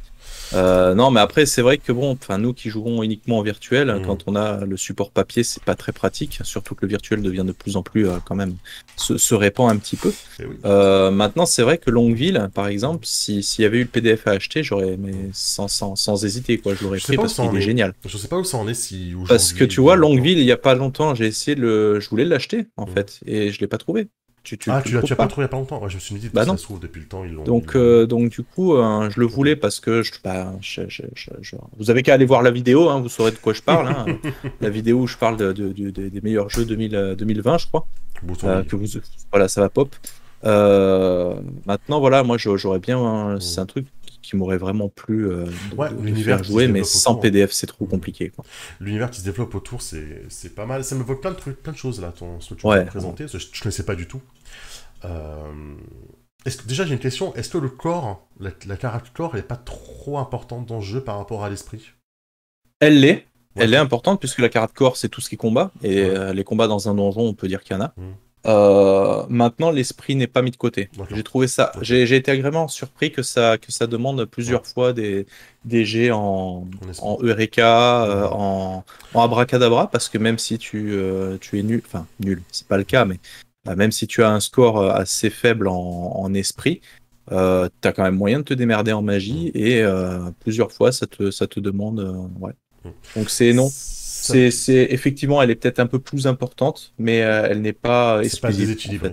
Euh, 0.53 0.93
non, 0.95 1.11
mais 1.11 1.19
après, 1.19 1.45
c'est 1.45 1.61
vrai 1.61 1.77
que 1.77 1.91
bon, 1.91 2.11
enfin, 2.11 2.37
nous 2.37 2.53
qui 2.53 2.69
jouons 2.69 3.03
uniquement 3.03 3.39
en 3.39 3.41
virtuel, 3.41 3.93
mm. 3.93 4.05
quand 4.05 4.23
on 4.27 4.35
a 4.35 4.65
le 4.65 4.77
support 4.77 5.11
papier, 5.11 5.43
c'est 5.43 5.63
pas 5.63 5.75
très 5.75 5.91
pratique. 5.91 6.39
Surtout 6.43 6.75
que 6.75 6.85
le 6.85 6.89
virtuel 6.89 7.21
devient 7.21 7.43
de 7.45 7.51
plus 7.51 7.75
en 7.77 7.83
plus, 7.83 8.07
euh, 8.07 8.17
quand 8.23 8.35
même, 8.35 8.55
se, 8.95 9.35
répand 9.35 9.69
un 9.69 9.77
petit 9.77 9.95
peu. 9.95 10.13
Eh 10.39 10.43
euh, 10.65 11.11
maintenant, 11.11 11.45
c'est 11.45 11.63
vrai 11.63 11.77
que 11.77 11.89
Longueville, 11.89 12.49
par 12.53 12.67
exemple, 12.67 13.05
s'il 13.05 13.43
y 13.59 13.65
avait 13.65 13.79
eu 13.79 13.83
le 13.83 13.87
PDF 13.87 14.27
à 14.27 14.31
acheter, 14.31 14.63
j'aurais, 14.63 14.97
mais 14.97 15.13
sans, 15.33 15.67
sans, 15.67 15.95
sans, 15.95 16.23
hésiter, 16.23 16.57
quoi, 16.57 16.73
je 16.75 16.83
l'aurais 16.83 16.99
pris 16.99 17.17
parce 17.17 17.33
qu'il 17.33 17.55
est, 17.55 17.61
génial. 17.61 17.93
Je 18.05 18.17
sais 18.17 18.27
pas 18.27 18.37
où 18.37 18.43
ça 18.43 18.57
en 18.57 18.67
est 18.67 18.73
si. 18.73 19.13
Parce 19.27 19.53
que 19.53 19.63
tu 19.63 19.81
vois, 19.81 19.95
Longueville, 19.95 20.39
il 20.39 20.45
y 20.45 20.51
a 20.51 20.57
pas 20.57 20.75
longtemps, 20.75 21.15
j'ai 21.15 21.25
essayé 21.25 21.55
de 21.55 21.61
le, 21.61 21.99
je 21.99 22.09
voulais 22.09 22.25
l'acheter 22.25 22.67
en 22.77 22.85
mm. 22.85 22.93
fait, 22.93 23.19
et 23.25 23.51
je 23.51 23.59
l'ai 23.59 23.67
pas 23.67 23.77
trouvé 23.77 24.07
ah, 24.67 24.81
tu, 24.81 24.93
l'as 24.93 25.01
pas 25.15 25.27
trouvé 25.27 25.43
il 25.43 25.45
y 25.45 25.45
a 25.45 25.47
pas 25.47 25.57
longtemps 25.57 25.81
ouais, 25.81 25.89
Je 25.89 25.95
me 25.95 25.99
suis 25.99 26.15
dit, 26.15 26.29
bah 26.33 26.45
ça 26.45 26.57
se 26.57 26.63
trouve, 26.63 26.79
depuis 26.79 27.01
le 27.01 27.07
temps, 27.07 27.23
ils 27.23 27.33
l'ont. 27.33 27.43
Donc, 27.43 27.75
euh, 27.75 28.05
donc, 28.05 28.29
du 28.29 28.43
coup, 28.43 28.75
euh, 28.75 29.09
je 29.09 29.19
le 29.19 29.25
voulais 29.25 29.55
parce 29.55 29.79
que 29.79 30.03
je, 30.03 30.11
bah, 30.23 30.53
vous 31.77 31.89
avez 31.89 32.03
qu'à 32.03 32.13
aller 32.13 32.25
voir 32.25 32.41
la 32.41 32.51
vidéo, 32.51 32.89
hein, 32.89 32.99
vous 32.99 33.09
saurez 33.09 33.31
de 33.31 33.37
quoi 33.37 33.53
je 33.53 33.61
parle. 33.61 33.87
Hein. 33.87 34.05
la 34.61 34.69
vidéo 34.69 34.99
où 34.99 35.07
je 35.07 35.17
parle 35.17 35.37
de, 35.37 35.51
des 35.51 36.21
meilleurs 36.21 36.49
jeux 36.49 36.65
2000, 36.65 37.15
2020, 37.17 37.53
euh, 37.53 37.57
je 37.57 37.67
crois. 37.67 37.87
que 38.67 38.75
vous, 38.75 38.85
voilà, 39.31 39.47
ça 39.47 39.61
va 39.61 39.69
pop. 39.69 39.95
maintenant, 40.43 41.99
voilà, 41.99 42.23
moi, 42.23 42.37
j'aurais 42.37 42.79
bien. 42.79 43.37
C'est 43.39 43.59
un 43.59 43.65
truc 43.65 43.87
qui 44.25 44.35
m'aurait 44.35 44.57
vraiment 44.57 44.89
plu 44.89 45.27
euh, 45.29 45.45
de, 45.45 46.15
faire 46.15 46.43
jouer, 46.43 46.67
mais 46.67 46.83
sans 46.83 47.15
PDF, 47.15 47.51
c'est 47.51 47.67
trop 47.67 47.85
compliqué. 47.85 48.31
L'univers 48.79 49.09
qui 49.09 49.19
se 49.21 49.25
développe 49.25 49.55
autour, 49.55 49.81
c'est 49.81 50.55
pas 50.55 50.65
mal. 50.65 50.83
Ça 50.83 50.95
me 50.95 51.03
voit 51.03 51.19
plein 51.19 51.31
de 51.31 51.37
trucs, 51.37 51.61
plein 51.61 51.73
de 51.73 51.77
choses 51.77 52.01
là, 52.01 52.11
ton, 52.11 52.39
ce 52.41 52.53
que 52.53 52.59
tu 52.59 52.67
ouais. 52.67 52.85
présenté, 52.85 53.27
je 53.27 53.37
ne 53.37 53.61
connaissais 53.61 53.85
pas 53.85 53.95
du 53.95 54.07
tout. 54.07 54.21
Euh... 55.03 55.75
Est 56.45 56.61
que, 56.61 56.67
déjà, 56.67 56.85
j'ai 56.85 56.93
une 56.93 56.99
question. 56.99 57.33
Est-ce 57.35 57.49
que 57.49 57.57
le 57.57 57.69
corps, 57.69 58.27
la, 58.39 58.51
la 58.67 58.77
corps, 58.77 59.31
elle 59.33 59.39
n'est 59.39 59.47
pas 59.47 59.55
trop 59.55 60.19
importante 60.19 60.67
dans 60.67 60.77
le 60.77 60.83
jeu 60.83 61.01
par 61.01 61.17
rapport 61.17 61.43
à 61.43 61.49
l'esprit? 61.49 61.91
Elle 62.79 62.99
l'est. 62.99 63.25
Elle 63.55 63.73
est 63.73 63.77
importante 63.77 64.19
puisque 64.19 64.39
la 64.39 64.49
corps, 64.49 64.97
c'est 64.97 65.09
tout 65.09 65.21
ce 65.21 65.29
qui 65.29 65.37
combat. 65.37 65.71
Et 65.81 66.03
euh, 66.03 66.33
les 66.33 66.43
combats 66.43 66.67
dans 66.67 66.89
un 66.89 66.93
donjon, 66.93 67.21
on 67.21 67.33
peut 67.33 67.47
dire 67.47 67.63
qu'il 67.63 67.75
y 67.75 67.79
en 67.79 67.81
a. 67.81 67.93
Mmh. 67.95 68.03
Euh, 68.45 69.23
maintenant, 69.29 69.71
l'esprit 69.71 70.15
n'est 70.15 70.27
pas 70.27 70.41
mis 70.41 70.51
de 70.51 70.57
côté. 70.57 70.89
J'ai 71.11 71.23
trouvé 71.23 71.47
ça. 71.47 71.71
J'ai 71.81 72.15
été 72.15 72.31
agréablement 72.31 72.67
surpris 72.67 73.11
que 73.11 73.23
ça, 73.23 73.57
que 73.57 73.71
ça 73.71 73.87
demande 73.87 74.25
plusieurs 74.25 74.65
fois 74.65 74.93
des, 74.93 75.25
des 75.63 75.85
jets 75.85 76.11
en, 76.11 76.67
en 77.01 77.17
Eureka, 77.21 78.05
euh, 78.05 78.27
en, 78.31 78.83
en, 79.13 79.21
Abracadabra, 79.21 79.89
parce 79.89 80.09
que 80.09 80.17
même 80.17 80.37
si 80.37 80.57
tu, 80.57 80.93
euh, 80.93 81.37
tu 81.39 81.59
es 81.59 81.63
nul, 81.63 81.81
enfin 81.85 82.05
nul, 82.19 82.41
c'est 82.51 82.67
pas 82.67 82.77
le 82.77 82.83
cas, 82.83 83.05
mais 83.05 83.19
même 83.75 83.91
si 83.91 84.05
tu 84.05 84.21
as 84.21 84.29
un 84.29 84.39
score 84.39 84.91
assez 84.91 85.31
faible 85.31 85.67
en, 85.67 85.73
en 85.75 86.33
esprit, 86.35 86.81
tu 87.29 87.33
as 87.35 87.69
quand 87.95 88.03
même 88.03 88.15
moyen 88.15 88.39
de 88.39 88.43
te 88.43 88.53
démerder 88.53 88.93
en 88.93 89.01
magie 89.01 89.49
et 89.55 89.83
plusieurs 90.41 90.71
fois 90.71 90.91
ça 90.91 91.07
te, 91.07 91.31
ça 91.31 91.47
te 91.47 91.59
demande. 91.59 92.29
ouais. 92.39 92.53
Donc 93.15 93.31
c'est 93.31 93.53
non. 93.53 93.69
C'est, 94.51 94.87
effectivement, 94.89 95.41
elle 95.41 95.51
est 95.51 95.55
peut-être 95.55 95.79
un 95.79 95.87
peu 95.87 95.99
plus 95.99 96.27
importante, 96.27 96.93
mais 96.97 97.21
euh, 97.21 97.47
elle 97.49 97.61
n'est 97.61 97.73
pas 97.73 98.21
exclusive. 98.23 98.99
pas 99.01 99.09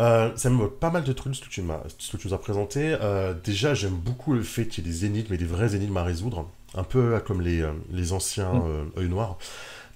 euh, 0.00 0.30
ça 0.36 0.50
me 0.50 0.68
pas 0.68 0.90
mal 0.90 1.04
de 1.04 1.12
trucs 1.12 1.34
ce 1.34 1.40
que 1.42 1.48
tu, 1.48 1.62
m'as, 1.62 1.80
ce 1.98 2.12
que 2.12 2.16
tu 2.16 2.28
nous 2.28 2.34
as 2.34 2.40
présenté. 2.40 2.96
Euh, 3.00 3.34
déjà, 3.44 3.74
j'aime 3.74 3.94
beaucoup 3.94 4.34
le 4.34 4.42
fait 4.42 4.66
qu'il 4.66 4.84
y 4.84 4.88
ait 4.88 4.92
des 4.92 5.04
énigmes 5.04 5.34
et 5.34 5.38
des 5.38 5.44
vraies 5.44 5.74
énigmes 5.74 5.96
à 5.96 6.04
résoudre, 6.04 6.48
un 6.74 6.84
peu 6.84 7.18
comme 7.26 7.40
les, 7.40 7.64
les 7.92 8.12
anciens 8.12 8.52
mm. 8.52 8.98
œils 8.98 9.08
noirs. 9.08 9.38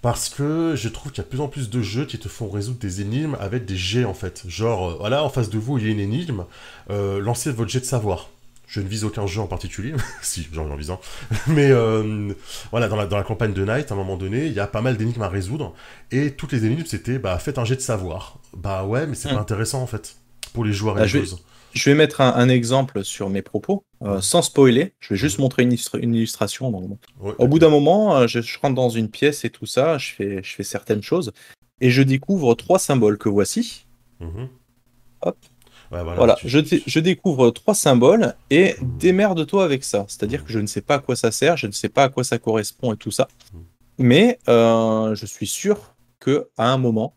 Parce 0.02 0.28
que 0.28 0.74
je 0.76 0.90
trouve 0.90 1.12
qu'il 1.12 1.18
y 1.18 1.20
a 1.22 1.24
de 1.24 1.30
plus 1.30 1.40
en 1.40 1.48
plus 1.48 1.70
de 1.70 1.80
jeux 1.80 2.04
qui 2.04 2.18
te 2.18 2.28
font 2.28 2.50
résoudre 2.50 2.78
des 2.78 3.00
énigmes 3.00 3.38
avec 3.40 3.64
des 3.64 3.76
jets 3.76 4.04
en 4.04 4.12
fait. 4.12 4.44
Genre, 4.46 4.98
voilà, 4.98 5.24
en 5.24 5.30
face 5.30 5.48
de 5.48 5.58
vous, 5.58 5.78
il 5.78 5.84
y 5.84 5.88
a 5.88 5.92
une 5.92 6.00
énigme, 6.00 6.44
lancez 6.90 7.50
votre 7.50 7.70
jet 7.70 7.80
de 7.80 7.86
savoir. 7.86 8.28
Je 8.74 8.80
ne 8.80 8.88
vise 8.88 9.04
aucun 9.04 9.24
jeu 9.28 9.40
en 9.40 9.46
particulier, 9.46 9.94
si, 10.20 10.48
j'en 10.52 10.68
en 10.68 10.74
visant. 10.74 11.00
Mais 11.46 11.70
euh, 11.70 12.32
voilà, 12.72 12.88
dans 12.88 12.96
la, 12.96 13.06
dans 13.06 13.16
la 13.16 13.22
campagne 13.22 13.52
de 13.52 13.64
Night, 13.64 13.92
à 13.92 13.94
un 13.94 13.96
moment 13.96 14.16
donné, 14.16 14.46
il 14.46 14.52
y 14.52 14.58
a 14.58 14.66
pas 14.66 14.80
mal 14.80 14.96
d'énigmes 14.96 15.22
à 15.22 15.28
résoudre. 15.28 15.74
Et 16.10 16.32
toutes 16.32 16.50
les 16.50 16.66
énigmes, 16.66 16.82
c'était 16.84 17.20
bah, 17.20 17.38
faites 17.38 17.58
un 17.58 17.64
jet 17.64 17.76
de 17.76 17.80
savoir. 17.80 18.40
Bah 18.56 18.84
ouais, 18.84 19.06
mais 19.06 19.14
c'est 19.14 19.28
pas 19.28 19.36
hmm. 19.36 19.38
intéressant 19.38 19.80
en 19.80 19.86
fait, 19.86 20.16
pour 20.54 20.64
les 20.64 20.72
joueurs 20.72 20.96
et 20.96 20.98
bah, 20.98 21.04
les 21.04 21.08
je 21.08 21.18
joueuses. 21.18 21.34
Vais, 21.34 21.40
je 21.72 21.88
vais 21.88 21.94
mettre 21.94 22.20
un, 22.20 22.48
exemple 22.48 23.04
sur 23.04 23.30
mes 23.30 23.42
propos, 23.42 23.84
euh, 24.02 24.20
sans 24.20 24.42
spoiler. 24.42 24.92
Je 24.98 25.10
vais 25.14 25.18
juste 25.18 25.38
montrer 25.38 25.62
une, 25.62 26.12
illustration. 26.12 26.66
Au 27.20 27.46
bout 27.46 27.60
d'un 27.60 27.70
moment, 27.70 28.16
euh, 28.16 28.26
je, 28.26 28.40
rentre 28.60 28.74
dans 28.74 28.90
une 28.90 29.08
pièce 29.08 29.44
et 29.44 29.50
tout 29.50 29.66
ça, 29.66 29.98
je 29.98 30.14
fais, 30.14 30.42
je 30.42 30.52
fais 30.52 30.64
certaines 30.64 31.04
choses. 31.04 31.32
Et 31.80 31.90
je 31.90 32.02
découvre 32.02 32.56
trois 32.56 32.80
symboles 32.80 33.18
que 33.18 33.28
voici. 33.28 33.86
Mhm. 34.18 34.48
Hop 35.22 35.36
voilà, 36.02 36.36
je, 36.44 36.98
découvre 36.98 37.50
trois 37.50 37.74
symboles 37.74 38.34
et 38.50 38.74
démerde-toi 38.82 39.64
avec 39.64 39.84
ça. 39.84 40.04
C'est-à-dire 40.08 40.44
que 40.44 40.52
je 40.52 40.58
ne 40.58 40.66
sais 40.66 40.80
pas 40.80 40.96
à 40.96 40.98
quoi 40.98 41.16
ça 41.16 41.30
sert, 41.30 41.56
je 41.56 41.66
ne 41.66 41.72
sais 41.72 41.88
pas 41.88 42.04
à 42.04 42.08
quoi 42.08 42.24
ça 42.24 42.38
correspond 42.38 42.92
et 42.94 42.96
tout 42.96 43.10
ça. 43.10 43.28
Hmm. 43.52 43.58
Mais 43.98 44.38
euh, 44.48 45.14
je 45.14 45.26
suis 45.26 45.46
sûr 45.46 45.94
que 46.18 46.48
à 46.56 46.72
un 46.72 46.78
moment, 46.78 47.14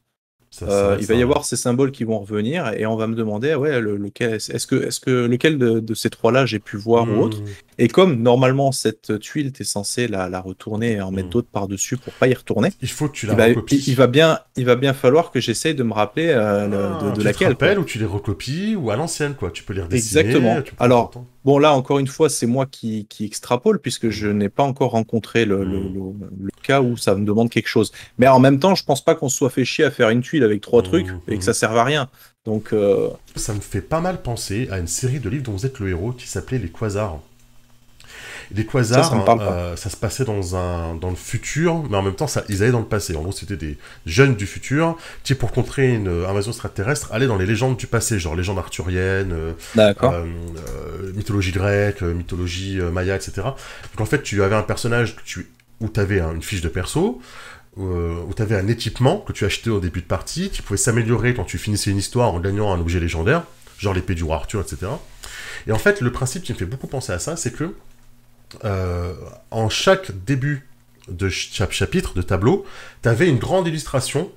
euh, 0.64 0.98
il 1.00 1.06
va 1.06 1.14
y 1.14 1.22
avoir 1.22 1.46
ces 1.46 1.56
symboles 1.56 1.92
qui 1.92 2.04
vont 2.04 2.20
revenir 2.20 2.72
et 2.74 2.86
on 2.86 2.96
va 2.96 3.08
me 3.08 3.16
demander 3.16 3.54
ouais 3.56 3.80
lequel 3.82 4.36
est-ce 4.36 4.66
que 4.66 4.76
est-ce 4.76 5.00
que 5.00 5.26
lequel 5.26 5.58
de, 5.58 5.94
ces 5.94 6.10
trois 6.10 6.32
là 6.32 6.46
j'ai 6.46 6.60
pu 6.60 6.78
voir 6.78 7.04
ou 7.04 7.14
hmm. 7.14 7.20
autre 7.20 7.38
et 7.78 7.88
comme 7.88 8.22
normalement 8.22 8.72
cette 8.72 9.20
tuile 9.20 9.52
tu 9.52 9.62
es 9.62 9.66
censé 9.66 10.08
la, 10.08 10.30
la, 10.30 10.40
retourner 10.40 10.94
et 10.94 11.02
en 11.02 11.12
mettre 11.12 11.28
hmm. 11.28 11.32
d'autres 11.32 11.50
par 11.52 11.68
dessus 11.68 11.98
pour 11.98 12.14
pas 12.14 12.28
y 12.28 12.34
retourner 12.34 12.70
il 12.82 12.90
faut 12.90 13.08
que 13.08 13.14
tu 13.14 13.26
la 13.28 13.34
il 13.50 13.56
va, 13.56 13.62
il, 13.70 13.96
va 13.96 14.08
bien 14.08 14.40
il 14.56 14.66
va 14.66 14.76
bien 14.76 14.94
falloir 14.94 15.32
que 15.32 15.40
j'essaye 15.40 15.76
de 15.76 15.84
me 15.84 15.94
rappeler 15.94 16.30
euh, 16.30 16.66
ah, 16.66 17.04
de, 17.04 17.10
de, 17.12 17.16
tu 17.18 17.24
laquelle 17.24 17.48
te 17.50 17.66
rappelles 17.66 17.80
ou 17.80 17.84
tu 17.84 18.00
les 18.00 18.06
recopies 18.06 18.76
ou 18.76 18.90
à 18.90 18.96
l'ancienne 18.96 19.36
quoi. 19.36 19.52
Tu 19.52 19.64
peux 19.64 19.74
les 19.74 19.82
redessiner 19.82 20.22
exactement. 20.22 20.60
alors 20.80 21.12
Bon, 21.48 21.60
là, 21.60 21.72
encore 21.72 22.00
une 22.00 22.08
fois, 22.08 22.28
c'est 22.28 22.46
moi 22.46 22.66
qui, 22.66 23.06
qui, 23.06 23.24
extrapole, 23.24 23.80
puisque 23.80 24.10
je 24.10 24.28
n'ai 24.28 24.50
pas 24.50 24.64
encore 24.64 24.92
rencontré 24.92 25.46
le, 25.46 25.64
le, 25.64 25.80
le, 25.80 26.50
cas 26.62 26.82
où 26.82 26.98
ça 26.98 27.16
me 27.16 27.24
demande 27.24 27.50
quelque 27.50 27.70
chose. 27.70 27.94
Mais 28.18 28.28
en 28.28 28.42
même 28.42 28.60
temps, 28.60 28.76
je 28.76 28.84
pense 28.84 29.02
pas 29.02 29.16
qu'on 29.16 29.30
se 29.30 29.38
soit 29.38 29.50
fait 29.50 29.64
chier 29.64 29.86
à 29.86 29.90
faire 29.90 30.10
une 30.10 30.20
tuile 30.20 30.44
avec 30.44 30.60
trois 30.60 30.84
trucs 30.84 31.08
et 31.30 31.38
que 31.38 31.44
ça 31.46 31.52
hmm. 31.52 31.54
serve 31.54 31.78
à 31.78 31.86
rien. 31.86 32.10
Donc. 32.44 32.74
Euh... 32.74 33.08
Ça 33.38 33.54
me 33.54 33.62
fait 33.62 33.80
pas 33.80 34.02
mal 34.02 34.22
penser 34.22 34.68
à 34.72 34.78
une 34.78 34.88
série 34.88 35.22
de 35.22 35.30
livres 35.30 35.46
dont 35.46 35.54
vous 35.54 35.66
êtes 35.66 35.80
le 35.80 35.88
héros 35.88 36.12
qui 36.12 36.28
s'appelait 36.28 36.60
Les 36.60 36.68
Quasars. 36.68 37.22
Les 38.56 38.66
quasars, 38.66 39.14
euh, 39.42 39.76
ça, 39.76 39.90
se 39.90 39.98
passait 39.98 40.24
dans, 40.24 40.56
un, 40.56 40.96
dans 40.96 41.10
le 41.10 41.16
futur, 41.16 41.84
mais 41.90 41.98
en 41.98 42.02
même 42.02 42.16
temps, 42.16 42.28
ça, 42.28 42.44
ils 42.50 42.64
allaient 42.64 42.72
dans 42.72 42.80
le 42.80 42.86
passé. 42.86 43.16
En 43.16 43.22
gros, 43.22 43.32
c'était 43.32 43.58
des 43.58 43.78
jeunes 44.06 44.36
du 44.36 44.46
futur 44.46 44.98
qui, 45.24 45.36
pour 45.36 45.52
contrer 45.52 45.94
une 45.94 46.08
invasion 46.08 46.52
extraterrestre, 46.52 47.10
allaient 47.12 47.28
dans 47.28 47.38
les 47.38 47.46
légendes 47.46 47.78
du 47.78 47.88
passé, 47.88 48.20
genre 48.20 48.36
légendes 48.36 48.60
arthuriennes, 48.60 49.34
euh, 49.34 49.54
euh, 49.78 50.26
mythologie 51.14 51.52
grecque, 51.52 52.02
mythologie 52.02 52.80
maya, 52.92 53.16
etc. 53.16 53.34
Donc 53.38 54.00
en 54.00 54.06
fait, 54.06 54.24
tu 54.24 54.44
avais 54.44 54.56
un 54.56 54.64
personnage 54.64 55.16
que 55.16 55.22
tu 55.24 55.48
où 55.80 55.90
tu 55.90 56.00
avais 56.00 56.20
une 56.20 56.42
fiche 56.42 56.62
de 56.62 56.70
perso, 56.70 57.22
euh, 57.80 58.24
où 58.28 58.34
tu 58.34 58.42
avais 58.42 58.56
un 58.56 58.68
équipement 58.68 59.20
que 59.20 59.34
tu 59.34 59.46
achetais 59.46 59.70
au 59.70 59.80
début 59.80 60.02
de 60.02 60.08
partie, 60.08 60.50
qui 60.50 60.62
pouvait 60.62 60.78
s'améliorer 60.78 61.36
quand 61.36 61.44
tu 61.44 61.60
finissais 61.60 61.92
une 61.92 61.98
histoire 61.98 62.34
en 62.34 62.40
gagnant 62.40 62.74
un 62.74 62.80
objet 62.80 63.00
légendaire, 63.00 63.44
genre 63.78 63.94
l'épée 63.94 64.16
du 64.16 64.24
roi 64.24 64.38
Arthur, 64.38 64.62
etc. 64.62 64.92
Et 65.68 65.72
en 65.72 65.78
fait, 65.78 66.02
le 66.02 66.12
principe 66.12 66.44
qui 66.44 66.54
me 66.54 66.58
fait 66.58 66.66
beaucoup 66.66 66.88
penser 66.88 67.12
à 67.12 67.20
ça, 67.20 67.36
c'est 67.36 67.52
que 67.52 67.76
euh, 68.64 69.14
en 69.52 69.70
chaque 69.70 70.12
début 70.26 70.68
de 71.08 71.30
chapitre, 71.30 72.14
de 72.16 72.22
tableau, 72.22 72.66
tu 73.02 73.10
avais 73.10 73.30
une 73.30 73.38
grande 73.38 73.68
illustration 73.68 74.32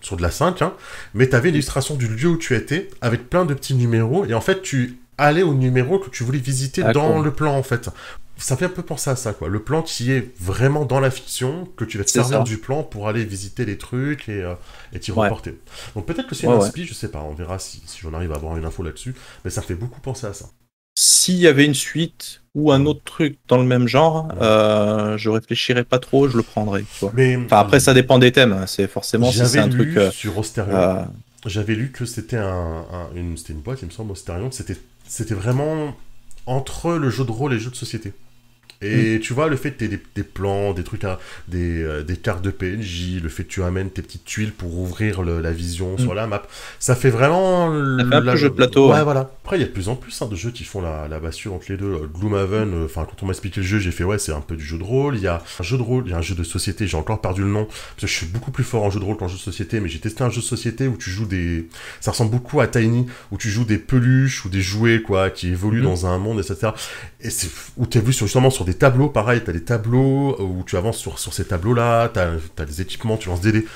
sur 0.00 0.16
de 0.16 0.22
la 0.22 0.30
5, 0.30 0.62
hein, 0.62 0.74
mais 1.14 1.28
tu 1.28 1.36
avais 1.36 1.50
l'illustration 1.50 1.94
du 1.94 2.08
lieu 2.08 2.28
où 2.28 2.36
tu 2.36 2.54
étais, 2.54 2.88
avec 3.00 3.28
plein 3.28 3.44
de 3.44 3.54
petits 3.54 3.74
numéros, 3.74 4.24
et 4.24 4.34
en 4.34 4.40
fait, 4.40 4.62
tu 4.62 4.98
allais 5.18 5.42
au 5.42 5.54
numéro 5.54 5.98
que 5.98 6.08
tu 6.08 6.24
voulais 6.24 6.38
visiter 6.38 6.82
dans 6.94 7.20
le 7.20 7.32
plan, 7.32 7.54
en 7.54 7.62
fait. 7.62 7.90
Ça 8.38 8.56
fait 8.56 8.64
un 8.64 8.70
peu 8.70 8.82
penser 8.82 9.10
à 9.10 9.16
ça, 9.16 9.34
quoi. 9.34 9.50
Le 9.50 9.60
plan 9.62 9.82
qui 9.82 10.10
est 10.10 10.32
vraiment 10.40 10.86
dans 10.86 10.98
la 10.98 11.10
fiction, 11.10 11.68
que 11.76 11.84
tu 11.84 11.98
vas 11.98 12.04
te 12.04 12.10
servir 12.10 12.42
du 12.42 12.56
plan 12.56 12.82
pour 12.82 13.06
aller 13.06 13.22
visiter 13.22 13.66
les 13.66 13.76
trucs 13.76 14.30
et 14.30 14.42
euh, 14.42 14.54
t'y 14.98 15.12
reporter. 15.12 15.56
Donc 15.94 16.06
peut-être 16.06 16.26
que 16.26 16.34
c'est 16.34 16.46
un 16.46 16.52
inspi, 16.52 16.86
je 16.86 16.94
sais 16.94 17.08
pas, 17.08 17.20
on 17.20 17.34
verra 17.34 17.58
si, 17.58 17.82
si 17.84 17.98
j'en 18.00 18.14
arrive 18.14 18.32
à 18.32 18.36
avoir 18.36 18.56
une 18.56 18.64
info 18.64 18.82
là-dessus, 18.82 19.14
mais 19.44 19.50
ça 19.50 19.60
fait 19.60 19.74
beaucoup 19.74 20.00
penser 20.00 20.26
à 20.26 20.32
ça. 20.32 20.46
S'il 21.02 21.36
y 21.36 21.46
avait 21.46 21.64
une 21.64 21.72
suite 21.72 22.42
ou 22.54 22.72
un 22.72 22.84
autre 22.84 23.00
truc 23.02 23.38
dans 23.48 23.56
le 23.56 23.64
même 23.64 23.88
genre, 23.88 24.28
euh, 24.42 25.16
je 25.16 25.30
réfléchirais 25.30 25.84
pas 25.84 25.98
trop, 25.98 26.28
je 26.28 26.36
le 26.36 26.42
prendrais. 26.42 26.84
Mais, 27.14 27.38
après, 27.50 27.80
ça 27.80 27.94
dépend 27.94 28.18
des 28.18 28.32
thèmes. 28.32 28.52
Hein. 28.52 28.66
C'est 28.66 28.86
forcément 28.86 29.32
si 29.32 29.46
c'est 29.46 29.60
un 29.60 29.70
truc. 29.70 29.96
Euh, 29.96 30.10
sur 30.10 30.36
Osterion, 30.36 30.76
euh, 30.76 31.02
j'avais 31.46 31.74
lu 31.74 31.90
que 31.90 32.04
c'était 32.04 32.36
un, 32.36 32.84
une, 33.14 33.34
une 33.48 33.60
boîte, 33.62 33.78
il 33.80 33.86
me 33.86 33.90
semble, 33.90 34.12
Osterion. 34.12 34.50
C'était, 34.50 34.76
c'était 35.08 35.32
vraiment 35.32 35.96
entre 36.44 36.92
le 36.92 37.08
jeu 37.08 37.24
de 37.24 37.30
rôle 37.30 37.52
et 37.52 37.54
le 37.54 37.62
jeu 37.62 37.70
de 37.70 37.76
société. 37.76 38.12
Et 38.82 39.16
mm. 39.16 39.20
tu 39.20 39.32
vois, 39.34 39.48
le 39.48 39.56
fait 39.56 39.72
que 39.72 39.78
tu 39.78 39.84
aies 39.84 40.00
des, 40.14 40.22
plans, 40.22 40.72
des 40.72 40.84
trucs, 40.84 41.04
à, 41.04 41.18
des, 41.48 41.82
euh, 41.82 42.02
des, 42.02 42.16
cartes 42.16 42.42
de 42.42 42.50
PNJ, 42.50 43.20
le 43.22 43.28
fait 43.28 43.44
que 43.44 43.50
tu 43.50 43.62
amènes 43.62 43.90
tes 43.90 44.02
petites 44.02 44.24
tuiles 44.24 44.52
pour 44.52 44.78
ouvrir 44.78 45.22
la 45.22 45.52
vision 45.52 45.94
mm. 45.94 45.98
sur 45.98 46.14
la 46.14 46.26
map, 46.26 46.42
ça 46.78 46.94
fait 46.94 47.10
vraiment. 47.10 47.70
Ça 47.98 48.04
fait 48.08 48.14
un 48.14 48.22
peu 48.22 48.36
jeu 48.36 48.48
de 48.48 48.54
plateau. 48.54 48.92
Ouais, 48.92 49.02
voilà. 49.02 49.30
Après, 49.44 49.58
il 49.58 49.62
y 49.62 49.64
a 49.64 49.66
de 49.66 49.72
plus 49.72 49.88
en 49.88 49.96
plus 49.96 50.22
hein, 50.22 50.26
de 50.26 50.36
jeux 50.36 50.52
qui 50.52 50.64
font 50.64 50.80
la, 50.80 51.08
la 51.08 51.18
bascule 51.18 51.50
entre 51.52 51.66
les 51.70 51.76
deux. 51.76 51.92
Euh, 51.92 52.06
Gloomhaven, 52.06 52.72
euh, 52.72 52.84
enfin, 52.84 53.04
quand 53.04 53.22
on 53.22 53.26
m'a 53.26 53.32
expliqué 53.32 53.60
le 53.60 53.66
jeu, 53.66 53.78
j'ai 53.80 53.90
fait 53.90 54.04
ouais, 54.04 54.18
c'est 54.18 54.32
un 54.32 54.40
peu 54.40 54.56
du 54.56 54.64
jeu 54.64 54.78
de 54.78 54.84
rôle. 54.84 55.16
Il 55.16 55.22
y 55.22 55.26
a 55.26 55.42
un 55.58 55.62
jeu 55.62 55.76
de 55.76 55.82
rôle, 55.82 56.04
il 56.06 56.12
y 56.12 56.14
a 56.14 56.18
un 56.18 56.22
jeu 56.22 56.34
de 56.34 56.44
société, 56.44 56.86
j'ai 56.86 56.96
encore 56.96 57.20
perdu 57.20 57.42
le 57.42 57.48
nom, 57.48 57.64
parce 57.64 58.00
que 58.02 58.06
je 58.06 58.12
suis 58.12 58.26
beaucoup 58.26 58.52
plus 58.52 58.64
fort 58.64 58.84
en 58.84 58.90
jeu 58.90 59.00
de 59.00 59.04
rôle 59.04 59.16
qu'en 59.16 59.28
jeu 59.28 59.36
de 59.36 59.40
société, 59.40 59.80
mais 59.80 59.88
j'ai 59.88 59.98
testé 59.98 60.22
un 60.22 60.30
jeu 60.30 60.40
de 60.40 60.46
société 60.46 60.86
où 60.86 60.96
tu 60.96 61.10
joues 61.10 61.26
des. 61.26 61.68
Ça 62.00 62.12
ressemble 62.12 62.30
beaucoup 62.30 62.60
à 62.60 62.68
Tiny, 62.68 63.06
où 63.32 63.38
tu 63.38 63.50
joues 63.50 63.64
des 63.64 63.78
peluches 63.78 64.44
ou 64.44 64.48
des 64.48 64.62
jouets, 64.62 65.02
quoi, 65.02 65.30
qui 65.30 65.48
évoluent 65.48 65.80
mm. 65.80 65.84
dans 65.84 66.06
un 66.06 66.18
monde, 66.18 66.38
etc. 66.38 66.72
Et 67.20 67.30
c'est 67.30 67.50
où 67.76 67.86
tu 67.86 67.98
as 67.98 68.00
vu 68.00 68.12
sur, 68.12 68.26
justement 68.26 68.50
sur 68.50 68.64
des 68.64 68.69
tableaux, 68.74 69.08
pareil, 69.08 69.42
des 69.46 69.64
tableaux 69.64 70.40
où 70.40 70.62
tu 70.64 70.76
avances 70.76 70.98
sur, 70.98 71.18
sur 71.18 71.32
ces 71.32 71.44
tableaux-là, 71.44 72.08
tu 72.08 72.20
as, 72.20 72.64
des 72.64 72.80
équipements, 72.80 73.16
tu 73.16 73.28
lances 73.28 73.40
des 73.40 73.52
dés. 73.52 73.66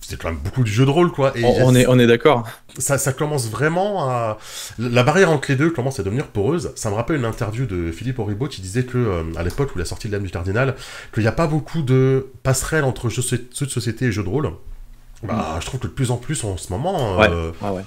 C'est 0.00 0.16
quand 0.16 0.28
même 0.28 0.38
beaucoup 0.38 0.62
du 0.62 0.70
jeu 0.70 0.84
de 0.84 0.90
rôle, 0.90 1.10
quoi. 1.10 1.36
Et 1.36 1.44
on, 1.44 1.74
est, 1.74 1.86
on 1.88 1.98
est 1.98 2.06
d'accord. 2.06 2.46
Ça, 2.78 2.98
ça 2.98 3.12
commence 3.12 3.48
vraiment 3.48 4.08
à... 4.08 4.38
La 4.78 5.02
barrière 5.02 5.30
entre 5.30 5.50
les 5.50 5.56
deux 5.56 5.70
commence 5.70 5.98
à 5.98 6.04
devenir 6.04 6.28
poreuse. 6.28 6.70
Ça 6.76 6.88
me 6.88 6.94
rappelle 6.94 7.16
une 7.16 7.24
interview 7.24 7.66
de 7.66 7.90
Philippe 7.90 8.20
Oribo 8.20 8.46
qui 8.46 8.60
disait 8.60 8.84
que, 8.84 8.96
euh, 8.96 9.24
à 9.36 9.42
l'époque 9.42 9.74
où 9.74 9.78
il 9.78 9.82
a 9.82 9.84
sorti 9.84 10.06
l'âme 10.06 10.22
du 10.22 10.30
cardinal, 10.30 10.76
qu'il 11.12 11.24
n'y 11.24 11.28
a 11.28 11.32
pas 11.32 11.48
beaucoup 11.48 11.82
de 11.82 12.28
passerelles 12.44 12.84
entre 12.84 13.08
jeux, 13.08 13.22
de 13.22 13.68
société 13.68 14.04
et 14.04 14.12
jeux 14.12 14.22
de 14.22 14.28
rôle. 14.28 14.52
Bah, 15.24 15.58
je 15.60 15.66
trouve 15.66 15.80
que 15.80 15.88
de 15.88 15.92
plus 15.92 16.12
en 16.12 16.16
plus 16.16 16.44
en 16.44 16.56
ce 16.56 16.72
moment... 16.72 17.20
Euh, 17.20 17.50
ouais, 17.60 17.68
ouais. 17.70 17.82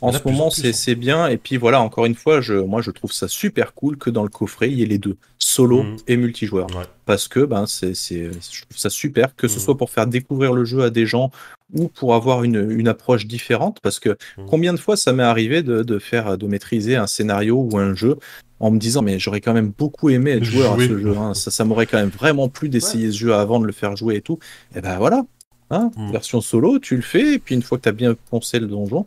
En 0.00 0.12
ce 0.12 0.20
moment, 0.24 0.50
c'est 0.50 0.94
bien. 0.94 1.28
Et 1.28 1.36
puis 1.36 1.56
voilà, 1.56 1.80
encore 1.80 2.06
une 2.06 2.14
fois, 2.14 2.40
je, 2.40 2.54
moi, 2.54 2.82
je 2.82 2.90
trouve 2.90 3.12
ça 3.12 3.28
super 3.28 3.74
cool 3.74 3.96
que 3.96 4.10
dans 4.10 4.22
le 4.22 4.28
coffret, 4.28 4.70
il 4.70 4.78
y 4.78 4.82
ait 4.82 4.86
les 4.86 4.98
deux, 4.98 5.16
solo 5.38 5.82
mhm. 5.82 5.96
et 6.06 6.16
multijoueur. 6.16 6.66
Parce 7.04 7.28
que 7.28 7.40
ben, 7.40 7.66
c'est, 7.66 7.94
je 7.94 8.62
trouve 8.62 8.76
ça 8.76 8.90
super, 8.90 9.34
que 9.36 9.48
ce 9.48 9.56
mhm. 9.56 9.60
soit 9.60 9.76
pour 9.76 9.90
faire 9.90 10.06
découvrir 10.06 10.52
le 10.52 10.64
jeu 10.64 10.82
à 10.82 10.90
des 10.90 11.06
gens 11.06 11.30
ou 11.74 11.88
pour 11.88 12.14
avoir 12.14 12.44
une, 12.44 12.70
une 12.70 12.88
approche 12.88 13.26
différente. 13.26 13.78
Parce 13.82 13.98
que 13.98 14.10
mhm. 14.10 14.46
combien 14.46 14.72
de 14.72 14.78
fois 14.78 14.96
ça 14.96 15.12
m'est 15.12 15.22
arrivé 15.22 15.62
de, 15.62 15.82
de, 15.82 15.98
faire, 15.98 16.38
de 16.38 16.46
maîtriser 16.46 16.96
un 16.96 17.06
scénario 17.06 17.56
ou 17.70 17.78
un 17.78 17.94
jeu 17.94 18.16
en 18.60 18.70
me 18.70 18.78
disant, 18.78 19.02
mais 19.02 19.18
j'aurais 19.18 19.40
quand 19.40 19.54
même 19.54 19.72
beaucoup 19.76 20.10
aimé 20.10 20.32
être 20.32 20.44
joueur 20.44 20.74
à 20.74 20.78
ce 20.78 20.98
jeu. 20.98 21.16
Hein. 21.16 21.34
Ça, 21.34 21.50
ça 21.50 21.64
m'aurait 21.64 21.86
quand 21.86 21.98
même 21.98 22.08
vraiment 22.10 22.48
plu 22.48 22.68
d'essayer 22.68 23.12
ce 23.12 23.16
jeu 23.16 23.34
avant 23.34 23.60
de 23.60 23.66
le 23.66 23.72
faire 23.72 23.96
jouer 23.96 24.16
et 24.16 24.20
tout. 24.20 24.38
Et 24.74 24.80
ben 24.80 24.98
voilà, 24.98 25.22
Hein, 25.70 25.90
version 26.10 26.40
solo, 26.40 26.78
tu 26.78 26.96
le 26.96 27.02
fais, 27.02 27.34
et 27.34 27.38
puis 27.38 27.54
une 27.54 27.62
fois 27.62 27.76
que 27.76 27.82
tu 27.82 27.88
as 27.90 27.92
bien 27.92 28.16
poncé 28.30 28.58
le 28.58 28.66
donjon, 28.66 29.06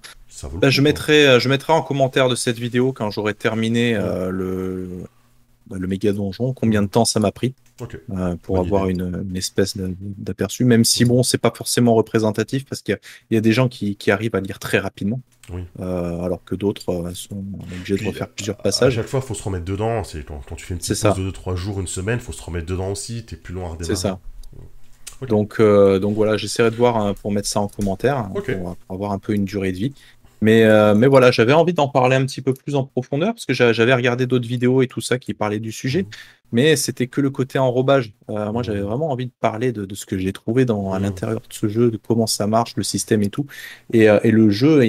bah, 0.54 0.70
je, 0.70 0.82
mettrai, 0.82 1.28
euh, 1.28 1.40
je 1.40 1.50
mettrai 1.50 1.74
en 1.74 1.82
commentaire 1.82 2.30
de 2.30 2.36
cette 2.36 2.60
vidéo 2.60 2.94
quand 2.94 3.10
j'aurai 3.10 3.34
terminé 3.34 3.96
euh, 3.96 4.30
le, 4.30 4.88
bah, 5.66 5.78
le 5.80 5.88
méga 5.88 6.14
donjon, 6.14 6.54
combien 6.54 6.84
de 6.84 6.88
temps 6.88 7.04
ça 7.04 7.20
m'a 7.20 7.32
pris 7.32 7.56
euh, 8.12 8.36
pour 8.44 8.60
avoir 8.60 8.90
une, 8.90 9.26
espèce 9.36 9.76
d'aperçu, 9.76 10.64
même 10.64 10.86
si 10.86 11.04
bon, 11.04 11.24
c'est 11.24 11.40
pas 11.40 11.52
forcément 11.52 11.96
représentatif 11.96 12.66
parce 12.66 12.84
qu'il 12.84 13.00
y, 13.32 13.38
a 13.38 13.42
des 13.42 13.54
gens 13.54 13.68
qui, 13.68 13.98
arrivent 14.12 14.36
à 14.36 14.40
lire 14.40 14.60
très 14.60 14.78
rapidement, 14.78 15.20
alors 15.80 16.44
que 16.46 16.54
d'autres 16.54 17.12
sont 17.16 17.44
obligés 17.74 17.98
de 17.98 18.06
refaire 18.08 18.30
plusieurs 18.30 18.58
passages. 18.58 19.00
À 19.00 19.02
chaque 19.02 19.10
fois, 19.10 19.22
il 19.24 19.28
faut 19.28 19.34
se 19.34 19.42
remettre 19.42 19.66
dedans. 19.66 20.04
C'est 20.04 20.24
quand, 20.24 20.42
tu 20.56 20.64
fais 20.64 20.76
une 20.76 20.80
petite 20.80 21.02
pause 21.02 21.16
de 21.16 21.32
2-3 21.32 21.56
jours, 21.56 21.80
une 21.80 21.88
semaine, 21.88 22.20
il 22.20 22.24
faut 22.24 22.34
se 22.34 22.44
remettre 22.44 22.68
dedans 22.68 22.92
aussi. 22.92 23.26
Tu 23.26 23.34
es 23.34 23.38
plus 23.38 23.56
loin 23.56 23.66
à 23.66 23.70
redémarrer. 23.70 23.96
C'est 23.96 24.00
ça. 24.00 24.20
Donc, 25.28 25.56
euh, 25.60 26.00
donc 26.00 26.16
voilà, 26.16 26.38
j'essaierai 26.38 26.72
de 26.72 26.76
voir 26.76 26.98
hein, 26.98 27.14
pour 27.14 27.32
mettre 27.32 27.48
ça 27.48 27.60
en 27.60 27.68
commentaire, 27.68 28.18
hein, 28.18 28.32
pour, 28.34 28.76
avoir 28.90 29.12
un 29.12 29.20
peu 29.20 29.34
une 29.34 29.46
durée 29.46 29.72
de 29.72 29.78
vie. 29.78 29.94
Mais, 30.44 30.64
euh, 30.64 30.96
mais 30.96 31.06
voilà, 31.06 31.30
j'avais 31.30 31.54
envie 31.54 31.74
d'en 31.74 31.88
parler 31.88 32.16
un 32.16 32.26
petit 32.26 32.42
peu 32.42 32.54
plus 32.54 32.74
en 32.76 32.84
profondeur, 32.84 33.34
parce 33.34 33.46
que 33.46 33.54
j'avais 33.54 33.94
regardé 33.94 34.26
d'autres 34.26 34.48
vidéos 34.48 34.82
et 34.82 34.88
tout 34.88 35.02
ça 35.02 35.20
qui 35.20 35.36
parlaient 35.36 35.60
du 35.60 35.72
sujet, 35.72 36.02
mhm. 36.02 36.10
mais 36.52 36.76
c'était 36.76 37.06
que 37.06 37.22
le 37.22 37.30
côté 37.30 37.60
enrobage. 37.60 38.14
Euh, 38.30 38.52
moi, 38.52 38.64
j'avais 38.64 38.82
vraiment 38.82 39.12
envie 39.12 39.28
de 39.28 39.32
parler 39.40 39.72
de, 39.72 39.94
ce 39.94 40.08
que 40.08 40.18
j'ai 40.18 40.34
trouvé 40.34 40.66
dans, 40.66 40.94
à 40.94 40.98
mhm. 40.98 41.06
l'intérieur 41.06 41.42
de 41.42 41.54
ce 41.54 41.68
jeu, 41.68 41.92
de 41.92 41.98
comment 41.98 42.26
ça 42.26 42.48
marche, 42.48 42.76
le 42.76 42.84
système 42.84 43.22
et 43.22 43.30
tout. 43.30 43.46
Et, 43.94 44.06
et 44.24 44.32
le 44.32 44.50
jeu 44.50 44.82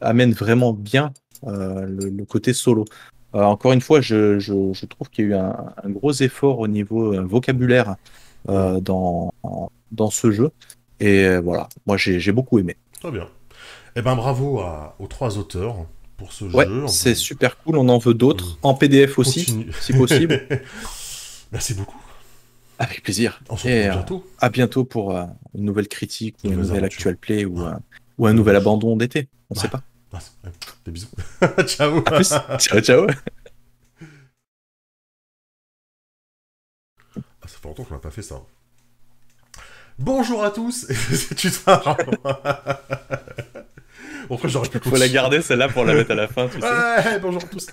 amène 0.00 0.32
vraiment 0.32 0.72
bien 0.72 1.12
le, 1.46 2.24
côté 2.24 2.52
solo. 2.52 2.84
encore 3.32 3.72
une 3.72 3.80
fois, 3.80 4.00
je, 4.00 4.40
je, 4.40 4.86
trouve 4.86 5.08
qu'il 5.10 5.28
y 5.28 5.28
a 5.28 5.30
eu 5.30 5.34
un, 5.34 5.54
un, 5.84 5.90
gros 5.90 6.12
effort 6.12 6.58
au 6.58 6.66
niveau 6.66 7.14
vocabulaire 7.24 7.94
euh, 8.48 8.80
dans, 8.80 9.32
dans 9.92 10.10
ce 10.10 10.30
jeu. 10.30 10.50
Et 11.00 11.24
euh, 11.24 11.40
voilà, 11.40 11.68
moi 11.86 11.96
j'ai 11.96 12.32
beaucoup 12.32 12.58
aimé. 12.58 12.76
Très 13.00 13.10
bien. 13.10 13.28
Eh 13.96 14.02
ben 14.02 14.16
bravo 14.16 14.62
aux 14.98 15.06
trois 15.06 15.38
auteurs 15.38 15.86
pour 16.16 16.32
ce 16.32 16.44
ouais, 16.44 16.66
jeu. 16.66 16.86
C'est 16.88 17.14
super 17.14 17.58
cool, 17.58 17.76
on 17.76 17.88
en 17.88 17.98
veut 17.98 18.14
d'autres, 18.14 18.58
en 18.62 18.74
PDF 18.74 19.18
aussi, 19.18 19.66
si 19.80 19.92
possible. 19.92 20.46
Merci 21.52 21.74
beaucoup. 21.74 22.00
Avec 22.78 23.02
plaisir. 23.02 23.40
On 23.48 23.56
se 23.56 23.66
retrouve 23.66 23.80
euh, 23.80 23.92
bientôt. 23.92 24.26
à 24.40 24.48
bientôt 24.50 24.84
pour 24.84 25.12
une 25.12 25.64
nouvelle 25.64 25.88
critique, 25.88 26.36
ou 26.44 26.48
une 26.48 26.56
nouvelle 26.56 26.84
actual 26.84 27.16
play, 27.16 27.44
ou, 27.44 27.60
ou 28.18 28.26
un 28.26 28.32
nouvel 28.32 28.56
abandon 28.56 28.96
d'été. 28.96 29.28
On 29.50 29.54
ne 29.54 29.60
sait 29.60 29.68
pas. 29.68 29.82
Des 30.84 30.90
bisous. 30.90 31.08
Ciao, 31.66 32.80
ciao. 32.80 33.06
Ça 37.48 37.58
fait 37.60 37.68
longtemps 37.68 37.84
qu'on 37.84 37.94
n'a 37.94 38.00
pas 38.00 38.10
fait 38.10 38.22
ça. 38.22 38.36
Bonjour 39.98 40.44
à 40.44 40.50
tous 40.50 40.86
Tu 41.36 41.50
Bon, 44.28 44.38
j'aurais 44.44 44.68
pu 44.68 44.78
Faut 44.78 44.96
la 44.96 45.08
garder 45.08 45.40
celle-là 45.40 45.68
pour 45.68 45.84
la 45.84 45.94
mettre 45.94 46.10
à 46.10 46.14
la 46.14 46.28
fin, 46.28 46.48
tu 46.48 46.60
sais. 46.60 46.66
Ouais, 46.66 47.18
bonjour 47.18 47.42
à 47.42 47.46
tous 47.46 47.68